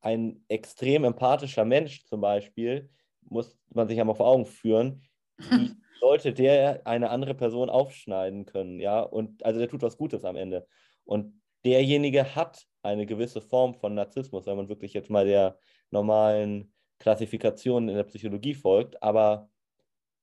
Ein 0.00 0.44
extrem 0.48 1.04
empathischer 1.04 1.64
Mensch 1.64 2.04
zum 2.04 2.20
Beispiel, 2.20 2.90
muss 3.22 3.58
man 3.70 3.88
sich 3.88 3.96
ja 3.96 4.04
mal 4.04 4.14
vor 4.14 4.28
Augen 4.28 4.46
führen, 4.46 5.02
wie 5.38 5.70
sollte 6.00 6.32
der 6.32 6.86
eine 6.86 7.10
andere 7.10 7.34
Person 7.34 7.70
aufschneiden 7.70 8.46
können, 8.46 8.80
ja, 8.80 9.00
und 9.00 9.44
also 9.44 9.58
der 9.58 9.68
tut 9.68 9.82
was 9.82 9.96
Gutes 9.96 10.24
am 10.24 10.36
Ende. 10.36 10.66
Und 11.04 11.40
derjenige 11.64 12.34
hat 12.34 12.66
eine 12.82 13.06
gewisse 13.06 13.40
Form 13.40 13.74
von 13.74 13.94
Narzissmus, 13.94 14.46
wenn 14.46 14.56
man 14.56 14.68
wirklich 14.68 14.92
jetzt 14.92 15.10
mal 15.10 15.24
der 15.24 15.58
normalen 15.90 16.72
Klassifikation 16.98 17.88
in 17.88 17.96
der 17.96 18.04
Psychologie 18.04 18.54
folgt, 18.54 19.02
aber 19.02 19.48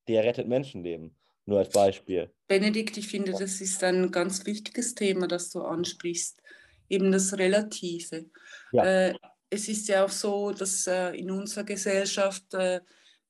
der 0.07 0.23
rettet 0.23 0.47
Menschenleben, 0.47 1.15
nur 1.45 1.59
als 1.59 1.69
Beispiel. 1.69 2.31
Benedikt, 2.47 2.97
ich 2.97 3.07
finde, 3.07 3.31
das 3.31 3.61
ist 3.61 3.83
ein 3.83 4.11
ganz 4.11 4.45
wichtiges 4.45 4.95
Thema, 4.95 5.27
das 5.27 5.49
du 5.49 5.61
ansprichst, 5.61 6.41
eben 6.89 7.11
das 7.11 7.37
Relative. 7.37 8.29
Ja. 8.71 8.83
Äh, 8.83 9.13
es 9.49 9.67
ist 9.67 9.87
ja 9.87 10.05
auch 10.05 10.09
so, 10.09 10.51
dass 10.51 10.87
äh, 10.87 11.11
in 11.11 11.29
unserer 11.29 11.63
Gesellschaft 11.63 12.53
äh, 12.53 12.81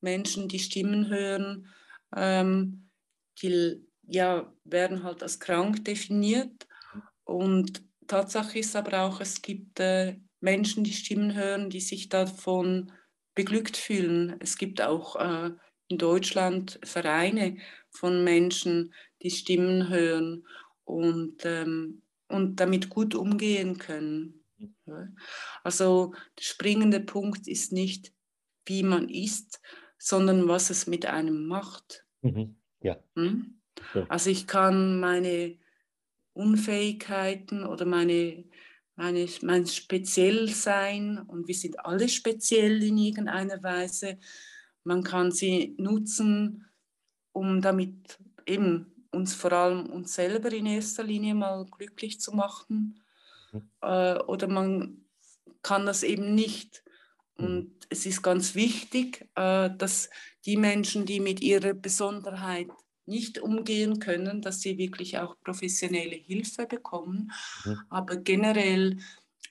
Menschen 0.01 0.47
die 0.47 0.59
Stimmen 0.59 1.09
hören, 1.09 1.67
ähm, 2.15 2.89
die 3.41 3.85
ja, 4.07 4.53
werden 4.63 5.03
halt 5.03 5.23
als 5.23 5.39
krank 5.39 5.85
definiert 5.85 6.67
und 7.23 7.83
Tatsache 8.07 8.59
ist 8.59 8.75
aber 8.75 9.03
auch, 9.03 9.21
es 9.21 9.41
gibt 9.41 9.79
äh, 9.79 10.17
Menschen, 10.41 10.83
die 10.83 10.93
Stimmen 10.93 11.33
hören, 11.33 11.69
die 11.69 11.79
sich 11.79 12.09
davon 12.09 12.91
beglückt 13.35 13.77
fühlen. 13.77 14.35
Es 14.39 14.57
gibt 14.57 14.81
auch 14.81 15.15
äh, 15.15 15.51
in 15.87 15.97
Deutschland 15.97 16.79
Vereine 16.83 17.57
von 17.89 18.23
Menschen, 18.23 18.93
die 19.21 19.31
Stimmen 19.31 19.87
hören 19.89 20.45
und, 20.83 21.45
ähm, 21.45 22.01
und 22.27 22.59
damit 22.59 22.89
gut 22.89 23.15
umgehen 23.15 23.77
können. 23.77 24.43
Also 25.63 26.13
der 26.37 26.43
springende 26.43 26.99
Punkt 26.99 27.47
ist 27.47 27.71
nicht, 27.71 28.13
wie 28.65 28.83
man 28.83 29.09
ist, 29.09 29.61
sondern 30.01 30.47
was 30.47 30.71
es 30.71 30.87
mit 30.87 31.05
einem 31.05 31.45
macht. 31.45 32.05
Mhm. 32.23 32.55
Ja. 32.81 32.97
Hm? 33.15 33.61
Also 34.09 34.31
ich 34.31 34.47
kann 34.47 34.99
meine 34.99 35.59
Unfähigkeiten 36.33 37.63
oder 37.63 37.85
meine, 37.85 38.45
meine, 38.95 39.27
mein 39.43 39.67
Speziellsein, 39.67 41.19
und 41.19 41.47
wir 41.47 41.53
sind 41.53 41.85
alle 41.85 42.09
speziell 42.09 42.81
in 42.81 42.97
irgendeiner 42.97 43.61
Weise, 43.61 44.17
man 44.83 45.03
kann 45.03 45.31
sie 45.31 45.75
nutzen, 45.77 46.65
um 47.31 47.61
damit 47.61 48.17
eben 48.47 49.05
uns 49.11 49.35
vor 49.35 49.51
allem 49.51 49.85
uns 49.87 50.15
selber 50.15 50.51
in 50.51 50.65
erster 50.65 51.03
Linie 51.03 51.35
mal 51.35 51.65
glücklich 51.65 52.19
zu 52.19 52.31
machen. 52.31 52.99
Mhm. 53.51 53.69
Äh, 53.81 54.17
oder 54.23 54.47
man 54.47 55.05
kann 55.61 55.85
das 55.85 56.01
eben 56.01 56.33
nicht. 56.33 56.83
Mhm. 57.41 57.47
Und 57.47 57.71
es 57.89 58.05
ist 58.05 58.21
ganz 58.21 58.55
wichtig, 58.55 59.27
äh, 59.35 59.69
dass 59.77 60.09
die 60.45 60.57
Menschen, 60.57 61.05
die 61.05 61.19
mit 61.19 61.41
ihrer 61.41 61.73
Besonderheit 61.73 62.69
nicht 63.05 63.39
umgehen 63.39 63.99
können, 63.99 64.41
dass 64.41 64.61
sie 64.61 64.77
wirklich 64.77 65.19
auch 65.19 65.35
professionelle 65.41 66.15
Hilfe 66.15 66.65
bekommen. 66.65 67.31
Mhm. 67.65 67.79
Aber 67.89 68.15
generell 68.17 68.97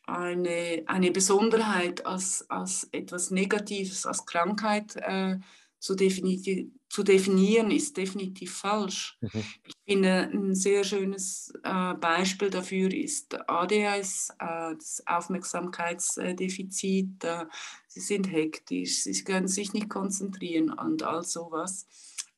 eine, 0.07 0.83
eine 0.87 1.11
Besonderheit 1.11 2.07
als, 2.07 2.49
als 2.51 2.89
etwas 2.93 3.31
Negatives, 3.31 4.07
als 4.07 4.25
Krankheit 4.27 4.97
äh, 4.97 5.39
zu, 5.79 5.95
defini 5.95 6.73
zu 6.89 7.03
definieren, 7.03 7.71
ist 7.71 7.97
definitiv 7.97 8.57
falsch. 8.57 9.17
Mhm. 9.21 9.45
Ich 9.67 9.75
finde, 9.87 10.31
ein 10.33 10.55
sehr 10.55 10.85
schönes 10.85 11.53
äh, 11.63 11.95
Beispiel 11.95 12.51
dafür 12.51 12.93
ist 12.93 13.35
ADHS, 13.49 14.31
äh, 14.39 14.75
das 14.75 15.03
Aufmerksamkeitsdefizit. 15.07 17.25
Sie 17.93 17.99
sind 17.99 18.31
hektisch, 18.31 19.03
sie 19.03 19.25
können 19.25 19.49
sich 19.49 19.73
nicht 19.73 19.89
konzentrieren 19.89 20.71
und 20.71 21.03
all 21.03 21.25
sowas. 21.25 21.89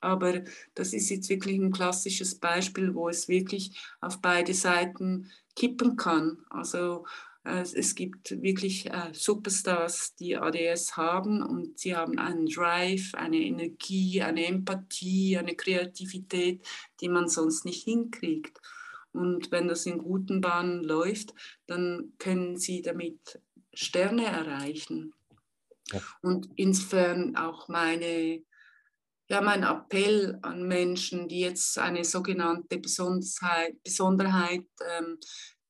Aber 0.00 0.42
das 0.74 0.94
ist 0.94 1.10
jetzt 1.10 1.28
wirklich 1.28 1.58
ein 1.58 1.72
klassisches 1.72 2.36
Beispiel, 2.36 2.94
wo 2.94 3.10
es 3.10 3.28
wirklich 3.28 3.78
auf 4.00 4.22
beide 4.22 4.54
Seiten 4.54 5.30
kippen 5.54 5.96
kann. 5.96 6.38
Also 6.48 7.04
äh, 7.44 7.64
es 7.74 7.94
gibt 7.94 8.42
wirklich 8.42 8.90
äh, 8.90 9.10
Superstars, 9.12 10.14
die 10.16 10.38
ADS 10.38 10.96
haben 10.96 11.42
und 11.42 11.78
sie 11.78 11.94
haben 11.94 12.18
einen 12.18 12.46
Drive, 12.46 13.14
eine 13.14 13.36
Energie, 13.36 14.22
eine 14.22 14.46
Empathie, 14.46 15.36
eine 15.36 15.54
Kreativität, 15.54 16.66
die 17.02 17.10
man 17.10 17.28
sonst 17.28 17.66
nicht 17.66 17.84
hinkriegt. 17.84 18.58
Und 19.12 19.50
wenn 19.50 19.68
das 19.68 19.84
in 19.84 19.98
guten 19.98 20.40
Bahnen 20.40 20.82
läuft, 20.82 21.34
dann 21.66 22.14
können 22.16 22.56
sie 22.56 22.80
damit 22.80 23.38
Sterne 23.74 24.24
erreichen. 24.24 25.12
Ja. 25.90 26.00
Und 26.22 26.48
insofern 26.56 27.36
auch 27.36 27.68
meine 27.68 28.42
ja, 29.32 29.40
mein 29.40 29.62
Appell 29.62 30.38
an 30.42 30.68
Menschen, 30.68 31.26
die 31.26 31.40
jetzt 31.40 31.78
eine 31.78 32.04
sogenannte 32.04 32.78
Besonderheit, 32.78 33.82
Besonderheit 33.82 34.66
ähm, 34.98 35.18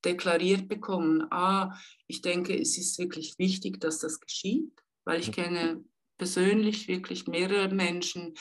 deklariert 0.05 0.69
bekommen. 0.69 1.27
Ah, 1.31 1.79
ich 2.09 2.23
denke, 2.23 2.59
es 2.59 2.77
ist 2.77 2.99
wirklich 2.99 3.39
wichtig, 3.39 3.81
dass 3.81 4.01
das 4.01 4.19
geschieht, 4.19 4.73
weil 5.05 5.21
ich 5.21 5.31
kenne 5.31 5.85
persönlich 6.19 6.89
wirklich 6.89 7.29
mehrere 7.29 7.73
Menschen, 7.73 8.35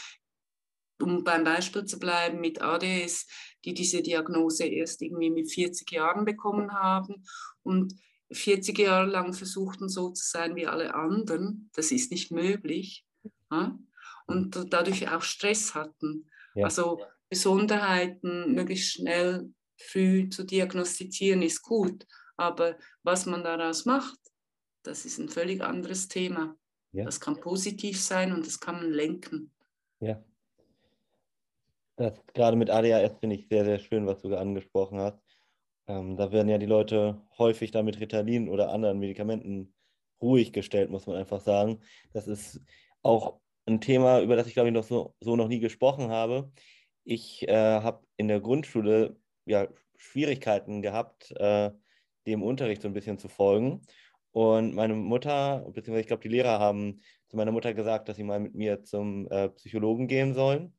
um 0.99 1.23
beim 1.23 1.43
Beispiel 1.43 1.85
zu 1.85 1.99
bleiben, 1.99 2.39
mit 2.39 2.61
ADS, 2.61 3.27
die 3.63 3.75
diese 3.75 4.01
Diagnose 4.01 4.65
erst 4.65 5.03
irgendwie 5.03 5.29
mit 5.29 5.51
40 5.51 5.91
Jahren 5.91 6.25
bekommen 6.25 6.73
haben 6.73 7.23
und 7.61 7.93
40 8.31 8.77
Jahre 8.77 9.09
lang 9.09 9.33
versuchten, 9.33 9.89
so 9.89 10.09
zu 10.09 10.23
sein 10.25 10.55
wie 10.55 10.67
alle 10.67 10.93
anderen. 10.93 11.69
Das 11.73 11.91
ist 11.91 12.11
nicht 12.11 12.31
möglich. 12.31 13.05
Ja? 13.51 13.77
und 14.31 14.73
dadurch 14.73 15.09
auch 15.09 15.21
Stress 15.21 15.75
hatten. 15.75 16.29
Ja. 16.55 16.65
Also 16.65 17.01
Besonderheiten 17.29 18.53
möglichst 18.53 18.93
schnell 18.93 19.49
früh 19.77 20.29
zu 20.29 20.43
diagnostizieren 20.43 21.41
ist 21.41 21.61
gut, 21.61 22.05
aber 22.37 22.77
was 23.03 23.25
man 23.25 23.43
daraus 23.43 23.85
macht, 23.85 24.19
das 24.83 25.05
ist 25.05 25.19
ein 25.19 25.29
völlig 25.29 25.61
anderes 25.61 26.07
Thema. 26.07 26.55
Ja. 26.91 27.05
Das 27.05 27.19
kann 27.19 27.39
positiv 27.39 28.01
sein 28.01 28.33
und 28.33 28.45
das 28.45 28.59
kann 28.59 28.75
man 28.75 28.91
lenken. 28.91 29.51
Ja. 29.99 30.23
Das 31.95 32.19
gerade 32.33 32.57
mit 32.57 32.69
ADHS 32.69 33.19
finde 33.19 33.35
ich 33.35 33.47
sehr, 33.47 33.63
sehr 33.63 33.79
schön, 33.79 34.05
was 34.07 34.21
du 34.21 34.35
angesprochen 34.35 34.99
hast. 34.99 35.19
Ähm, 35.91 36.15
da 36.15 36.31
werden 36.31 36.47
ja 36.47 36.57
die 36.57 36.65
Leute 36.65 37.21
häufig 37.37 37.71
damit 37.71 37.99
Ritalin 37.99 38.47
oder 38.49 38.71
anderen 38.71 38.99
Medikamenten 38.99 39.73
ruhig 40.21 40.53
gestellt, 40.53 40.89
muss 40.89 41.05
man 41.05 41.17
einfach 41.17 41.41
sagen. 41.41 41.81
Das 42.13 42.27
ist 42.27 42.61
auch 43.01 43.39
ein 43.65 43.81
Thema, 43.81 44.21
über 44.21 44.35
das 44.37 44.47
ich 44.47 44.53
glaube 44.53 44.69
ich 44.69 44.73
noch 44.73 44.83
so, 44.85 45.15
so 45.19 45.35
noch 45.35 45.49
nie 45.49 45.59
gesprochen 45.59 46.09
habe. 46.09 46.51
Ich 47.03 47.47
äh, 47.47 47.81
habe 47.81 48.05
in 48.15 48.29
der 48.29 48.39
Grundschule 48.39 49.17
ja 49.45 49.67
Schwierigkeiten 49.97 50.81
gehabt, 50.81 51.31
äh, 51.37 51.71
dem 52.25 52.43
Unterricht 52.43 52.81
so 52.81 52.87
ein 52.87 52.93
bisschen 52.93 53.19
zu 53.19 53.27
folgen. 53.27 53.81
Und 54.31 54.73
meine 54.75 54.93
Mutter, 54.93 55.65
beziehungsweise 55.73 56.01
ich 56.01 56.07
glaube, 56.07 56.23
die 56.23 56.29
Lehrer 56.29 56.59
haben 56.59 57.01
zu 57.27 57.35
meiner 57.35 57.51
Mutter 57.51 57.73
gesagt, 57.73 58.07
dass 58.07 58.15
sie 58.15 58.23
mal 58.23 58.39
mit 58.39 58.55
mir 58.55 58.83
zum 58.83 59.27
äh, 59.29 59.49
Psychologen 59.49 60.07
gehen 60.07 60.33
sollen. 60.33 60.73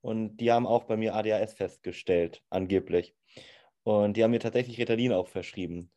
Und 0.00 0.38
die 0.38 0.50
haben 0.50 0.66
auch 0.66 0.84
bei 0.84 0.96
mir 0.96 1.14
ADHS 1.14 1.54
festgestellt, 1.54 2.42
angeblich. 2.50 3.14
Und 3.86 4.16
die 4.16 4.24
haben 4.24 4.32
mir 4.32 4.40
tatsächlich 4.40 4.78
Ritalin 4.78 5.12
auch 5.12 5.28
verschrieben. 5.28 5.92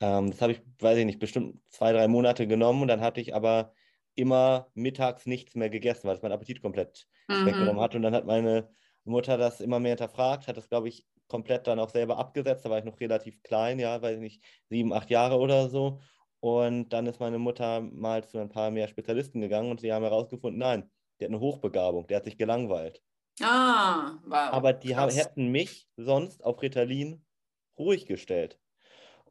Ähm, 0.00 0.30
das 0.30 0.40
habe 0.40 0.52
ich, 0.52 0.62
weiß 0.80 0.96
ich 0.96 1.04
nicht, 1.04 1.18
bestimmt 1.18 1.60
zwei, 1.68 1.92
drei 1.92 2.08
Monate 2.08 2.46
genommen. 2.46 2.80
Und 2.80 2.88
dann 2.88 3.02
hatte 3.02 3.20
ich 3.20 3.34
aber 3.34 3.74
immer 4.14 4.68
mittags 4.72 5.26
nichts 5.26 5.54
mehr 5.54 5.68
gegessen, 5.68 6.08
weil 6.08 6.16
es 6.16 6.22
mein 6.22 6.32
Appetit 6.32 6.62
komplett 6.62 7.06
mhm. 7.28 7.44
weggenommen 7.44 7.78
hat. 7.78 7.94
Und 7.94 8.00
dann 8.00 8.14
hat 8.14 8.24
meine 8.24 8.70
Mutter 9.04 9.36
das 9.36 9.60
immer 9.60 9.78
mehr 9.80 9.90
hinterfragt, 9.90 10.48
hat 10.48 10.56
das, 10.56 10.70
glaube 10.70 10.88
ich, 10.88 11.04
komplett 11.28 11.66
dann 11.66 11.78
auch 11.78 11.90
selber 11.90 12.16
abgesetzt. 12.16 12.64
Da 12.64 12.70
war 12.70 12.78
ich 12.78 12.86
noch 12.86 12.98
relativ 13.00 13.42
klein, 13.42 13.78
ja, 13.78 14.00
weiß 14.00 14.14
ich 14.14 14.22
nicht, 14.22 14.42
sieben, 14.70 14.94
acht 14.94 15.10
Jahre 15.10 15.36
oder 15.36 15.68
so. 15.68 16.00
Und 16.40 16.88
dann 16.94 17.06
ist 17.06 17.20
meine 17.20 17.38
Mutter 17.38 17.82
mal 17.82 18.24
zu 18.24 18.38
ein 18.38 18.48
paar 18.48 18.70
mehr 18.70 18.88
Spezialisten 18.88 19.42
gegangen 19.42 19.70
und 19.70 19.82
sie 19.82 19.92
haben 19.92 20.04
herausgefunden, 20.04 20.58
nein, 20.58 20.90
der 21.20 21.28
hat 21.28 21.34
eine 21.34 21.40
Hochbegabung, 21.40 22.06
der 22.06 22.16
hat 22.16 22.24
sich 22.24 22.38
gelangweilt. 22.38 23.02
Ah, 23.42 24.12
wow. 24.24 24.52
Aber 24.52 24.72
die 24.72 24.96
haben, 24.96 25.12
hätten 25.12 25.48
mich 25.48 25.86
sonst 25.98 26.42
auf 26.42 26.62
Ritalin 26.62 27.25
ruhig 27.78 28.06
gestellt. 28.06 28.58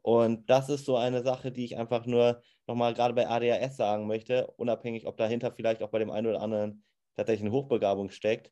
Und 0.02 0.50
das 0.50 0.70
ist 0.70 0.86
so 0.86 0.98
eine 0.98 1.24
Sache, 1.24 1.52
die 1.52 1.66
ich 1.66 1.78
einfach 1.78 2.06
nur 2.06 2.42
nochmal 2.68 2.94
gerade 2.94 3.14
bei 3.14 3.28
ADHS 3.28 3.78
sagen 3.78 4.08
möchte, 4.08 4.48
unabhängig, 4.58 5.08
ob 5.08 5.18
dahinter 5.18 5.52
vielleicht 5.52 5.82
auch 5.82 5.90
bei 5.90 6.00
dem 6.00 6.12
einen 6.12 6.28
oder 6.28 6.42
anderen 6.42 6.84
tatsächlich 7.16 7.48
eine 7.48 7.56
Hochbegabung 7.56 8.10
steckt. 8.10 8.52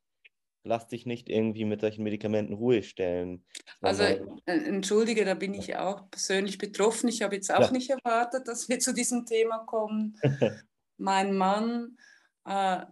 Lass 0.64 0.88
dich 0.88 1.06
nicht 1.06 1.30
irgendwie 1.30 1.66
mit 1.66 1.82
solchen 1.82 2.04
Medikamenten 2.04 2.54
ruhig 2.54 2.90
stellen. 2.90 3.46
Also, 3.82 4.04
äh, 4.04 4.18
entschuldige, 4.46 5.26
da 5.26 5.34
bin 5.34 5.54
ich 5.54 5.76
auch 5.76 6.10
persönlich 6.10 6.58
betroffen. 6.58 7.10
Ich 7.10 7.22
habe 7.22 7.36
jetzt 7.36 7.54
auch 7.54 7.60
ja. 7.60 7.72
nicht 7.72 7.90
erwartet, 7.90 8.48
dass 8.48 8.70
wir 8.70 8.80
zu 8.80 8.94
diesem 8.94 9.26
Thema 9.26 9.60
kommen. 9.66 10.16
mein 10.98 11.36
Mann, 11.36 11.98
äh, 12.46 12.86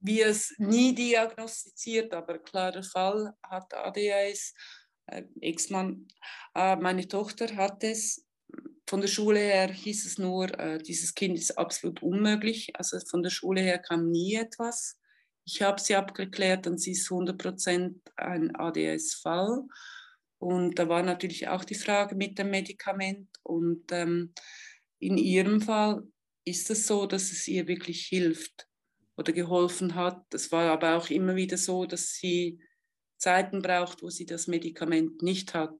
wie 0.00 0.22
es 0.22 0.54
nie 0.58 0.94
diagnostiziert, 0.94 2.12
aber 2.14 2.38
klarer 2.38 2.82
Fall, 2.82 3.34
hat 3.42 3.72
ADHS 3.74 4.54
Ex-Mann. 5.40 6.08
Äh, 6.54 6.76
meine 6.76 7.06
Tochter 7.08 7.54
hat 7.56 7.84
es. 7.84 8.26
Von 8.88 9.00
der 9.00 9.08
Schule 9.08 9.38
her 9.38 9.72
hieß 9.72 10.06
es 10.06 10.18
nur, 10.18 10.58
äh, 10.58 10.78
dieses 10.78 11.14
Kind 11.14 11.38
ist 11.38 11.56
absolut 11.56 12.02
unmöglich. 12.02 12.76
Also 12.76 12.98
von 13.08 13.22
der 13.22 13.30
Schule 13.30 13.60
her 13.60 13.78
kam 13.78 14.10
nie 14.10 14.34
etwas. 14.34 14.98
Ich 15.44 15.62
habe 15.62 15.80
sie 15.80 15.96
abgeklärt 15.96 16.66
und 16.66 16.78
sie 16.78 16.92
ist 16.92 17.08
100% 17.08 17.94
ein 18.16 18.54
ADS-Fall. 18.54 19.64
Und 20.38 20.78
da 20.78 20.88
war 20.88 21.02
natürlich 21.02 21.48
auch 21.48 21.64
die 21.64 21.74
Frage 21.74 22.14
mit 22.16 22.38
dem 22.38 22.50
Medikament. 22.50 23.28
Und 23.42 23.90
ähm, 23.92 24.34
in 24.98 25.16
ihrem 25.16 25.60
Fall 25.60 26.02
ist 26.44 26.70
es 26.70 26.86
so, 26.86 27.06
dass 27.06 27.32
es 27.32 27.46
ihr 27.48 27.66
wirklich 27.68 28.06
hilft 28.06 28.68
oder 29.16 29.32
geholfen 29.32 29.94
hat. 29.94 30.22
Es 30.34 30.50
war 30.52 30.70
aber 30.70 30.96
auch 30.96 31.10
immer 31.10 31.36
wieder 31.36 31.56
so, 31.56 31.86
dass 31.86 32.14
sie 32.14 32.60
Zeiten 33.22 33.62
braucht, 33.62 34.02
wo 34.02 34.10
sie 34.10 34.26
das 34.26 34.48
Medikament 34.48 35.22
nicht 35.22 35.54
hat, 35.54 35.78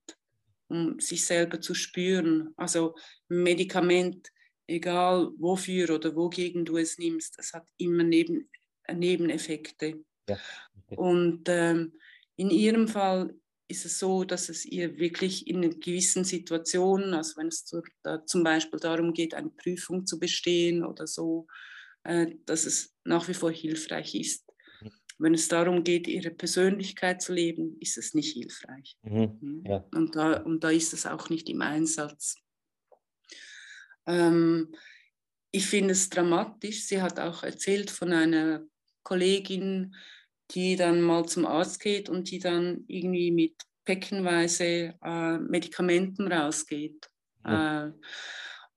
um 0.69 1.01
sich 1.01 1.25
selber 1.25 1.61
zu 1.61 1.75
spüren. 1.75 2.55
Also 2.57 2.95
Medikament, 3.29 4.29
egal 4.69 5.33
wofür 5.39 5.91
oder 5.93 6.15
wogegen 6.15 6.65
du 6.65 6.77
es 6.77 6.99
nimmst, 6.99 7.37
das 7.37 7.53
hat 7.53 7.67
immer 7.79 8.05
Neben, 8.05 8.49
Nebeneffekte. 8.89 10.05
Ja. 10.29 10.39
Okay. 10.85 10.97
Und 10.97 11.49
ähm, 11.49 11.95
in 12.37 12.51
ihrem 12.51 12.87
Fall 12.87 13.35
ist 13.67 13.87
es 13.87 13.99
so, 13.99 14.23
dass 14.23 14.49
es 14.49 14.65
ihr 14.65 14.99
wirklich 14.99 15.49
in 15.49 15.81
gewissen 15.81 16.23
Situationen, 16.23 17.13
also 17.13 17.39
wenn 17.39 17.49
es 17.49 17.65
zu, 17.65 17.83
da 18.05 18.25
zum 18.25 18.45
Beispiel 18.45 18.79
darum 18.79 19.15
geht, 19.15 19.35
eine 19.35 19.51
Prüfung 19.51 20.07
zu 20.07 20.21
bestehen 20.21 20.85
oder 20.85 21.09
so, 21.09 21.49
äh, 22.05 22.37
dass 22.47 22.67
es 22.67 22.95
nach 23.03 23.27
wie 23.27 23.35
vor 23.35 23.51
hilfreich 23.51 24.15
ist. 24.15 24.52
Wenn 25.19 25.35
es 25.35 25.49
darum 25.49 25.85
geht, 25.85 26.09
ihre 26.09 26.31
Persönlichkeit 26.31 27.23
zu 27.23 27.33
leben, 27.33 27.77
ist 27.81 27.99
es 27.99 28.15
nicht 28.15 28.33
hilfreich. 28.33 28.97
Mhm. 29.03 29.39
mhm. 29.41 29.65
Ja. 29.67 29.85
Und, 29.95 30.17
da, 30.17 30.41
und 30.43 30.65
da 30.65 30.71
ist 30.71 30.93
es 30.93 31.07
auch 31.07 31.29
nicht 31.29 31.49
im 31.49 31.63
Einsatz. 31.63 32.37
Ähm, 34.07 34.75
ich 35.51 35.67
finde 35.67 35.93
es 35.93 36.09
dramatisch. 36.09 36.87
Sie 36.87 37.03
hat 37.03 37.21
auch 37.21 37.43
erzählt 37.43 37.91
von 37.91 38.13
einer 38.13 38.65
Kollegin, 39.03 39.95
die 40.51 40.77
dann 40.77 41.01
mal 41.01 41.27
zum 41.27 41.47
Arzt 41.47 41.81
geht 41.81 42.09
und 42.09 42.31
die 42.31 42.39
dann 42.39 42.85
irgendwie 42.89 43.31
mit 43.31 43.55
päckenweise 43.85 44.95
äh, 45.03 45.39
Medikamenten 45.39 46.31
rausgeht. 46.31 47.09
Ja. 47.45 47.87
Äh, 47.87 47.93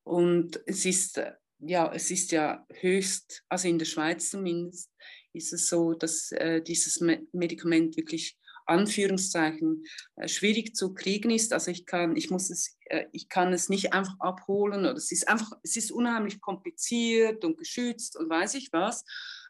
und 0.04 0.60
es 0.66 0.86
ist, 0.86 1.22
ja, 1.60 1.92
es 1.94 2.12
ist 2.12 2.32
ja 2.32 2.66
höchst, 2.74 3.44
also 3.50 3.68
in 3.68 3.80
der 3.80 3.86
Schweiz 3.86 4.30
zumindest, 4.30 4.92
ist 5.36 5.54
es 5.54 5.68
so, 5.68 5.94
dass 5.94 6.32
äh, 6.32 6.62
dieses 6.62 7.02
Medikament 7.32 7.98
wirklich 7.98 8.38
Anführungszeichen 8.66 9.84
äh, 10.16 10.28
schwierig 10.28 10.76
zu 10.76 10.94
kriegen 10.94 11.30
ist. 11.30 11.54
Also 11.54 11.72
ich 11.72 11.86
kann, 11.86 12.16
ich 12.16 12.30
muss 12.30 12.50
es, 12.50 12.78
äh, 12.86 13.06
ich 13.12 13.30
kann 13.30 13.54
es 13.54 13.70
nicht 13.70 13.94
einfach 13.94 14.20
abholen 14.20 14.82
oder 14.82 14.96
es 14.96 15.12
ist 15.12 15.28
einfach, 15.28 15.52
es 15.64 15.76
ist 15.76 15.92
unheimlich 15.92 16.42
kompliziert 16.42 17.46
und 17.46 17.58
geschützt 17.58 18.18
und 18.18 18.30
weiß 18.30 18.56
ich 18.56 18.72
was. 18.74 19.04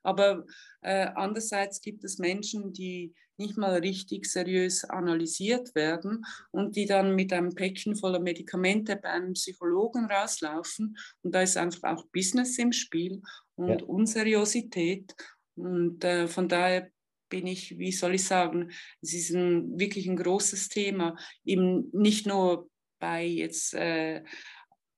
Aber 0.04 0.46
äh, 0.82 1.08
andererseits 1.16 1.82
gibt 1.82 2.04
es 2.04 2.20
Menschen, 2.20 2.74
die 2.74 3.14
nicht 3.38 3.58
mal 3.58 3.74
richtig 3.80 4.26
seriös 4.26 4.86
analysiert 4.86 5.76
werden 5.76 6.26
und 6.52 6.76
die 6.76 6.86
dann 6.86 7.16
mit 7.16 7.34
einem 7.34 7.54
Päckchen 7.54 7.96
voller 7.96 8.20
Medikamente 8.20 8.96
bei 8.96 9.10
einem 9.10 9.34
Psychologen 9.34 10.06
rauslaufen. 10.06 10.98
Und 11.22 11.36
da 11.36 11.42
ist 11.42 11.58
einfach 11.58 11.84
auch 11.84 12.06
Business 12.14 12.58
im 12.60 12.72
Spiel 12.72 13.22
und 13.56 13.82
ja. 13.82 13.88
Unseriosität. 13.88 15.16
Und 15.56 16.04
äh, 16.04 16.28
von 16.28 16.48
daher 16.48 16.92
bin 17.30 17.48
ich, 17.48 17.78
wie 17.78 17.92
soll 17.92 18.16
ich 18.16 18.26
sagen, 18.26 18.72
es 19.02 19.14
ist 19.14 19.32
ein, 19.32 19.80
wirklich 19.80 20.08
ein 20.08 20.18
großes 20.18 20.70
Thema, 20.70 21.18
eben 21.44 21.90
nicht 21.92 22.28
nur 22.28 22.70
bei 23.00 23.26
jetzt 23.26 23.74
äh, 23.74 24.24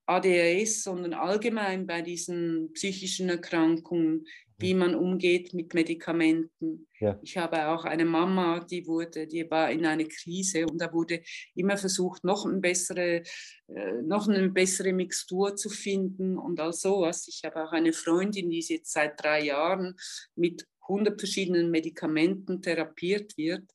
ADHS, 0.05 0.84
sondern 0.84 1.14
allgemein 1.14 1.86
bei 1.86 2.01
diesen 2.01 2.72
psychischen 2.74 3.30
Erkrankungen, 3.30 4.26
wie 4.60 4.74
man 4.74 4.95
umgeht 4.95 5.53
mit 5.53 5.74
Medikamenten. 5.74 6.88
Ja. 6.99 7.20
Ich 7.22 7.38
habe 7.38 7.68
auch 7.68 7.86
eine 7.86 8.05
Mama, 8.05 8.60
die 8.60 8.88
wurde, 8.88 9.28
die 9.28 9.49
war 9.49 9.70
in 9.72 9.86
einer 9.86 10.05
Krise 10.05 10.66
und 10.66 10.80
da 10.80 10.91
wurde 10.91 11.22
immer 11.53 11.78
versucht, 11.78 12.24
noch 12.24 12.45
eine 12.45 12.60
bessere, 12.60 13.22
äh, 13.68 14.01
noch 14.03 14.28
eine 14.28 14.49
bessere 14.49 14.93
Mixtur 14.93 15.55
zu 15.55 15.70
finden 15.70 16.38
und 16.38 16.60
all 16.60 16.74
sowas. 16.74 17.28
Ich 17.28 17.43
habe 17.43 17.64
auch 17.64 17.72
eine 17.72 17.93
Freundin, 17.93 18.49
die 18.49 18.60
jetzt 18.60 18.91
seit 18.91 19.22
drei 19.22 19.43
Jahren 19.43 19.95
mit 20.36 20.66
100 20.82 21.20
verschiedenen 21.20 21.70
Medikamenten 21.70 22.62
therapiert 22.62 23.38
wird. 23.38 23.70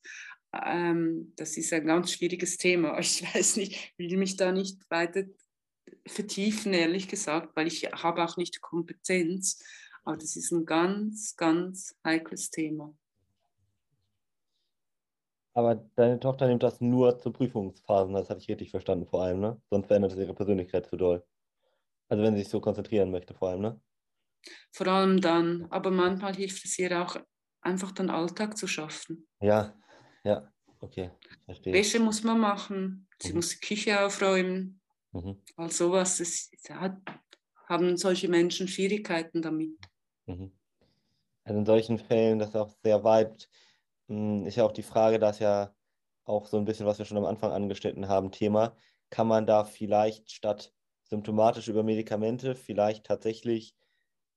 Ähm, 0.52 1.32
das 1.36 1.56
ist 1.56 1.72
ein 1.72 1.86
ganz 1.86 2.12
schwieriges 2.12 2.56
Thema. 2.58 2.98
Ich 3.00 3.22
weiß 3.22 3.56
nicht, 3.56 3.94
will 3.98 4.16
mich 4.16 4.36
da 4.36 4.50
nicht 4.50 4.78
weiter 4.90 5.24
vertiefen, 6.06 6.72
ehrlich 6.72 7.08
gesagt, 7.08 7.54
weil 7.54 7.66
ich 7.66 7.84
habe 7.84 8.24
auch 8.24 8.36
nicht 8.36 8.60
Kompetenz. 8.60 9.62
Aber 10.04 10.16
das 10.16 10.36
ist 10.36 10.50
ein 10.52 10.64
ganz, 10.64 11.36
ganz 11.36 11.96
heikles 12.04 12.50
Thema. 12.50 12.94
Aber 15.54 15.74
deine 15.96 16.18
Tochter 16.18 16.48
nimmt 16.48 16.62
das 16.62 16.80
nur 16.80 17.18
zu 17.18 17.30
Prüfungsphasen, 17.30 18.14
das 18.14 18.30
habe 18.30 18.40
ich 18.40 18.48
richtig 18.48 18.70
verstanden 18.70 19.06
vor 19.06 19.22
allem, 19.22 19.40
ne? 19.40 19.60
Sonst 19.70 19.86
verändert 19.86 20.12
es 20.12 20.18
ihre 20.18 20.34
Persönlichkeit 20.34 20.86
zu 20.86 20.96
doll. 20.96 21.22
Also 22.08 22.22
wenn 22.22 22.34
sie 22.34 22.40
sich 22.40 22.48
so 22.48 22.60
konzentrieren 22.60 23.10
möchte 23.10 23.34
vor 23.34 23.50
allem, 23.50 23.60
ne? 23.60 23.80
Vor 24.72 24.86
allem 24.86 25.20
dann, 25.20 25.66
aber 25.70 25.90
manchmal 25.90 26.34
hilft 26.34 26.64
es 26.64 26.78
ihr 26.78 27.00
auch, 27.00 27.16
einfach 27.60 27.92
den 27.92 28.10
Alltag 28.10 28.56
zu 28.56 28.66
schaffen. 28.66 29.28
Ja, 29.40 29.76
ja, 30.24 30.50
okay, 30.80 31.10
verstehe. 31.44 31.74
Wäsche 31.74 32.00
muss 32.00 32.24
man 32.24 32.40
machen, 32.40 33.06
sie 33.20 33.28
mhm. 33.28 33.36
muss 33.36 33.50
die 33.50 33.60
Küche 33.60 34.04
aufräumen, 34.04 34.82
Mhm. 35.12 35.42
All 35.56 35.70
sowas, 35.70 36.18
das 36.18 36.50
hat, 36.70 36.96
haben 37.68 37.96
solche 37.96 38.28
Menschen 38.28 38.66
Schwierigkeiten 38.66 39.42
damit. 39.42 39.78
Mhm. 40.26 40.52
Also 41.44 41.58
in 41.58 41.66
solchen 41.66 41.98
Fällen, 41.98 42.38
das 42.38 42.50
ist 42.50 42.56
auch 42.56 42.70
sehr 42.82 43.04
weit, 43.04 43.48
hm, 44.08 44.46
ist 44.46 44.56
ja 44.56 44.64
auch 44.64 44.72
die 44.72 44.82
Frage, 44.82 45.18
dass 45.18 45.38
ja 45.38 45.74
auch 46.24 46.46
so 46.46 46.56
ein 46.56 46.64
bisschen, 46.64 46.86
was 46.86 46.98
wir 46.98 47.04
schon 47.04 47.18
am 47.18 47.24
Anfang 47.24 47.50
angeschnitten 47.50 48.08
haben, 48.08 48.30
Thema, 48.30 48.76
kann 49.10 49.26
man 49.26 49.46
da 49.46 49.64
vielleicht 49.64 50.30
statt 50.30 50.72
symptomatisch 51.02 51.68
über 51.68 51.82
Medikamente 51.82 52.54
vielleicht 52.54 53.04
tatsächlich 53.04 53.74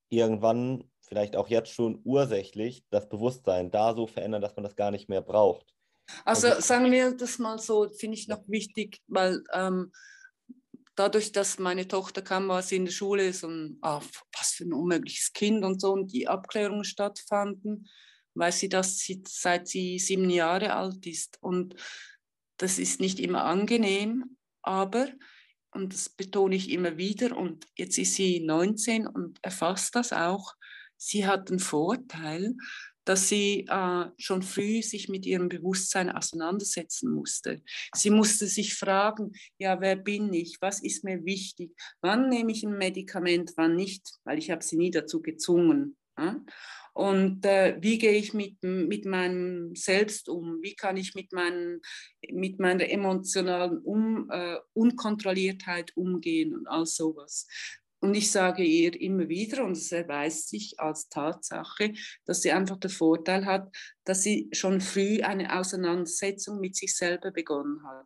irgendwann, 0.10 0.84
vielleicht 1.02 1.36
auch 1.36 1.48
jetzt 1.48 1.72
schon 1.72 2.02
ursächlich, 2.04 2.84
das 2.90 3.08
Bewusstsein 3.08 3.72
da 3.72 3.94
so 3.94 4.08
verändern, 4.08 4.42
dass 4.42 4.56
man 4.56 4.64
das 4.64 4.76
gar 4.76 4.92
nicht 4.92 5.08
mehr 5.08 5.22
braucht. 5.22 5.74
Also, 6.24 6.48
also 6.48 6.62
sagen 6.62 6.92
wir 6.92 7.16
das 7.16 7.40
mal 7.40 7.58
so, 7.60 7.90
finde 7.90 8.18
ich 8.18 8.28
noch 8.28 8.48
wichtig, 8.48 9.02
weil 9.08 9.44
ähm, 9.54 9.92
dadurch, 10.96 11.32
dass 11.32 11.60
meine 11.60 11.88
Tochter 11.88 12.22
kam, 12.22 12.48
war 12.48 12.62
sie 12.62 12.78
in 12.78 12.86
der 12.86 12.92
Schule, 12.92 13.34
so 13.34 13.48
ein, 13.48 13.78
ah, 13.82 14.02
was 14.38 14.52
für 14.54 14.64
ein 14.64 14.74
unmögliches 14.74 15.34
Kind 15.34 15.64
und 15.64 15.82
so, 15.82 15.92
und 15.92 16.12
die 16.12 16.28
Abklärungen 16.28 16.84
stattfanden, 16.84 17.88
weiß 18.36 18.60
sie 18.60 18.70
das 18.70 19.06
seit 19.28 19.68
sie 19.68 20.00
sieben 20.00 20.30
Jahre 20.30 20.74
alt 20.74 21.06
ist. 21.06 21.38
Und 21.42 21.76
das 22.58 22.80
ist 22.80 23.00
nicht 23.00 23.20
immer 23.20 23.44
angenehm, 23.44 24.38
aber, 24.62 25.10
und 25.72 25.94
das 25.94 26.10
betone 26.10 26.56
ich 26.56 26.72
immer 26.72 26.98
wieder, 26.98 27.36
und 27.38 27.68
jetzt 27.76 27.98
ist 27.98 28.16
sie 28.16 28.40
19 28.40 29.08
und 29.08 29.40
erfasst 29.42 29.96
das 29.96 30.14
auch, 30.14 30.56
sie 30.98 31.28
hat 31.28 31.50
einen 31.50 31.60
Vorteil, 31.60 32.56
dass 33.06 33.30
sie 33.30 33.66
äh, 33.70 34.06
schon 34.18 34.42
früh 34.42 34.82
sich 34.82 35.08
mit 35.10 35.26
ihrem 35.26 35.48
Bewusstsein 35.48 36.10
auseinandersetzen 36.10 37.12
musste. 37.12 37.62
Sie 37.94 38.10
musste 38.10 38.48
sich 38.48 38.76
fragen, 38.76 39.32
ja, 39.58 39.80
wer 39.80 39.96
bin 39.96 40.34
ich? 40.34 40.58
Was 40.60 40.84
ist 40.84 41.04
mir 41.04 41.24
wichtig? 41.24 41.72
Wann 42.02 42.30
nehme 42.30 42.52
ich 42.52 42.64
ein 42.64 42.78
Medikament, 42.78 43.54
wann 43.56 43.76
nicht? 43.76 44.20
Weil 44.24 44.40
ich 44.40 44.52
habe 44.52 44.64
sie 44.64 44.78
nie 44.78 44.92
dazu 44.92 45.22
gezwungen. 45.22 45.96
Ja? 46.18 46.44
Und 46.94 47.46
äh, 47.46 47.78
wie 47.82 47.98
gehe 47.98 48.14
ich 48.14 48.34
mit, 48.34 48.64
mit 48.64 49.06
meinem 49.06 49.76
Selbst 49.76 50.30
um? 50.30 50.60
Wie 50.62 50.76
kann 50.76 50.96
ich 50.96 51.14
mit, 51.14 51.34
meinen, 51.34 51.82
mit 52.32 52.58
meiner 52.60 52.90
emotionalen 52.90 53.80
um, 53.80 54.30
äh, 54.32 54.58
Unkontrolliertheit 54.74 55.92
umgehen 55.98 56.56
und 56.56 56.68
all 56.68 56.86
sowas? 56.86 57.48
Und 58.00 58.14
ich 58.16 58.32
sage 58.32 58.64
ihr 58.64 59.00
immer 59.00 59.30
wieder, 59.30 59.64
und 59.64 59.74
es 59.74 59.92
erweist 59.92 60.50
sich 60.50 60.80
als 60.80 61.10
Tatsache, 61.10 61.94
dass 62.26 62.42
sie 62.42 62.52
einfach 62.52 62.78
den 62.78 62.92
Vorteil 62.92 63.46
hat, 63.46 63.76
dass 64.04 64.24
sie 64.24 64.50
schon 64.52 64.82
früh 64.82 65.22
eine 65.22 65.58
Auseinandersetzung 65.58 66.60
mit 66.60 66.76
sich 66.76 66.96
selber 66.96 67.32
begonnen 67.32 67.84
hat. 67.84 68.06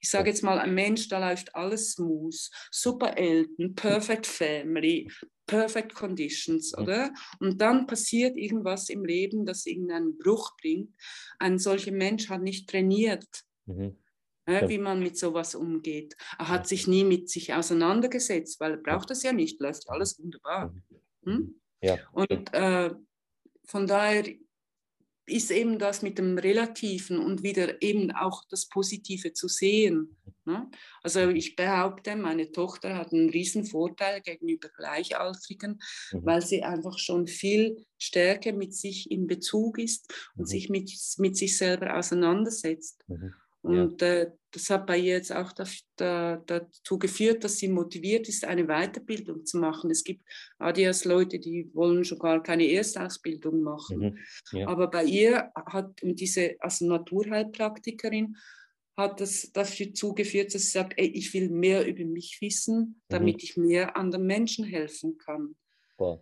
Ich 0.00 0.10
sage 0.10 0.30
jetzt 0.30 0.42
mal, 0.42 0.58
ein 0.58 0.74
Mensch, 0.74 1.08
da 1.08 1.18
läuft 1.18 1.54
alles 1.54 1.92
smooth, 1.92 2.34
super 2.70 3.16
Eltern, 3.16 3.74
perfect 3.74 4.26
family, 4.26 5.10
perfect 5.46 5.94
conditions, 5.94 6.76
oder? 6.76 7.12
Und 7.38 7.60
dann 7.60 7.86
passiert 7.86 8.36
irgendwas 8.36 8.88
im 8.88 9.04
Leben, 9.04 9.46
das 9.46 9.64
irgendeinen 9.64 10.18
Bruch 10.18 10.56
bringt. 10.60 10.94
Ein 11.38 11.58
solcher 11.58 11.92
Mensch 11.92 12.28
hat 12.28 12.42
nicht 12.42 12.68
trainiert. 12.68 13.44
Mhm 13.66 14.01
ja. 14.46 14.68
wie 14.68 14.78
man 14.78 15.00
mit 15.00 15.16
sowas 15.18 15.54
umgeht. 15.54 16.16
Er 16.38 16.48
hat 16.48 16.66
sich 16.66 16.86
nie 16.86 17.04
mit 17.04 17.28
sich 17.28 17.54
auseinandergesetzt, 17.54 18.60
weil 18.60 18.72
er 18.72 18.76
braucht 18.78 19.10
das 19.10 19.22
ja 19.22 19.32
nicht, 19.32 19.60
läuft 19.60 19.88
alles 19.88 20.18
wunderbar. 20.18 20.74
Hm? 21.24 21.60
Ja. 21.80 21.98
Und 22.12 22.52
äh, 22.52 22.90
von 23.64 23.86
daher 23.86 24.24
ist 25.26 25.50
eben 25.50 25.78
das 25.78 26.02
mit 26.02 26.18
dem 26.18 26.36
Relativen 26.36 27.18
und 27.18 27.42
wieder 27.42 27.80
eben 27.80 28.10
auch 28.10 28.44
das 28.50 28.68
Positive 28.68 29.32
zu 29.32 29.46
sehen. 29.46 30.16
Ne? 30.44 30.68
Also 31.02 31.28
ich 31.28 31.54
behaupte, 31.54 32.16
meine 32.16 32.50
Tochter 32.50 32.96
hat 32.96 33.12
einen 33.12 33.30
riesen 33.30 33.64
Vorteil 33.64 34.20
gegenüber 34.20 34.68
Gleichaltrigen, 34.68 35.80
mhm. 36.12 36.26
weil 36.26 36.42
sie 36.42 36.64
einfach 36.64 36.98
schon 36.98 37.28
viel 37.28 37.86
stärker 37.98 38.52
mit 38.52 38.74
sich 38.74 39.10
in 39.10 39.28
Bezug 39.28 39.78
ist 39.78 40.12
und 40.34 40.42
mhm. 40.42 40.46
sich 40.46 40.68
mit, 40.68 40.90
mit 41.18 41.36
sich 41.36 41.56
selber 41.56 41.96
auseinandersetzt. 41.96 43.04
Mhm. 43.06 43.34
Und 43.62 44.02
ja. 44.02 44.08
äh, 44.08 44.30
das 44.50 44.68
hat 44.70 44.86
bei 44.86 44.98
ihr 44.98 45.14
jetzt 45.14 45.32
auch 45.32 45.52
da, 45.52 45.64
da, 45.96 46.36
dazu 46.46 46.98
geführt, 46.98 47.42
dass 47.44 47.56
sie 47.56 47.68
motiviert 47.68 48.28
ist, 48.28 48.44
eine 48.44 48.66
Weiterbildung 48.66 49.46
zu 49.46 49.58
machen. 49.58 49.90
Es 49.90 50.04
gibt 50.04 50.24
ADS-Leute, 50.58 51.38
die 51.38 51.70
wollen 51.72 52.04
schon 52.04 52.18
gar 52.18 52.42
keine 52.42 52.66
Erstausbildung 52.70 53.62
machen. 53.62 53.98
Mhm. 54.52 54.58
Ja. 54.58 54.68
Aber 54.68 54.88
bei 54.88 55.04
ihr 55.04 55.50
hat 55.54 56.00
diese, 56.02 56.56
also 56.58 56.86
Naturheilpraktikerin, 56.86 58.36
hat 58.96 59.20
das 59.20 59.50
dazu 59.52 60.14
geführt, 60.14 60.54
dass 60.54 60.64
sie 60.64 60.70
sagt, 60.70 60.94
ey, 60.96 61.06
ich 61.06 61.32
will 61.32 61.48
mehr 61.48 61.86
über 61.86 62.04
mich 62.04 62.38
wissen, 62.40 63.00
damit 63.08 63.36
mhm. 63.36 63.40
ich 63.42 63.56
mehr 63.56 63.96
anderen 63.96 64.26
Menschen 64.26 64.64
helfen 64.64 65.16
kann. 65.16 65.54
Wow. 65.96 66.20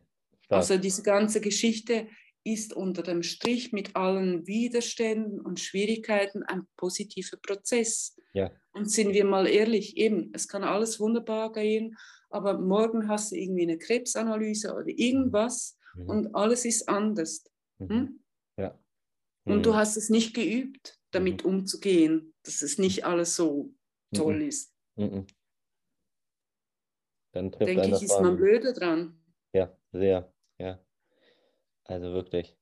Also 0.49 0.77
diese 0.79 1.03
ganze 1.03 1.41
Geschichte 1.41 2.09
ist 2.45 2.73
unter 2.73 3.03
dem 3.03 3.23
Strich 3.23 3.73
mit 3.73 3.97
allen 3.97 4.47
Widerständen 4.47 5.41
und 5.41 5.61
Schwierigkeiten 5.61 6.43
ein 6.43 6.67
positiver 6.77 7.37
Prozess. 7.37 8.17
Ja. 8.33 8.51
Und 8.73 8.91
sind 8.91 9.13
wir 9.13 9.25
mal 9.25 9.47
ehrlich, 9.47 9.97
eben, 9.97 10.31
es 10.33 10.49
kann 10.49 10.65
alles 10.65 11.01
wunderbar 11.01 11.53
gehen, 11.53 11.97
aber 12.31 12.59
morgen 12.59 13.09
hast 13.09 13.33
du 13.33 13.37
irgendwie 13.37 13.63
eine 13.63 13.79
Krebsanalyse 13.79 14.73
oder 14.75 14.89
irgendwas 14.89 15.77
mhm. 15.95 16.09
und 16.09 16.35
alles 16.35 16.65
ist 16.65 16.89
anders. 16.89 17.45
Mhm. 17.79 17.89
Hm? 17.89 18.25
Ja. 18.57 18.79
Mhm. 19.45 19.53
Und 19.53 19.67
du 19.67 19.71
mhm. 19.71 19.77
hast 19.77 19.97
es 19.97 20.11
nicht 20.11 20.35
geübt, 20.35 20.99
damit 21.11 21.45
mhm. 21.45 21.51
umzugehen, 21.51 22.35
dass 22.45 22.63
es 22.63 22.79
nicht 22.79 23.05
alles 23.05 23.37
so 23.37 23.75
toll 24.15 24.37
mhm. 24.37 24.49
ist. 24.49 24.75
Dann 27.33 27.51
Denke 27.53 27.89
ich, 27.89 28.03
ist 28.03 28.21
man 28.21 28.37
blöde 28.37 28.73
dran. 28.73 29.21
Ja, 29.53 29.77
sehr. 29.93 30.33
Also 31.91 32.13
wirklich. 32.13 32.57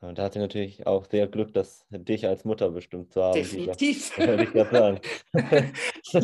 Und 0.00 0.18
da 0.18 0.24
hat 0.24 0.34
sie 0.34 0.38
natürlich 0.38 0.86
auch 0.86 1.08
sehr 1.08 1.26
Glück, 1.26 1.54
dass 1.54 1.86
dich 1.90 2.26
als 2.26 2.44
Mutter 2.44 2.70
bestimmt 2.70 3.12
zu 3.12 3.22
haben. 3.22 3.34
Definitiv. 3.34 4.16
Würde 4.18 4.44
ich 4.44 4.50
das 4.50 4.70
sagen. 4.70 5.00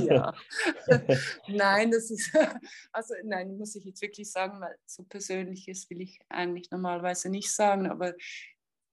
ja. 0.09 0.35
nein, 1.49 1.91
das 1.91 2.11
ist, 2.11 2.37
also 2.93 3.14
nein, 3.24 3.57
muss 3.57 3.74
ich 3.74 3.85
jetzt 3.85 4.03
wirklich 4.03 4.30
sagen, 4.30 4.61
weil 4.61 4.76
so 4.85 5.05
Persönliches 5.05 5.89
will 5.91 6.03
ich 6.03 6.20
eigentlich 6.28 6.70
normalerweise 6.70 7.28
nicht 7.28 7.53
sagen, 7.53 7.89
aber 7.89 8.14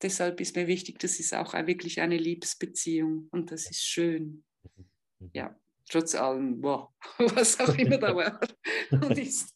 deshalb 0.02 0.40
ist 0.40 0.56
mir 0.56 0.68
wichtig, 0.68 1.00
das 1.00 1.20
ist 1.20 1.34
auch 1.34 1.54
wirklich 1.54 2.02
eine 2.02 2.18
Liebesbeziehung 2.18 3.28
und 3.32 3.52
das 3.52 3.70
ist 3.70 3.84
schön. 3.84 4.44
Mhm. 5.20 5.30
Ja, 5.34 5.56
trotz 5.90 6.16
allem, 6.16 6.62
wow, 6.62 6.90
was 7.18 7.60
auch 7.60 7.76
immer 7.76 7.98
da 7.98 8.16
war 8.16 8.40
und 8.92 9.18
ist. 9.18 9.56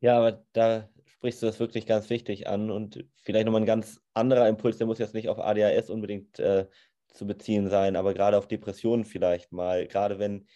Ja, 0.00 0.18
aber 0.18 0.44
da 0.52 0.88
sprichst 1.18 1.42
du 1.42 1.46
das 1.46 1.60
wirklich 1.60 1.86
ganz 1.86 2.10
wichtig 2.10 2.46
an. 2.46 2.70
Und 2.70 3.04
vielleicht 3.22 3.46
nochmal 3.46 3.62
ein 3.62 3.66
ganz 3.66 4.00
anderer 4.14 4.48
Impuls, 4.48 4.78
der 4.78 4.86
muss 4.86 4.98
jetzt 4.98 5.14
nicht 5.14 5.28
auf 5.28 5.38
ADHS 5.38 5.90
unbedingt 5.90 6.38
äh, 6.38 6.66
zu 7.08 7.26
beziehen 7.26 7.68
sein, 7.68 7.96
aber 7.96 8.14
gerade 8.14 8.36
auf 8.36 8.46
Depressionen 8.46 9.04
vielleicht 9.04 9.52
mal, 9.52 9.86
gerade 9.86 10.18
wenn 10.18 10.46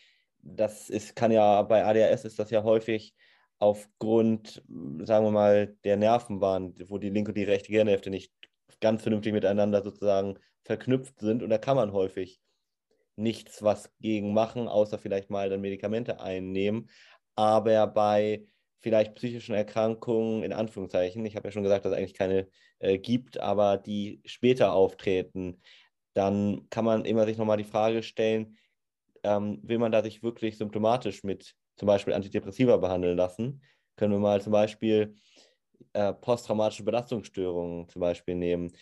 das 0.43 0.91
ist, 0.91 1.17
kann 1.17 1.33
ja 1.33 1.63
bei 1.63 1.85
ADHS 1.85 2.25
ist 2.25 2.39
das 2.39 2.51
ja 2.51 2.63
häufig 2.63 3.15
aufgrund, 3.59 4.63
sagen 5.03 5.27
wir 5.27 5.31
mal, 5.31 5.77
der 5.85 5.97
Nervenbahn, 5.97 6.75
wo 6.89 6.99
die 6.99 7.11
linke 7.11 7.31
und 7.31 7.37
die 7.37 7.45
rechte 7.45 7.69
Gehirnhälfte 7.69 8.11
nicht 8.11 8.33
ganz 8.81 9.03
vernünftig 9.03 9.33
miteinander 9.35 9.83
sozusagen 9.83 10.39
verknüpft 10.65 11.21
sind. 11.21 11.43
Und 11.43 11.51
da 11.51 11.59
kann 11.59 11.77
man 11.77 11.93
häufig 11.93 12.41
nichts 13.17 13.63
was 13.63 13.93
gegen 14.01 14.33
machen, 14.33 14.67
außer 14.67 14.99
vielleicht 14.99 15.29
mal 15.29 15.51
dann 15.51 15.61
Medikamente 15.61 16.21
einnehmen. 16.21 16.89
Aber 17.35 17.87
bei 17.87 18.47
vielleicht 18.81 19.15
psychischen 19.15 19.55
Erkrankungen, 19.55 20.43
in 20.43 20.53
Anführungszeichen, 20.53 21.25
ich 21.25 21.37
habe 21.37 21.49
ja 21.49 21.53
schon 21.53 21.63
gesagt, 21.63 21.85
dass 21.85 21.93
es 21.93 21.99
eigentlich 21.99 22.15
keine 22.15 22.49
äh, 22.79 22.99
gibt, 22.99 23.39
aber 23.39 23.77
die 23.77 24.21
später 24.25 24.73
auftreten, 24.73 25.61
dann 26.15 26.67
kann 26.71 26.85
man 26.85 27.05
immer 27.05 27.27
sich 27.27 27.37
nochmal 27.37 27.59
die 27.59 27.65
Frage 27.65 28.03
stellen, 28.03 28.57
ähm, 29.23 29.61
will 29.63 29.79
man 29.79 29.93
da 29.93 30.03
sich 30.03 30.23
wirklich 30.23 30.57
symptomatisch 30.57 31.23
mit 31.23 31.55
zum 31.77 31.87
Beispiel 31.87 32.15
Antidepressiva 32.15 32.77
behandeln 32.79 33.17
lassen? 33.17 33.63
Können 33.97 34.13
wir 34.13 34.19
mal 34.19 34.41
zum 34.41 34.53
Beispiel 34.53 35.15
äh, 35.93 36.13
posttraumatische 36.13 36.85
Belastungsstörungen 36.85 37.89
zum 37.89 38.01
Beispiel 38.01 38.35
nehmen, 38.35 38.73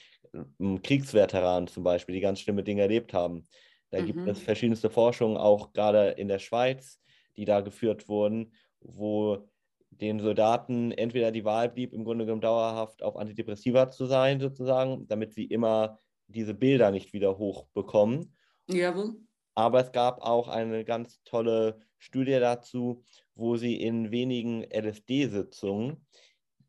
Kriegsveteranen 0.82 1.68
zum 1.68 1.82
Beispiel, 1.82 2.14
die 2.14 2.20
ganz 2.20 2.40
schlimme 2.40 2.62
Dinge 2.62 2.82
erlebt 2.82 3.12
haben. 3.14 3.48
Da 3.90 4.00
mhm. 4.00 4.06
gibt 4.06 4.28
es 4.28 4.40
verschiedenste 4.40 4.90
Forschungen, 4.90 5.36
auch 5.36 5.72
gerade 5.72 6.10
in 6.10 6.28
der 6.28 6.38
Schweiz, 6.38 7.00
die 7.36 7.44
da 7.44 7.60
geführt 7.60 8.08
wurden, 8.08 8.52
wo 8.80 9.48
den 9.90 10.20
Soldaten 10.20 10.92
entweder 10.92 11.32
die 11.32 11.44
Wahl 11.44 11.68
blieb, 11.68 11.92
im 11.92 12.04
Grunde 12.04 12.24
genommen 12.24 12.40
dauerhaft 12.40 13.02
auf 13.02 13.16
Antidepressiva 13.16 13.90
zu 13.90 14.06
sein, 14.06 14.40
sozusagen, 14.40 15.06
damit 15.08 15.32
sie 15.34 15.44
immer 15.44 15.98
diese 16.26 16.54
Bilder 16.54 16.90
nicht 16.90 17.12
wieder 17.12 17.38
hochbekommen. 17.38 18.34
Jawohl. 18.68 19.16
Aber 19.54 19.80
es 19.80 19.92
gab 19.92 20.22
auch 20.22 20.48
eine 20.48 20.84
ganz 20.84 21.22
tolle 21.24 21.80
Studie 21.98 22.38
dazu, 22.38 23.04
wo 23.34 23.56
sie 23.56 23.76
in 23.80 24.10
wenigen 24.10 24.62
LSD-Sitzungen 24.62 26.06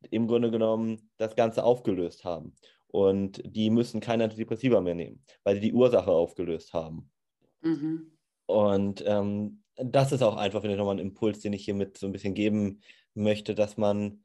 im 0.09 0.27
Grunde 0.27 0.49
genommen 0.49 1.11
das 1.17 1.35
Ganze 1.35 1.63
aufgelöst 1.63 2.23
haben. 2.23 2.55
Und 2.87 3.41
die 3.45 3.69
müssen 3.69 3.99
keine 3.99 4.23
Antidepressiva 4.23 4.81
mehr 4.81 4.95
nehmen, 4.95 5.23
weil 5.43 5.55
sie 5.55 5.61
die 5.61 5.73
Ursache 5.73 6.11
aufgelöst 6.11 6.73
haben. 6.73 7.11
Mhm. 7.61 8.11
Und 8.47 9.03
ähm, 9.05 9.61
das 9.75 10.11
ist 10.11 10.23
auch 10.23 10.35
einfach 10.35 10.63
wieder 10.63 10.75
nochmal 10.75 10.95
ein 10.95 10.99
Impuls, 10.99 11.39
den 11.39 11.53
ich 11.53 11.65
hiermit 11.65 11.97
so 11.97 12.07
ein 12.07 12.11
bisschen 12.11 12.33
geben 12.33 12.81
möchte, 13.13 13.55
dass 13.55 13.77
man 13.77 14.23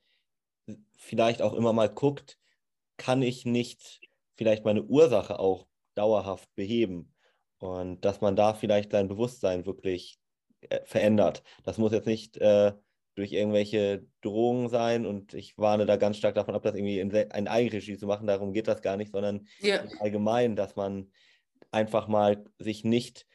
vielleicht 0.97 1.43
auch 1.43 1.55
immer 1.55 1.73
mal 1.73 1.89
guckt, 1.89 2.39
kann 2.97 3.23
ich 3.23 3.45
nicht 3.45 4.01
vielleicht 4.37 4.65
meine 4.65 4.83
Ursache 4.83 5.39
auch 5.39 5.67
dauerhaft 5.95 6.53
beheben 6.55 7.15
und 7.59 8.05
dass 8.05 8.21
man 8.21 8.37
da 8.37 8.55
vielleicht 8.55 8.93
sein 8.93 9.09
Bewusstsein 9.09 9.67
wirklich 9.67 10.19
äh, 10.69 10.81
verändert. 10.85 11.43
Das 11.65 11.79
muss 11.79 11.93
jetzt 11.93 12.07
nicht 12.07 12.37
äh, 12.39 12.73
durch 13.15 13.33
irgendwelche 13.33 14.07
Drohungen 14.23 14.69
sein 14.69 15.07
und 15.07 15.35
ich 15.35 15.57
warne 15.57 15.87
da 15.87 15.97
ganz 15.97 16.17
stark 16.17 16.35
davon 16.35 16.55
ab, 16.55 16.63
das 16.63 16.75
irgendwie 16.75 16.99
in, 16.99 17.11
in 17.11 17.49
Eigenregie 17.49 17.97
zu 17.97 18.07
machen. 18.07 18.27
Darum 18.27 18.53
geht 18.53 18.67
das 18.67 18.83
gar 18.83 18.97
nicht, 18.97 19.13
sondern 19.13 19.47
ja. 19.61 19.85
allgemein, 20.01 20.57
dass 20.57 20.75
man 20.75 21.11
einfach 21.71 22.09
mal 22.09 22.45
sich 22.59 22.85
nicht 22.85 23.27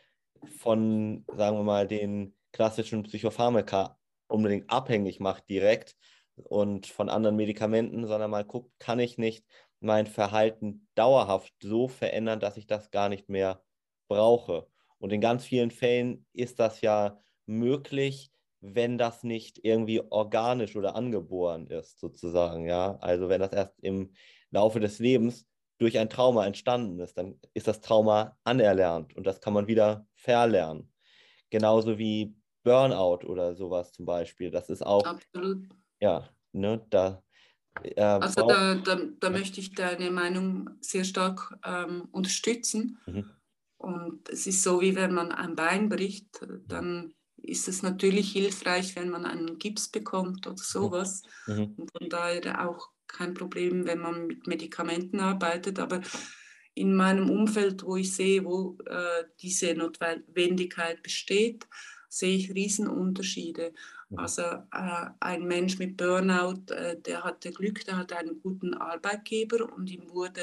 von, 0.57 1.25
sagen 1.35 1.57
wir 1.57 1.63
mal, 1.63 1.87
den 1.87 2.35
klassischen 2.51 3.03
Psychopharmaka 3.03 3.98
unbedingt 4.29 4.69
abhängig 4.69 5.19
macht 5.19 5.49
direkt 5.49 5.95
und 6.35 6.87
von 6.87 7.09
anderen 7.09 7.35
Medikamenten, 7.35 8.07
sondern 8.07 8.31
mal 8.31 8.45
guckt, 8.45 8.71
kann 8.79 8.99
ich 8.99 9.17
nicht 9.17 9.45
mein 9.81 10.07
Verhalten 10.07 10.87
dauerhaft 10.95 11.53
so 11.61 11.87
verändern, 11.87 12.39
dass 12.39 12.57
ich 12.57 12.67
das 12.67 12.91
gar 12.91 13.09
nicht 13.09 13.29
mehr 13.29 13.63
brauche. 14.07 14.67
Und 14.97 15.13
in 15.13 15.21
ganz 15.21 15.45
vielen 15.45 15.71
Fällen 15.71 16.25
ist 16.33 16.59
das 16.59 16.81
ja 16.81 17.19
möglich, 17.45 18.31
wenn 18.61 18.97
das 18.97 19.23
nicht 19.23 19.59
irgendwie 19.63 20.01
organisch 20.01 20.75
oder 20.75 20.95
angeboren 20.95 21.67
ist, 21.67 21.99
sozusagen, 21.99 22.65
ja. 22.67 22.97
Also 22.97 23.29
wenn 23.29 23.39
das 23.39 23.53
erst 23.53 23.73
im 23.81 24.13
Laufe 24.51 24.79
des 24.81 24.99
Lebens 24.99 25.47
durch 25.77 25.97
ein 25.97 26.09
Trauma 26.09 26.45
entstanden 26.45 26.99
ist, 26.99 27.17
dann 27.17 27.39
ist 27.53 27.67
das 27.67 27.79
Trauma 27.79 28.37
anerlernt 28.43 29.15
und 29.15 29.25
das 29.25 29.39
kann 29.39 29.53
man 29.53 29.67
wieder 29.67 30.05
verlernen. 30.13 30.91
Genauso 31.49 31.97
wie 31.97 32.35
Burnout 32.69 33.25
oder 33.25 33.55
sowas 33.55 33.91
zum 33.91 34.05
Beispiel. 34.05 34.51
Das 34.51 34.69
ist 34.69 34.85
auch. 34.85 35.03
Absolut. 35.03 35.67
Ja, 35.99 36.29
ne, 36.51 36.85
da. 36.91 37.23
Äh, 37.81 37.99
also 37.99 38.47
da, 38.47 38.75
da, 38.75 38.99
da, 39.19 39.29
möchte 39.31 39.59
ich 39.59 39.73
deine 39.73 40.11
Meinung 40.11 40.69
sehr 40.79 41.03
stark 41.03 41.57
ähm, 41.65 42.07
unterstützen. 42.11 42.99
Mhm. 43.07 43.31
Und 43.77 44.29
es 44.29 44.45
ist 44.45 44.61
so, 44.61 44.81
wie 44.81 44.95
wenn 44.95 45.13
man 45.13 45.31
ein 45.31 45.55
Bein 45.55 45.89
bricht, 45.89 46.45
dann 46.67 47.15
ist 47.37 47.67
es 47.67 47.81
natürlich 47.81 48.33
hilfreich, 48.33 48.95
wenn 48.95 49.09
man 49.09 49.25
einen 49.25 49.57
Gips 49.57 49.87
bekommt 49.87 50.45
oder 50.45 50.57
sowas. 50.57 51.23
Mhm. 51.47 51.73
Und 51.75 51.91
von 51.91 52.07
daher 52.07 52.69
auch 52.69 52.89
kein 53.07 53.33
Problem, 53.33 53.87
wenn 53.87 53.99
man 53.99 54.27
mit 54.27 54.45
Medikamenten 54.45 55.19
arbeitet. 55.21 55.79
Aber 55.79 56.01
in 56.75 56.95
meinem 56.95 57.31
Umfeld, 57.31 57.83
wo 57.83 57.95
ich 57.95 58.13
sehe, 58.13 58.45
wo 58.45 58.77
äh, 58.85 59.23
diese 59.41 59.73
Notwendigkeit 59.73 61.01
besteht, 61.01 61.65
sehe 62.09 62.35
ich 62.35 62.53
Riesenunterschiede. 62.53 63.73
Mhm. 64.09 64.19
Also 64.19 64.41
äh, 64.41 65.05
ein 65.19 65.45
Mensch 65.45 65.77
mit 65.79 65.95
Burnout, 65.95 66.73
äh, 66.73 66.99
der 66.99 67.23
hatte 67.23 67.51
Glück, 67.51 67.85
der 67.85 67.97
hatte 67.97 68.17
einen 68.17 68.41
guten 68.41 68.73
Arbeitgeber 68.73 69.71
und 69.71 69.89
ihm 69.89 70.09
wurde 70.09 70.41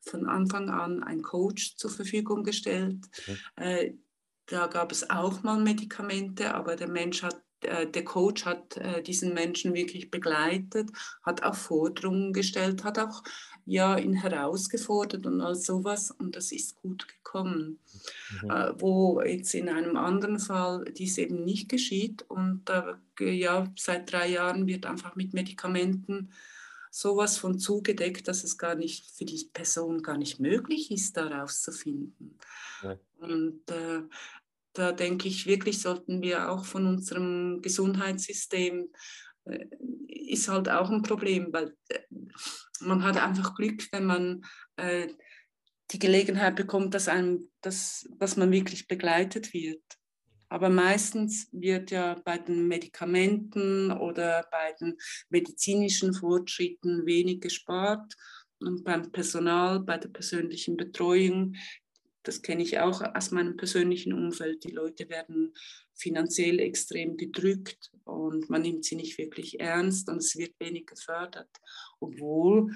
von 0.00 0.26
Anfang 0.26 0.68
an 0.68 1.02
ein 1.02 1.22
Coach 1.22 1.76
zur 1.76 1.90
Verfügung 1.90 2.44
gestellt. 2.44 2.98
Mhm. 3.26 3.36
Äh, 3.56 3.92
da 4.46 4.66
gab 4.66 4.92
es 4.92 5.08
auch 5.08 5.42
mal 5.42 5.58
Medikamente, 5.58 6.54
aber 6.54 6.76
der 6.76 6.88
Mensch 6.88 7.22
hat 7.22 7.42
äh, 7.62 7.86
der 7.86 8.04
Coach 8.04 8.44
hat 8.44 8.76
äh, 8.76 9.02
diesen 9.02 9.34
Menschen 9.34 9.74
wirklich 9.74 10.10
begleitet, 10.10 10.90
hat 11.22 11.42
auch 11.42 11.54
Forderungen 11.54 12.32
gestellt, 12.32 12.84
hat 12.84 12.98
auch 12.98 13.22
ja, 13.66 13.98
ihn 13.98 14.14
herausgefordert 14.14 15.26
und 15.26 15.40
all 15.40 15.56
sowas 15.56 16.12
und 16.12 16.36
das 16.36 16.52
ist 16.52 16.76
gut 16.76 17.06
gekommen. 17.08 17.80
Mhm. 18.42 18.50
Äh, 18.50 18.80
wo 18.80 19.20
jetzt 19.20 19.54
in 19.54 19.68
einem 19.68 19.96
anderen 19.96 20.38
Fall 20.38 20.84
dies 20.96 21.18
eben 21.18 21.44
nicht 21.44 21.68
geschieht 21.68 22.24
und 22.28 22.62
äh, 22.70 23.30
ja, 23.30 23.72
seit 23.76 24.10
drei 24.10 24.28
Jahren 24.28 24.66
wird 24.66 24.86
einfach 24.86 25.16
mit 25.16 25.34
Medikamenten 25.34 26.30
sowas 26.90 27.36
von 27.36 27.58
zugedeckt, 27.58 28.28
dass 28.28 28.44
es 28.44 28.56
gar 28.56 28.74
nicht 28.74 29.10
für 29.10 29.26
die 29.26 29.50
Person 29.52 30.02
gar 30.02 30.16
nicht 30.16 30.40
möglich 30.40 30.90
ist, 30.90 31.16
da 31.16 31.26
rauszufinden. 31.26 32.38
Ja. 32.82 32.98
Und 33.18 33.70
äh, 33.70 34.02
da 34.72 34.92
denke 34.92 35.28
ich 35.28 35.46
wirklich, 35.46 35.80
sollten 35.80 36.22
wir 36.22 36.50
auch 36.50 36.64
von 36.64 36.86
unserem 36.86 37.60
Gesundheitssystem, 37.60 38.88
ist 40.28 40.48
halt 40.48 40.68
auch 40.68 40.90
ein 40.90 41.02
Problem, 41.02 41.52
weil 41.52 41.76
äh, 41.88 42.00
man 42.80 43.02
hat 43.02 43.16
einfach 43.16 43.54
Glück, 43.54 43.86
wenn 43.92 44.04
man 44.04 44.44
äh, 44.76 45.08
die 45.92 45.98
Gelegenheit 45.98 46.56
bekommt, 46.56 46.94
dass, 46.94 47.08
einem, 47.08 47.48
dass, 47.60 48.08
dass 48.18 48.36
man 48.36 48.50
wirklich 48.50 48.88
begleitet 48.88 49.54
wird. 49.54 49.82
Aber 50.48 50.68
meistens 50.68 51.48
wird 51.52 51.90
ja 51.90 52.14
bei 52.24 52.38
den 52.38 52.68
Medikamenten 52.68 53.90
oder 53.90 54.46
bei 54.50 54.74
den 54.80 54.96
medizinischen 55.28 56.14
Fortschritten 56.14 57.04
wenig 57.06 57.40
gespart. 57.40 58.14
Und 58.58 58.84
beim 58.84 59.10
Personal, 59.12 59.80
bei 59.80 59.98
der 59.98 60.08
persönlichen 60.08 60.76
Betreuung, 60.76 61.56
das 62.26 62.42
kenne 62.42 62.62
ich 62.62 62.78
auch 62.80 63.02
aus 63.14 63.30
meinem 63.30 63.56
persönlichen 63.56 64.12
Umfeld, 64.12 64.64
die 64.64 64.72
Leute 64.72 65.08
werden 65.08 65.54
finanziell 65.94 66.58
extrem 66.58 67.16
gedrückt 67.16 67.92
und 68.04 68.50
man 68.50 68.62
nimmt 68.62 68.84
sie 68.84 68.96
nicht 68.96 69.16
wirklich 69.16 69.60
ernst 69.60 70.08
und 70.08 70.18
es 70.18 70.36
wird 70.36 70.58
wenig 70.58 70.86
gefördert. 70.86 71.48
Obwohl, 72.00 72.72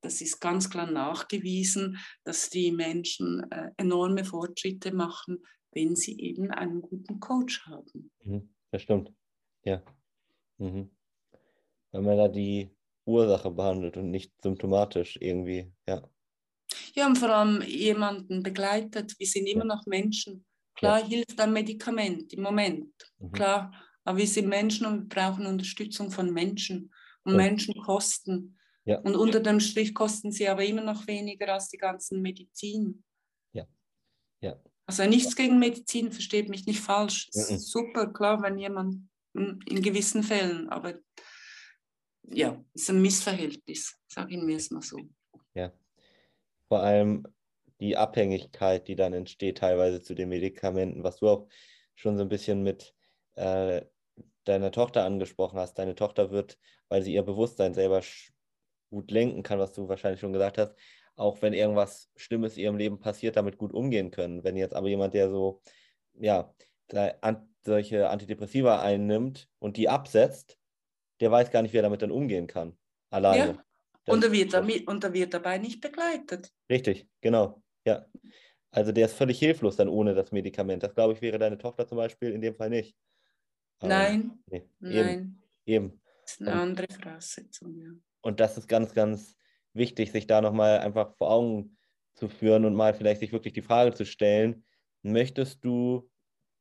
das 0.00 0.20
ist 0.20 0.40
ganz 0.40 0.70
klar 0.70 0.90
nachgewiesen, 0.90 1.98
dass 2.22 2.50
die 2.50 2.70
Menschen 2.70 3.50
äh, 3.50 3.70
enorme 3.76 4.24
Fortschritte 4.24 4.92
machen, 4.92 5.44
wenn 5.72 5.96
sie 5.96 6.18
eben 6.20 6.50
einen 6.52 6.80
guten 6.80 7.18
Coach 7.18 7.66
haben. 7.66 8.12
Mhm, 8.22 8.54
das 8.70 8.82
stimmt, 8.82 9.12
ja. 9.64 9.82
Mhm. 10.58 10.90
Wenn 11.90 12.04
man 12.04 12.16
da 12.16 12.28
die 12.28 12.70
Ursache 13.06 13.50
behandelt 13.50 13.96
und 13.96 14.10
nicht 14.10 14.32
symptomatisch 14.40 15.18
irgendwie, 15.20 15.72
ja. 15.88 16.08
Ja, 16.94 17.06
und 17.06 17.18
vor 17.18 17.28
allem 17.28 17.62
jemanden 17.62 18.42
begleitet. 18.42 19.18
Wir 19.18 19.26
sind 19.26 19.46
immer 19.46 19.64
noch 19.64 19.84
Menschen. 19.86 20.44
Klar 20.74 21.00
ja. 21.00 21.06
hilft 21.06 21.40
ein 21.40 21.52
Medikament 21.52 22.32
im 22.32 22.42
Moment, 22.42 22.92
mhm. 23.18 23.32
klar. 23.32 23.72
Aber 24.04 24.18
wir 24.18 24.26
sind 24.26 24.48
Menschen 24.48 24.86
und 24.86 25.02
wir 25.02 25.08
brauchen 25.08 25.46
Unterstützung 25.46 26.10
von 26.10 26.32
Menschen. 26.32 26.92
Und 27.24 27.32
ja. 27.32 27.38
Menschen 27.38 27.74
kosten. 27.82 28.58
Ja. 28.84 28.98
Und 29.00 29.16
unter 29.16 29.40
dem 29.40 29.60
Strich 29.60 29.94
kosten 29.94 30.30
sie 30.30 30.48
aber 30.48 30.64
immer 30.64 30.82
noch 30.82 31.06
weniger 31.06 31.54
als 31.54 31.68
die 31.68 31.78
ganzen 31.78 32.20
Medizin. 32.20 33.02
Ja. 33.52 33.66
ja. 34.40 34.60
Also 34.86 35.06
nichts 35.06 35.34
gegen 35.34 35.58
Medizin, 35.58 36.12
versteht 36.12 36.48
mich 36.50 36.66
nicht 36.66 36.80
falsch. 36.80 37.28
Ist 37.32 37.70
super, 37.70 38.12
klar, 38.12 38.42
wenn 38.42 38.58
jemand 38.58 39.08
in 39.32 39.82
gewissen 39.82 40.22
Fällen, 40.22 40.68
aber 40.68 40.94
ja, 42.22 42.62
es 42.74 42.82
ist 42.82 42.90
ein 42.90 43.02
Missverhältnis, 43.02 43.98
sagen 44.06 44.46
wir 44.46 44.56
es 44.56 44.70
mal 44.70 44.82
so. 44.82 44.98
Ja. 45.54 45.72
Vor 46.74 46.82
allem 46.82 47.24
die 47.78 47.96
Abhängigkeit, 47.96 48.88
die 48.88 48.96
dann 48.96 49.12
entsteht, 49.12 49.58
teilweise 49.58 50.02
zu 50.02 50.12
den 50.12 50.28
Medikamenten, 50.28 51.04
was 51.04 51.18
du 51.18 51.28
auch 51.28 51.46
schon 51.94 52.16
so 52.16 52.22
ein 52.24 52.28
bisschen 52.28 52.64
mit 52.64 52.96
äh, 53.36 53.82
deiner 54.42 54.72
Tochter 54.72 55.04
angesprochen 55.04 55.56
hast. 55.56 55.78
Deine 55.78 55.94
Tochter 55.94 56.32
wird, 56.32 56.58
weil 56.88 57.02
sie 57.02 57.14
ihr 57.14 57.22
Bewusstsein 57.22 57.74
selber 57.74 58.02
gut 58.90 59.12
lenken 59.12 59.44
kann, 59.44 59.60
was 59.60 59.72
du 59.72 59.88
wahrscheinlich 59.88 60.18
schon 60.18 60.32
gesagt 60.32 60.58
hast, 60.58 60.74
auch 61.14 61.42
wenn 61.42 61.52
irgendwas 61.52 62.10
Schlimmes 62.16 62.56
in 62.56 62.64
ihrem 62.64 62.76
Leben 62.76 62.98
passiert, 62.98 63.36
damit 63.36 63.56
gut 63.56 63.72
umgehen 63.72 64.10
können. 64.10 64.42
Wenn 64.42 64.56
jetzt 64.56 64.74
aber 64.74 64.88
jemand, 64.88 65.14
der 65.14 65.30
so, 65.30 65.62
ja, 66.14 66.52
solche 67.62 68.10
Antidepressiva 68.10 68.82
einnimmt 68.82 69.48
und 69.60 69.76
die 69.76 69.88
absetzt, 69.88 70.58
der 71.20 71.30
weiß 71.30 71.52
gar 71.52 71.62
nicht, 71.62 71.72
wie 71.72 71.78
er 71.78 71.82
damit 71.82 72.02
dann 72.02 72.10
umgehen 72.10 72.48
kann. 72.48 72.76
Alleine. 73.10 73.46
Ja. 73.52 73.64
Und 74.06 74.22
er, 74.22 74.32
wird 74.32 74.52
damit, 74.52 74.86
und 74.86 75.02
er 75.02 75.12
wird 75.12 75.32
dabei 75.32 75.58
nicht 75.58 75.80
begleitet. 75.80 76.52
Richtig, 76.68 77.08
genau. 77.20 77.62
Ja. 77.86 78.06
Also 78.70 78.92
der 78.92 79.06
ist 79.06 79.14
völlig 79.14 79.38
hilflos 79.38 79.76
dann 79.76 79.88
ohne 79.88 80.14
das 80.14 80.32
Medikament. 80.32 80.82
Das 80.82 80.94
glaube 80.94 81.14
ich 81.14 81.22
wäre 81.22 81.38
deine 81.38 81.58
Tochter 81.58 81.86
zum 81.86 81.96
Beispiel 81.96 82.32
in 82.32 82.40
dem 82.40 82.54
Fall 82.54 82.70
nicht. 82.70 82.96
Nein. 83.80 84.42
Nee. 84.46 84.68
Nein. 84.80 85.42
Eben. 85.64 86.00
Das 86.22 86.32
ist 86.32 86.40
eine 86.40 86.52
und, 86.52 86.58
andere 86.58 86.86
Voraussetzung, 86.92 87.78
ja. 87.78 87.90
Und 88.22 88.40
das 88.40 88.58
ist 88.58 88.68
ganz, 88.68 88.94
ganz 88.94 89.36
wichtig, 89.74 90.12
sich 90.12 90.26
da 90.26 90.40
nochmal 90.40 90.78
einfach 90.78 91.14
vor 91.16 91.30
Augen 91.30 91.76
zu 92.14 92.28
führen 92.28 92.64
und 92.64 92.74
mal 92.74 92.94
vielleicht 92.94 93.20
sich 93.20 93.32
wirklich 93.32 93.52
die 93.52 93.62
Frage 93.62 93.92
zu 93.92 94.04
stellen, 94.06 94.64
möchtest 95.02 95.64
du 95.64 96.10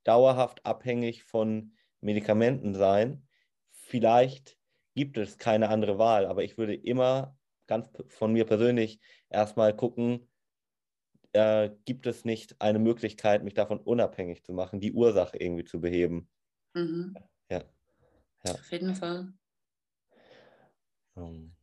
dauerhaft 0.03 0.65
abhängig 0.65 1.23
von 1.23 1.75
Medikamenten 2.01 2.73
sein? 2.73 3.25
Vielleicht 3.71 4.57
gibt 4.95 5.17
es 5.17 5.37
keine 5.37 5.69
andere 5.69 5.97
Wahl, 5.97 6.25
aber 6.25 6.43
ich 6.43 6.57
würde 6.57 6.75
immer 6.75 7.37
ganz 7.67 7.89
von 8.09 8.33
mir 8.33 8.45
persönlich 8.45 8.99
erstmal 9.29 9.75
gucken, 9.75 10.29
äh, 11.33 11.71
gibt 11.85 12.05
es 12.05 12.25
nicht 12.25 12.61
eine 12.61 12.79
Möglichkeit, 12.79 13.43
mich 13.43 13.53
davon 13.53 13.79
unabhängig 13.79 14.43
zu 14.43 14.53
machen, 14.53 14.79
die 14.79 14.93
Ursache 14.93 15.37
irgendwie 15.37 15.63
zu 15.63 15.81
beheben. 15.81 16.29
Mhm. 16.73 17.15
Ja. 17.49 17.63
ja. 18.45 18.51
Auf 18.53 18.71
jeden 18.71 18.95
Fall. 18.95 19.33
Um. 21.15 21.23
Ähm. 21.23 21.55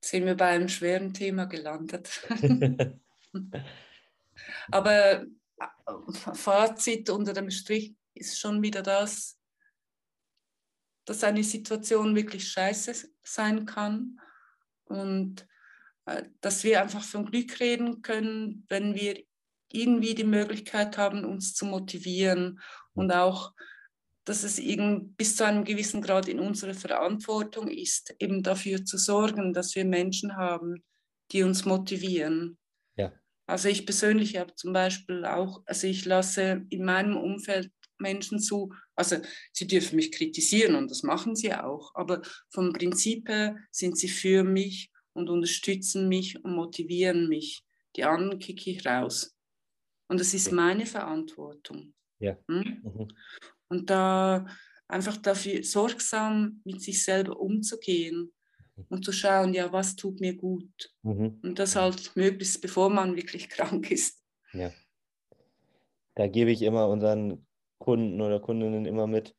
Sind 0.00 0.26
wir 0.26 0.36
bei 0.36 0.48
einem 0.48 0.68
schweren 0.68 1.14
Thema 1.14 1.46
gelandet. 1.46 2.28
Aber 4.70 5.22
äh, 5.22 5.26
Fazit 6.34 7.08
unter 7.08 7.32
dem 7.32 7.50
Strich 7.50 7.94
ist 8.12 8.38
schon 8.38 8.62
wieder 8.62 8.82
das, 8.82 9.38
dass 11.04 11.24
eine 11.24 11.44
Situation 11.44 12.14
wirklich 12.14 12.48
scheiße 12.48 13.08
sein 13.22 13.66
kann 13.66 14.20
und 14.84 15.46
äh, 16.06 16.24
dass 16.40 16.64
wir 16.64 16.82
einfach 16.82 17.02
von 17.02 17.26
Glück 17.26 17.60
reden 17.60 18.02
können, 18.02 18.64
wenn 18.68 18.94
wir 18.94 19.22
irgendwie 19.72 20.14
die 20.14 20.24
Möglichkeit 20.24 20.96
haben, 20.98 21.24
uns 21.24 21.54
zu 21.54 21.66
motivieren 21.66 22.60
und 22.94 23.12
auch, 23.12 23.52
dass 24.24 24.42
es 24.42 24.60
bis 25.16 25.36
zu 25.36 25.44
einem 25.44 25.64
gewissen 25.64 26.00
Grad 26.00 26.28
in 26.28 26.40
unserer 26.40 26.74
Verantwortung 26.74 27.68
ist, 27.68 28.14
eben 28.18 28.42
dafür 28.42 28.84
zu 28.84 28.96
sorgen, 28.96 29.52
dass 29.52 29.74
wir 29.74 29.84
Menschen 29.84 30.36
haben, 30.36 30.82
die 31.32 31.42
uns 31.42 31.64
motivieren. 31.64 32.56
Ja. 32.96 33.12
Also 33.46 33.68
ich 33.68 33.84
persönlich 33.84 34.36
habe 34.36 34.54
zum 34.54 34.72
Beispiel 34.72 35.26
auch, 35.26 35.62
also 35.66 35.86
ich 35.86 36.04
lasse 36.04 36.64
in 36.70 36.84
meinem 36.84 37.16
Umfeld 37.16 37.70
Menschen 37.98 38.38
zu, 38.38 38.72
also 38.94 39.16
sie 39.52 39.66
dürfen 39.66 39.96
mich 39.96 40.12
kritisieren 40.12 40.74
und 40.74 40.90
das 40.90 41.02
machen 41.02 41.36
sie 41.36 41.52
auch, 41.54 41.94
aber 41.94 42.22
vom 42.50 42.72
Prinzip 42.72 43.28
her 43.28 43.56
sind 43.70 43.98
sie 43.98 44.08
für 44.08 44.44
mich 44.44 44.90
und 45.12 45.30
unterstützen 45.30 46.08
mich 46.08 46.42
und 46.44 46.54
motivieren 46.54 47.28
mich. 47.28 47.64
Die 47.96 48.04
anderen 48.04 48.38
kicke 48.38 48.70
ich 48.70 48.84
raus. 48.84 49.34
Und 50.08 50.20
das 50.20 50.34
ist 50.34 50.52
meine 50.52 50.86
Verantwortung. 50.86 51.94
Ja. 52.18 52.36
Hm? 52.48 52.82
Mhm. 52.82 53.08
Und 53.68 53.90
da 53.90 54.46
einfach 54.88 55.16
dafür 55.16 55.62
sorgsam 55.62 56.60
mit 56.64 56.82
sich 56.82 57.02
selber 57.02 57.38
umzugehen 57.38 58.32
mhm. 58.76 58.84
und 58.88 59.04
zu 59.04 59.12
schauen, 59.12 59.54
ja, 59.54 59.72
was 59.72 59.96
tut 59.96 60.20
mir 60.20 60.34
gut. 60.34 60.92
Mhm. 61.02 61.40
Und 61.42 61.58
das 61.58 61.76
halt 61.76 62.14
möglichst, 62.16 62.60
bevor 62.60 62.90
man 62.90 63.16
wirklich 63.16 63.48
krank 63.48 63.90
ist. 63.90 64.22
Ja. 64.52 64.72
Da 66.16 66.28
gebe 66.28 66.50
ich 66.50 66.62
immer 66.62 66.88
unseren 66.88 67.46
Kunden 67.84 68.22
oder 68.22 68.40
Kundinnen 68.40 68.86
immer 68.86 69.06
mit, 69.06 69.36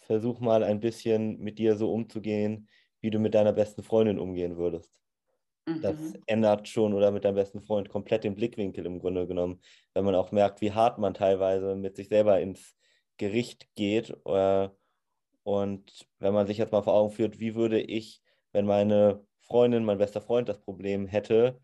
versuch 0.00 0.40
mal 0.40 0.64
ein 0.64 0.80
bisschen 0.80 1.38
mit 1.38 1.60
dir 1.60 1.76
so 1.76 1.92
umzugehen, 1.92 2.68
wie 3.00 3.10
du 3.10 3.20
mit 3.20 3.34
deiner 3.34 3.52
besten 3.52 3.84
Freundin 3.84 4.18
umgehen 4.18 4.56
würdest. 4.56 4.92
Das 5.80 5.96
mhm. 5.96 6.22
ändert 6.26 6.66
schon 6.68 6.92
oder 6.92 7.12
mit 7.12 7.24
deinem 7.24 7.36
besten 7.36 7.60
Freund 7.60 7.88
komplett 7.88 8.24
den 8.24 8.34
Blickwinkel 8.34 8.84
im 8.84 8.98
Grunde 8.98 9.28
genommen, 9.28 9.60
wenn 9.94 10.04
man 10.04 10.16
auch 10.16 10.32
merkt, 10.32 10.60
wie 10.60 10.72
hart 10.72 10.98
man 10.98 11.14
teilweise 11.14 11.76
mit 11.76 11.94
sich 11.94 12.08
selber 12.08 12.40
ins 12.40 12.76
Gericht 13.16 13.72
geht. 13.76 14.10
Äh, 14.26 14.68
und 15.44 16.08
wenn 16.18 16.34
man 16.34 16.48
sich 16.48 16.58
jetzt 16.58 16.72
mal 16.72 16.82
vor 16.82 16.94
Augen 16.94 17.12
führt, 17.12 17.38
wie 17.38 17.54
würde 17.54 17.80
ich, 17.80 18.22
wenn 18.52 18.66
meine 18.66 19.24
Freundin, 19.38 19.84
mein 19.84 19.98
bester 19.98 20.20
Freund 20.20 20.48
das 20.48 20.60
Problem 20.60 21.06
hätte, 21.06 21.60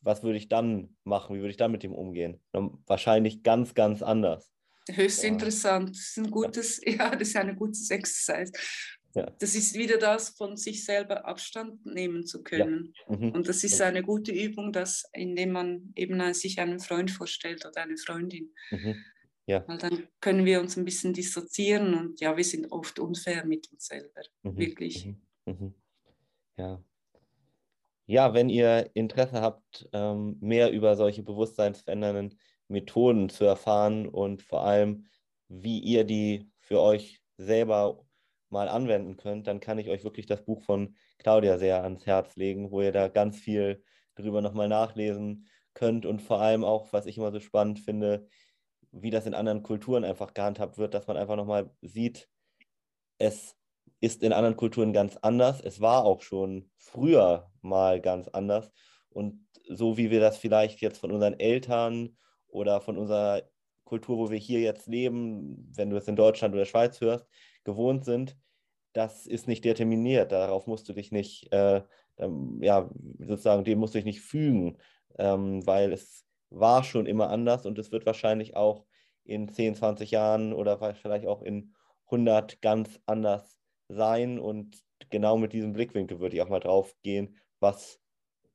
was 0.00 0.24
würde 0.24 0.38
ich 0.38 0.48
dann 0.48 0.96
machen? 1.04 1.36
Wie 1.36 1.40
würde 1.40 1.50
ich 1.50 1.56
dann 1.56 1.70
mit 1.70 1.84
ihm 1.84 1.94
umgehen? 1.94 2.42
Wahrscheinlich 2.86 3.44
ganz, 3.44 3.74
ganz 3.74 4.02
anders. 4.02 4.50
Höchst 4.94 5.22
ja. 5.22 5.28
interessant. 5.28 5.90
Das 5.90 6.08
ist 6.08 6.18
ein 6.18 6.30
gutes, 6.30 6.80
ja. 6.84 6.92
ja, 6.98 7.10
das 7.16 7.28
ist 7.28 7.36
ein 7.36 7.56
gutes 7.56 7.90
Exercise. 7.90 8.52
Ja. 9.14 9.28
Das 9.38 9.54
ist 9.54 9.74
wieder 9.74 9.98
das, 9.98 10.30
von 10.30 10.56
sich 10.56 10.84
selber 10.84 11.24
Abstand 11.26 11.84
nehmen 11.84 12.26
zu 12.26 12.42
können. 12.42 12.94
Ja. 13.08 13.16
Mhm. 13.16 13.32
Und 13.32 13.48
das 13.48 13.64
ist 13.64 13.80
eine 13.80 14.02
gute 14.02 14.32
Übung, 14.32 14.72
dass, 14.72 15.04
indem 15.12 15.52
man 15.52 15.92
eben 15.96 16.32
sich 16.32 16.60
einen 16.60 16.78
Freund 16.78 17.10
vorstellt 17.10 17.66
oder 17.66 17.82
eine 17.82 17.96
Freundin. 17.96 18.54
Mhm. 18.70 19.04
Ja. 19.46 19.64
Weil 19.66 19.78
dann 19.78 20.08
können 20.20 20.44
wir 20.44 20.60
uns 20.60 20.76
ein 20.76 20.84
bisschen 20.84 21.12
dissoziieren 21.12 21.94
und 21.94 22.20
ja, 22.20 22.36
wir 22.36 22.44
sind 22.44 22.70
oft 22.70 23.00
unfair 23.00 23.44
mit 23.44 23.70
uns 23.72 23.86
selber. 23.86 24.22
Mhm. 24.42 24.58
Wirklich. 24.58 25.06
Mhm. 25.06 25.22
Mhm. 25.46 25.74
Ja. 26.56 26.84
Ja, 28.06 28.34
wenn 28.34 28.48
ihr 28.48 28.90
Interesse 28.94 29.40
habt, 29.40 29.88
ähm, 29.92 30.36
mehr 30.40 30.70
über 30.72 30.96
solche 30.96 31.22
bewusstseinsverändernden 31.22 32.38
Methoden 32.70 33.28
zu 33.28 33.44
erfahren 33.44 34.06
und 34.08 34.42
vor 34.42 34.64
allem, 34.64 35.06
wie 35.48 35.80
ihr 35.80 36.04
die 36.04 36.50
für 36.60 36.80
euch 36.80 37.20
selber 37.36 38.04
mal 38.48 38.68
anwenden 38.68 39.16
könnt, 39.16 39.46
dann 39.46 39.60
kann 39.60 39.78
ich 39.78 39.88
euch 39.88 40.04
wirklich 40.04 40.26
das 40.26 40.44
Buch 40.44 40.62
von 40.62 40.96
Claudia 41.18 41.58
sehr 41.58 41.82
ans 41.82 42.06
Herz 42.06 42.36
legen, 42.36 42.70
wo 42.70 42.80
ihr 42.82 42.92
da 42.92 43.08
ganz 43.08 43.38
viel 43.38 43.82
drüber 44.14 44.40
nochmal 44.42 44.68
nachlesen 44.68 45.46
könnt 45.74 46.06
und 46.06 46.20
vor 46.20 46.40
allem 46.40 46.64
auch, 46.64 46.92
was 46.92 47.06
ich 47.06 47.16
immer 47.16 47.32
so 47.32 47.40
spannend 47.40 47.80
finde, 47.80 48.26
wie 48.92 49.10
das 49.10 49.26
in 49.26 49.34
anderen 49.34 49.62
Kulturen 49.62 50.04
einfach 50.04 50.34
gehandhabt 50.34 50.78
wird, 50.78 50.94
dass 50.94 51.06
man 51.06 51.16
einfach 51.16 51.36
nochmal 51.36 51.70
sieht, 51.80 52.28
es 53.18 53.56
ist 54.00 54.22
in 54.22 54.32
anderen 54.32 54.56
Kulturen 54.56 54.92
ganz 54.92 55.16
anders. 55.18 55.60
Es 55.60 55.80
war 55.80 56.04
auch 56.04 56.22
schon 56.22 56.70
früher 56.76 57.50
mal 57.60 58.00
ganz 58.00 58.28
anders. 58.28 58.72
Und 59.10 59.46
so 59.68 59.96
wie 59.96 60.10
wir 60.10 60.20
das 60.20 60.38
vielleicht 60.38 60.80
jetzt 60.80 60.98
von 60.98 61.12
unseren 61.12 61.38
Eltern 61.38 62.16
oder 62.50 62.80
von 62.80 62.96
unserer 62.96 63.42
Kultur, 63.84 64.18
wo 64.18 64.30
wir 64.30 64.38
hier 64.38 64.60
jetzt 64.60 64.86
leben, 64.86 65.70
wenn 65.74 65.90
du 65.90 65.96
es 65.96 66.08
in 66.08 66.16
Deutschland 66.16 66.54
oder 66.54 66.64
Schweiz 66.64 67.00
hörst, 67.00 67.26
gewohnt 67.64 68.04
sind, 68.04 68.36
das 68.92 69.26
ist 69.26 69.48
nicht 69.48 69.64
determiniert. 69.64 70.32
Darauf 70.32 70.66
musst 70.66 70.88
du 70.88 70.92
dich 70.92 71.12
nicht, 71.12 71.52
äh, 71.52 71.82
ja, 72.60 72.90
sozusagen, 73.18 73.64
dem 73.64 73.78
musst 73.78 73.94
du 73.94 73.98
dich 73.98 74.04
nicht 74.04 74.20
fügen, 74.20 74.78
ähm, 75.18 75.66
weil 75.66 75.92
es 75.92 76.24
war 76.50 76.84
schon 76.84 77.06
immer 77.06 77.30
anders 77.30 77.66
und 77.66 77.78
es 77.78 77.92
wird 77.92 78.06
wahrscheinlich 78.06 78.56
auch 78.56 78.84
in 79.24 79.48
10, 79.48 79.74
20 79.76 80.10
Jahren 80.10 80.52
oder 80.52 80.94
vielleicht 80.94 81.26
auch 81.26 81.42
in 81.42 81.74
100 82.06 82.60
ganz 82.60 83.00
anders 83.06 83.58
sein. 83.88 84.38
Und 84.38 84.82
genau 85.10 85.36
mit 85.36 85.52
diesem 85.52 85.72
Blickwinkel 85.72 86.20
würde 86.20 86.36
ich 86.36 86.42
auch 86.42 86.48
mal 86.48 86.60
drauf 86.60 86.94
gehen, 87.02 87.38
was 87.60 88.00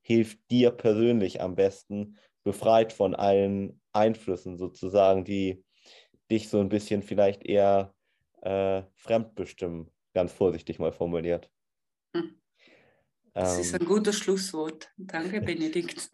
hilft 0.02 0.40
dir 0.52 0.72
persönlich 0.72 1.42
am 1.42 1.56
besten, 1.56 2.18
befreit 2.44 2.94
von 2.94 3.16
allen 3.16 3.82
Einflüssen 3.96 4.58
sozusagen, 4.58 5.26
die 5.26 5.64
dich 6.30 6.50
so 6.50 6.60
ein 6.60 6.70
bisschen 6.70 7.02
vielleicht 7.02 7.44
eher 7.44 7.94
äh, 8.42 8.84
fremdbestimmen, 8.96 9.92
ganz 10.14 10.32
vorsichtig 10.32 10.80
mal 10.80 10.92
formuliert. 10.92 11.50
Hm. 12.16 12.42
Das 13.34 13.56
ähm, 13.56 13.62
ist 13.62 13.76
ein 13.76 13.86
gutes 13.86 14.18
Schlusswort. 14.18 14.92
Danke, 14.98 15.42
Benedikt. 15.42 16.10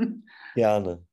Gerne. 0.56 1.06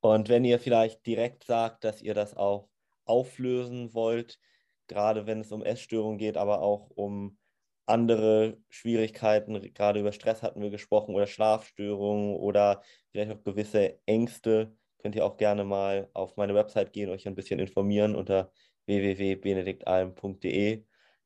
Und 0.00 0.28
wenn 0.28 0.44
ihr 0.44 0.58
vielleicht 0.58 1.06
direkt 1.06 1.44
sagt, 1.44 1.84
dass 1.84 2.02
ihr 2.02 2.14
das 2.14 2.36
auch 2.36 2.68
auflösen 3.04 3.94
wollt, 3.94 4.38
gerade 4.86 5.26
wenn 5.26 5.40
es 5.40 5.52
um 5.52 5.62
Essstörungen 5.62 6.18
geht, 6.18 6.36
aber 6.36 6.60
auch 6.60 6.90
um 6.90 7.38
andere 7.86 8.58
Schwierigkeiten, 8.70 9.60
gerade 9.74 10.00
über 10.00 10.12
Stress 10.12 10.42
hatten 10.42 10.62
wir 10.62 10.70
gesprochen 10.70 11.14
oder 11.14 11.26
Schlafstörungen 11.26 12.36
oder 12.36 12.82
vielleicht 13.10 13.32
auch 13.32 13.44
gewisse 13.44 13.98
Ängste, 14.06 14.74
könnt 15.04 15.16
ihr 15.16 15.26
auch 15.26 15.36
gerne 15.36 15.64
mal 15.64 16.08
auf 16.14 16.38
meine 16.38 16.54
Website 16.54 16.94
gehen, 16.94 17.10
euch 17.10 17.28
ein 17.28 17.34
bisschen 17.34 17.60
informieren 17.60 18.16
unter 18.16 18.50
www.benediktalm.de. 18.86 20.82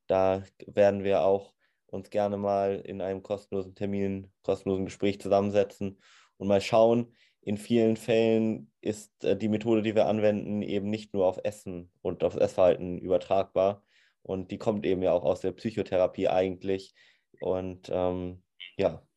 Da 0.09 0.43
werden 0.67 1.05
wir 1.05 1.23
auch 1.23 1.55
uns 1.87 2.11
gerne 2.11 2.37
mal 2.39 2.81
in 2.85 3.01
einem 3.01 3.23
kostenlosen 3.23 3.77
Termin, 3.77 4.33
kostenlosen 4.43 4.87
Gespräch 4.87 5.21
zusammensetzen 5.21 6.01
und 6.39 6.49
mal 6.49 6.61
schauen. 6.61 7.15
In 7.41 7.57
vielen 7.57 7.97
Fällen 7.97 8.73
ist 8.81 9.23
äh, 9.23 9.37
die 9.37 9.49
Methode, 9.49 9.83
die 9.83 9.95
wir 9.95 10.07
anwenden, 10.07 10.61
eben 10.63 10.91
nicht 10.91 11.15
nur 11.15 11.27
auf 11.27 11.39
Essen 11.45 11.93
und 12.03 12.25
aufs 12.25 12.37
Essverhalten 12.37 12.99
übertragbar, 12.99 13.85
und 14.23 14.51
die 14.51 14.59
kommt 14.59 14.85
eben 14.85 15.03
ja 15.03 15.13
auch 15.13 15.25
aus 15.25 15.41
der 15.41 15.53
Psychotherapie 15.53 16.29
eigentlich. 16.29 16.95
Und 17.41 17.89
ähm, 17.91 18.43
ja, 18.77 19.08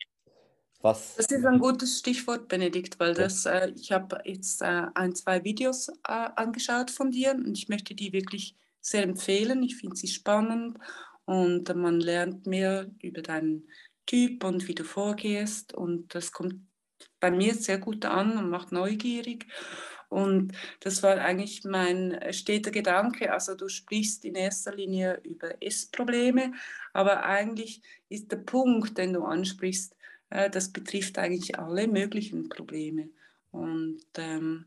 was. 0.83 1.15
Das 1.15 1.27
ist 1.27 1.45
ein 1.45 1.59
gutes 1.59 1.99
Stichwort, 1.99 2.47
Benedikt, 2.47 2.99
weil 2.99 3.13
das, 3.13 3.45
äh, 3.45 3.71
ich 3.75 3.91
habe 3.91 4.21
jetzt 4.25 4.61
äh, 4.61 4.87
ein, 4.93 5.15
zwei 5.15 5.43
Videos 5.43 5.89
äh, 5.89 6.29
angeschaut 6.35 6.91
von 6.91 7.11
dir 7.11 7.33
und 7.33 7.57
ich 7.57 7.69
möchte 7.69 7.95
die 7.95 8.13
wirklich 8.13 8.55
sehr 8.81 9.03
empfehlen. 9.03 9.63
Ich 9.63 9.77
finde 9.77 9.95
sie 9.95 10.07
spannend 10.07 10.77
und 11.25 11.73
man 11.75 11.99
lernt 11.99 12.47
mehr 12.47 12.89
über 13.01 13.21
deinen 13.21 13.67
Typ 14.05 14.43
und 14.43 14.67
wie 14.67 14.75
du 14.75 14.83
vorgehst 14.83 15.73
und 15.73 16.13
das 16.15 16.31
kommt 16.31 16.55
bei 17.19 17.31
mir 17.31 17.53
sehr 17.55 17.77
gut 17.77 18.05
an 18.05 18.37
und 18.37 18.49
macht 18.49 18.71
neugierig. 18.71 19.47
Und 20.09 20.51
das 20.81 21.03
war 21.03 21.17
eigentlich 21.19 21.63
mein 21.63 22.11
äh, 22.11 22.33
steter 22.33 22.71
Gedanke. 22.71 23.31
Also 23.31 23.55
du 23.55 23.69
sprichst 23.69 24.25
in 24.25 24.35
erster 24.35 24.75
Linie 24.75 25.21
über 25.23 25.63
Essprobleme, 25.63 26.51
aber 26.91 27.23
eigentlich 27.23 27.81
ist 28.09 28.29
der 28.29 28.37
Punkt, 28.37 28.97
den 28.97 29.13
du 29.13 29.23
ansprichst, 29.23 29.95
das 30.31 30.71
betrifft 30.71 31.17
eigentlich 31.17 31.59
alle 31.59 31.87
möglichen 31.87 32.49
Probleme. 32.49 33.09
Und 33.51 34.01
ähm, 34.17 34.65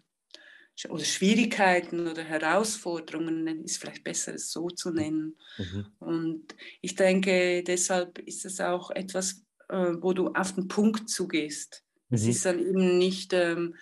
oder 0.88 1.04
Schwierigkeiten 1.04 2.08
oder 2.08 2.22
Herausforderungen 2.22 3.64
ist 3.64 3.78
vielleicht 3.78 4.02
besser, 4.02 4.34
es 4.34 4.50
so 4.50 4.68
zu 4.68 4.90
nennen. 4.90 5.36
Mhm. 5.56 5.86
Und 6.00 6.54
ich 6.80 6.96
denke, 6.96 7.62
deshalb 7.62 8.18
ist 8.18 8.44
es 8.44 8.60
auch 8.60 8.90
etwas, 8.90 9.44
äh, 9.68 9.92
wo 10.00 10.12
du 10.12 10.28
auf 10.28 10.54
den 10.54 10.66
Punkt 10.68 11.08
zugehst. 11.08 11.84
Es 12.10 12.24
mhm. 12.24 12.30
ist 12.30 12.44
dann 12.44 12.58
eben 12.58 12.98
nicht 12.98 13.32
ähm, 13.32 13.76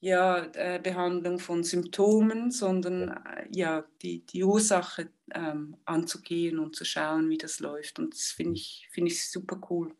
ja, 0.00 0.44
äh, 0.54 0.78
Behandlung 0.80 1.40
von 1.40 1.64
Symptomen, 1.64 2.52
sondern 2.52 3.08
äh, 3.08 3.48
ja, 3.52 3.84
die, 4.00 4.24
die 4.24 4.44
Ursache 4.44 5.10
ähm, 5.34 5.76
anzugehen 5.84 6.60
und 6.60 6.76
zu 6.76 6.84
schauen, 6.84 7.28
wie 7.28 7.38
das 7.38 7.58
läuft. 7.58 7.98
Und 7.98 8.14
das 8.14 8.30
finde 8.30 8.54
ich, 8.54 8.88
find 8.92 9.08
ich 9.08 9.28
super 9.28 9.60
cool. 9.68 9.94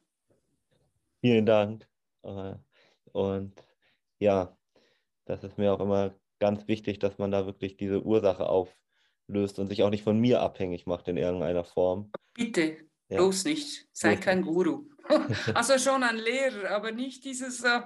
Vielen 1.21 1.47
Dank. 1.47 1.89
Äh, 2.23 2.55
und 3.13 3.55
ja, 4.19 4.57
das 5.25 5.45
ist 5.45 5.59
mir 5.59 5.73
auch 5.73 5.81
immer 5.81 6.15
ganz 6.39 6.69
wichtig, 6.69 6.99
dass 6.99 7.19
man 7.19 7.31
da 7.31 7.47
wirklich 7.47 7.77
diese 7.77 8.03
Ursache 8.03 8.49
auflöst 8.49 9.59
und 9.59 9.69
sich 9.69 9.83
auch 9.83 9.91
nicht 9.91 10.05
von 10.05 10.19
mir 10.19 10.41
abhängig 10.41 10.87
macht 10.87 11.09
in 11.09 11.17
irgendeiner 11.17 11.65
Form. 11.65 12.11
Bitte, 12.35 12.77
ja. 13.09 13.19
bloß 13.19 13.45
nicht. 13.45 13.89
Sei 13.93 14.15
bloß 14.15 14.25
kein 14.25 14.41
nicht. 14.41 14.49
Guru. 14.49 14.85
also 15.55 15.79
schon 15.79 16.03
ein 16.03 16.17
Lehrer, 16.17 16.71
aber 16.71 16.93
nicht 16.93 17.25
dieses, 17.25 17.63
äh, 17.65 17.81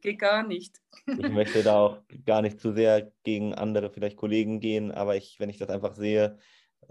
geht 0.00 0.18
gar 0.18 0.46
nicht. 0.46 0.80
ich 1.06 1.28
möchte 1.30 1.62
da 1.62 1.78
auch 1.78 1.98
gar 2.24 2.42
nicht 2.42 2.60
zu 2.60 2.72
sehr 2.72 3.12
gegen 3.24 3.54
andere, 3.54 3.90
vielleicht 3.90 4.16
Kollegen 4.16 4.60
gehen, 4.60 4.92
aber 4.92 5.16
ich, 5.16 5.40
wenn 5.40 5.50
ich 5.50 5.58
das 5.58 5.70
einfach 5.70 5.94
sehe, 5.94 6.38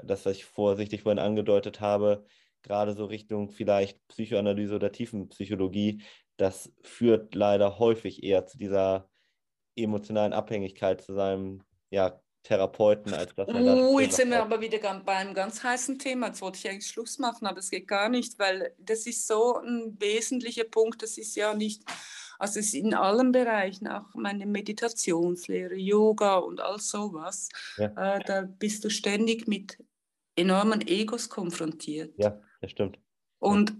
das, 0.04 0.26
was 0.26 0.36
ich 0.36 0.46
vorsichtig 0.46 1.04
vorhin 1.04 1.20
angedeutet 1.20 1.80
habe, 1.80 2.26
gerade 2.66 2.94
so 2.94 3.06
Richtung 3.06 3.50
vielleicht 3.50 4.06
Psychoanalyse 4.08 4.76
oder 4.76 4.92
Tiefenpsychologie, 4.92 6.04
das 6.38 6.72
führt 6.84 7.36
leider 7.36 7.80
häufig 7.80 8.24
eher 8.24 8.46
zu 8.46 8.58
dieser 8.58 9.10
emotionalen 9.76 10.34
Abhängigkeit 10.34 11.02
zu 11.02 11.14
seinem 11.14 11.64
ja, 11.90 12.20
Therapeuten, 12.44 13.14
als 13.14 13.34
dass 13.36 13.48
man 13.48 13.68
Oh, 13.68 14.00
jetzt 14.00 14.18
sind 14.18 14.30
wir 14.30 14.42
aber 14.42 14.62
wieder 14.62 14.80
bei 15.04 15.16
einem 15.16 15.34
ganz 15.34 15.64
heißen 15.64 15.98
Thema. 15.98 16.28
Jetzt 16.28 16.42
wollte 16.42 16.60
ich 16.60 16.70
eigentlich 16.70 16.88
Schluss 16.88 17.18
machen, 17.18 17.48
aber 17.48 17.60
es 17.60 17.72
geht 17.72 17.88
gar 17.88 18.10
nicht, 18.10 18.38
weil 18.40 18.74
das 18.78 19.08
ist 19.08 19.28
so 19.28 19.58
ein 19.58 19.98
wesentlicher 20.00 20.64
Punkt. 20.64 21.02
Das 21.02 21.18
ist 21.18 21.36
ja 21.36 21.54
nicht, 21.54 21.84
also 22.38 22.60
es 22.60 22.68
ist 22.68 22.76
in 22.76 22.94
allen 22.94 23.32
Bereichen, 23.32 23.88
auch 23.88 24.14
meine 24.14 24.46
Meditationslehre, 24.46 25.76
Yoga 25.76 26.38
und 26.38 26.62
all 26.62 26.80
sowas. 26.80 27.50
Ja. 27.78 28.16
Äh, 28.16 28.24
da 28.24 28.42
bist 28.44 28.84
du 28.84 28.90
ständig 28.90 29.48
mit 29.48 29.78
enormen 30.36 30.86
Egos 30.88 31.30
konfrontiert. 31.30 32.14
Ja, 32.18 32.40
das 32.66 32.72
stimmt. 32.72 33.00
Und 33.40 33.76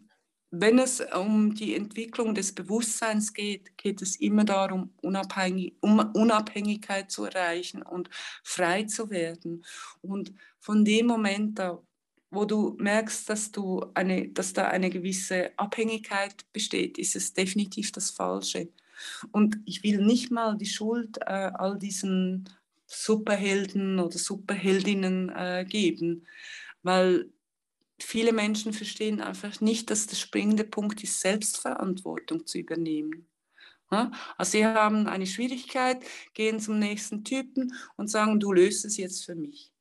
wenn 0.52 0.80
es 0.80 1.02
um 1.02 1.54
die 1.54 1.76
Entwicklung 1.76 2.34
des 2.34 2.54
Bewusstseins 2.54 3.34
geht, 3.34 3.78
geht 3.78 4.02
es 4.02 4.16
immer 4.16 4.46
darum, 4.46 4.94
Unabhängig, 5.02 5.74
um 5.82 6.00
Unabhängigkeit 6.00 7.12
zu 7.12 7.26
erreichen 7.26 7.82
und 7.82 8.10
frei 8.44 8.84
zu 8.84 9.10
werden. 9.10 9.66
Und 10.02 10.34
von 10.60 10.86
dem 10.86 11.08
Moment 11.08 11.60
da, 11.60 11.82
wo 12.32 12.46
du 12.46 12.76
merkst, 12.80 13.28
dass, 13.30 13.52
du 13.52 13.86
eine, 13.96 14.30
dass 14.30 14.54
da 14.54 14.68
eine 14.68 14.90
gewisse 14.90 15.52
Abhängigkeit 15.58 16.46
besteht, 16.54 16.98
ist 16.98 17.16
es 17.16 17.34
definitiv 17.34 17.92
das 17.92 18.12
Falsche. 18.12 18.70
Und 19.32 19.58
ich 19.66 19.84
will 19.84 20.06
nicht 20.06 20.32
mal 20.32 20.58
die 20.58 20.66
Schuld 20.66 21.18
äh, 21.22 21.52
all 21.54 21.78
diesen 21.78 22.50
Superhelden 22.86 24.00
oder 24.00 24.18
Superheldinnen 24.18 25.30
äh, 25.30 25.66
geben, 25.68 26.26
weil 26.84 27.30
viele 28.00 28.34
Menschen 28.34 28.74
verstehen 28.74 29.22
einfach 29.22 29.62
nicht, 29.62 29.90
dass 29.90 30.08
der 30.08 30.16
springende 30.16 30.64
Punkt 30.64 31.04
ist, 31.04 31.20
Selbstverantwortung 31.22 32.46
zu 32.46 32.58
übernehmen. 32.58 33.28
Also 33.90 34.52
sie 34.52 34.66
haben 34.66 35.08
eine 35.08 35.28
Schwierigkeit, 35.28 36.04
gehen 36.34 36.60
zum 36.60 36.80
nächsten 36.80 37.24
Typen 37.24 37.74
und 37.96 38.10
sagen, 38.10 38.40
du 38.40 38.52
löst 38.52 38.84
es 38.84 38.98
jetzt 38.98 39.24
für 39.24 39.36
mich. 39.36 39.72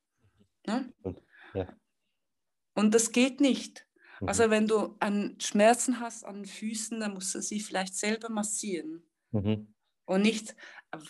Und 2.75 2.93
das 2.93 3.11
geht 3.11 3.41
nicht. 3.41 3.85
Mhm. 4.19 4.27
Also 4.27 4.49
wenn 4.49 4.67
du 4.67 4.95
an 4.99 5.35
Schmerzen 5.39 5.99
hast 5.99 6.23
an 6.23 6.35
den 6.35 6.45
Füßen, 6.45 6.99
dann 6.99 7.13
musst 7.13 7.33
du 7.35 7.41
sie 7.41 7.59
vielleicht 7.59 7.95
selber 7.95 8.29
massieren. 8.29 9.03
Mhm. 9.31 9.73
Und 10.05 10.21
nicht 10.21 10.55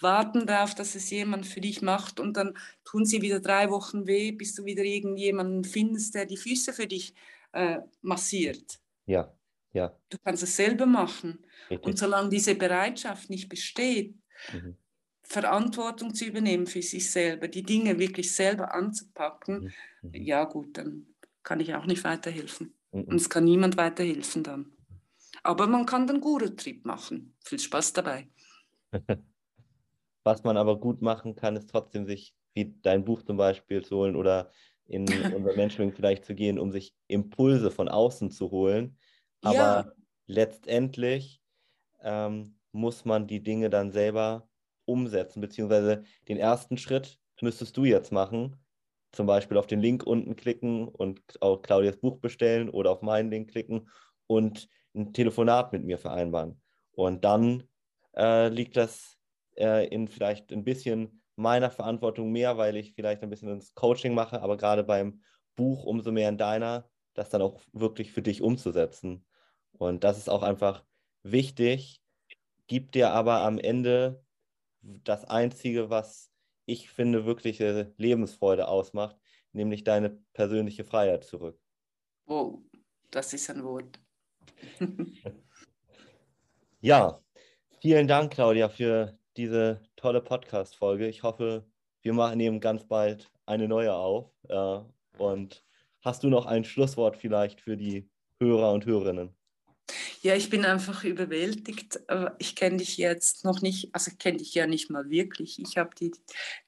warten 0.01 0.45
darauf, 0.45 0.75
dass 0.75 0.95
es 0.95 1.09
jemand 1.09 1.45
für 1.45 1.61
dich 1.61 1.81
macht 1.81 2.19
und 2.19 2.38
dann 2.38 2.57
tun 2.83 3.05
sie 3.05 3.21
wieder 3.21 3.39
drei 3.39 3.69
Wochen 3.69 4.07
weh, 4.07 4.31
bis 4.31 4.55
du 4.55 4.65
wieder 4.65 4.83
irgendjemanden 4.83 5.63
findest, 5.63 6.15
der 6.15 6.25
die 6.25 6.38
Füße 6.38 6.73
für 6.73 6.88
dich 6.88 7.13
äh, 7.53 7.79
massiert. 8.01 8.79
Ja, 9.05 9.33
ja. 9.73 9.97
Du 10.09 10.17
kannst 10.23 10.43
es 10.43 10.55
selber 10.55 10.86
machen. 10.86 11.45
Richtig. 11.69 11.86
Und 11.86 11.97
solange 11.97 12.29
diese 12.29 12.55
Bereitschaft 12.55 13.29
nicht 13.29 13.49
besteht, 13.49 14.15
mhm. 14.53 14.77
Verantwortung 15.23 16.13
zu 16.13 16.25
übernehmen 16.25 16.67
für 16.67 16.81
sich 16.81 17.09
selber, 17.11 17.47
die 17.47 17.63
Dinge 17.63 17.97
wirklich 17.99 18.33
selber 18.33 18.73
anzupacken, 18.73 19.73
mhm. 20.01 20.09
mhm. 20.09 20.23
ja 20.23 20.43
gut, 20.45 20.77
dann 20.77 21.07
kann 21.43 21.59
ich 21.59 21.73
auch 21.75 21.86
nicht 21.86 22.03
weiterhelfen. 22.03 22.73
Mhm. 22.91 23.03
Und 23.03 23.15
es 23.15 23.29
kann 23.29 23.43
niemand 23.43 23.77
weiterhelfen 23.77 24.43
dann. 24.43 24.71
Aber 25.43 25.67
man 25.67 25.86
kann 25.86 26.07
den 26.07 26.21
Guru-Trip 26.21 26.86
machen. 26.86 27.36
Viel 27.43 27.59
Spaß 27.59 27.93
dabei. 27.93 28.27
Was 30.26 30.43
man 30.43 30.57
aber 30.57 30.80
gut 30.80 31.03
machen 31.03 31.36
kann, 31.36 31.55
ist 31.55 31.69
trotzdem 31.69 32.05
sich, 32.05 32.34
wie 32.55 32.76
dein 32.82 33.05
Buch 33.05 33.21
zum 33.21 33.38
Beispiel 33.38 33.86
zu 33.86 33.97
holen 33.97 34.15
oder 34.15 34.51
in 34.88 35.05
unser 35.36 35.55
Menschenwing 35.55 35.93
vielleicht 35.93 36.26
zu 36.26 36.34
gehen, 36.34 36.57
um 36.57 36.71
sich 36.71 36.95
Impulse 37.07 37.69
von 37.69 37.88
außen 37.88 38.32
zu 38.32 38.49
holen. 38.49 38.97
Aber 39.41 39.55
ja. 39.55 39.91
letztendlich 40.26 41.41
ähm, 42.01 42.57
muss 42.71 43.05
man 43.05 43.28
die 43.28 43.43
Dinge 43.43 43.69
dann 43.69 43.91
selber 43.91 44.49
umsetzen, 44.86 45.41
beziehungsweise 45.41 46.03
den 46.28 46.38
ersten 46.38 46.78
Schritt 46.78 47.19
müsstest 47.41 47.78
du 47.78 47.86
jetzt 47.86 48.11
machen. 48.11 48.55
Zum 49.11 49.28
Beispiel 49.28 49.57
auf 49.57 49.67
den 49.67 49.80
Link 49.80 50.03
unten 50.03 50.36
klicken 50.36 50.88
und 50.88 51.21
auf 51.39 51.61
Claudias 51.61 51.97
Buch 51.97 52.19
bestellen 52.19 52.69
oder 52.69 52.89
auf 52.89 53.03
meinen 53.03 53.30
Link 53.30 53.51
klicken 53.51 53.89
und 54.26 54.67
ein 54.95 55.13
Telefonat 55.13 55.71
mit 55.71 55.84
mir 55.84 55.99
vereinbaren. 55.99 56.59
Und 56.93 57.23
dann 57.23 57.63
äh, 58.15 58.49
liegt 58.49 58.76
das 58.76 59.14
äh, 59.58 59.88
in 59.88 60.08
vielleicht 60.08 60.51
ein 60.51 60.64
bisschen 60.64 61.22
meiner 61.36 61.72
Verantwortung 61.72 62.32
mehr, 62.32 62.58
weil 62.58 62.78
ich 62.78 62.93
vielleicht 62.93 63.22
ein 63.24 63.30
bisschen 63.30 63.49
ins 63.49 63.74
Coaching 63.74 64.14
mache, 64.14 64.41
aber 64.41 64.58
gerade 64.58 64.84
beim 64.84 65.22
Buch 65.56 65.84
umso 65.84 66.12
mehr 66.12 66.30
in 66.30 66.38
deiner, 66.38 66.89
das 67.14 67.30
dann 67.30 67.41
auch 67.41 67.62
wirklich 67.74 68.12
für 68.12 68.22
dich 68.22 68.41
umzusetzen. 68.41 69.26
Und 69.72 70.03
das 70.03 70.18
ist 70.18 70.30
auch 70.30 70.43
einfach 70.43 70.86
wichtig, 71.24 72.01
gibt 72.68 72.95
dir 72.95 73.12
aber 73.12 73.41
am 73.41 73.58
Ende 73.58 74.24
das 74.82 75.26
Einzige, 75.26 75.89
was 75.89 76.32
ich 76.66 76.89
finde, 76.89 77.26
wirkliche 77.26 77.93
Lebensfreude 77.97 78.68
ausmacht, 78.68 79.18
nämlich 79.51 79.84
deine 79.84 80.12
persönliche 80.34 80.84
Freiheit 80.84 81.24
zurück. 81.24 81.60
Wow, 82.26 82.60
das 83.12 83.34
ist 83.34 83.49
ein 83.49 83.64
Wort. 83.64 83.99
ja, 86.82 87.20
vielen 87.82 88.08
Dank, 88.08 88.34
Claudia, 88.34 88.70
für 88.70 89.18
diese 89.38 89.81
tolle 89.95 90.21
Podcast-Folge. 90.21 91.07
Ich 91.07 91.23
hoffe, 91.23 91.65
wir 92.01 92.13
machen 92.13 92.39
eben 92.39 92.59
ganz 92.59 92.86
bald 92.86 93.31
eine 93.45 93.67
neue 93.67 93.93
auf. 93.93 94.31
Äh, 94.47 94.79
und 95.17 95.63
hast 96.01 96.23
du 96.23 96.29
noch 96.29 96.45
ein 96.45 96.63
Schlusswort 96.63 97.17
vielleicht 97.17 97.61
für 97.61 97.77
die 97.77 98.09
Hörer 98.39 98.71
und 98.73 98.86
Hörerinnen? 98.86 99.36
Ja, 100.21 100.36
ich 100.36 100.49
bin 100.49 100.65
einfach 100.65 101.03
überwältigt. 101.03 101.99
Ich 102.39 102.55
kenne 102.55 102.77
dich 102.77 102.97
jetzt 102.97 103.45
noch 103.45 103.61
nicht, 103.61 103.93
also 103.93 104.11
kenne 104.17 104.38
dich 104.38 104.55
ja 104.55 104.65
nicht 104.65 104.89
mal 104.89 105.09
wirklich. 105.09 105.59
Ich 105.59 105.77
habe 105.77 105.91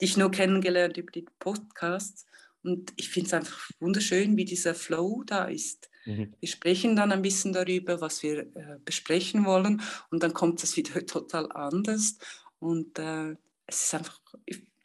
dich 0.02 0.18
nur 0.18 0.30
kennengelernt 0.30 0.98
über 0.98 1.12
die 1.12 1.26
Podcasts 1.40 2.28
und 2.62 2.94
ich 2.96 3.10
finde 3.10 3.28
es 3.28 3.34
einfach 3.34 3.72
wunderschön, 3.80 4.38
wie 4.38 4.46
dieser 4.46 4.76
Flow 4.76 5.24
da 5.26 5.46
ist. 5.46 5.90
Mhm. 6.06 6.34
Wir 6.40 6.50
sprechen 6.50 6.96
dann 6.96 7.12
ein 7.12 7.24
bisschen 7.24 7.54
darüber, 7.54 8.00
was 8.00 8.22
wir 8.22 8.42
äh, 8.56 8.78
besprechen 8.86 9.46
wollen 9.46 9.82
und 10.12 10.22
dann 10.22 10.34
kommt 10.34 10.64
es 10.64 10.78
wieder 10.78 11.04
total 11.06 11.52
anders 11.52 12.18
und 12.60 12.98
äh, 13.00 13.36
es 13.66 13.84
ist 13.84 13.94
einfach, 13.94 14.22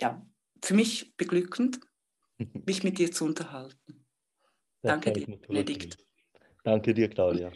ja, 0.01 0.25
für 0.63 0.75
mich 0.75 1.17
beglückend, 1.17 1.81
mich 2.67 2.83
mit 2.83 2.99
dir 2.99 3.11
zu 3.13 3.25
unterhalten. 3.25 4.05
Das 4.83 5.01
Danke 5.01 5.13
dir, 5.13 5.27
Benedikt. 5.39 5.99
Danke 6.65 6.95
dir, 6.95 7.09
Claudia. 7.09 7.53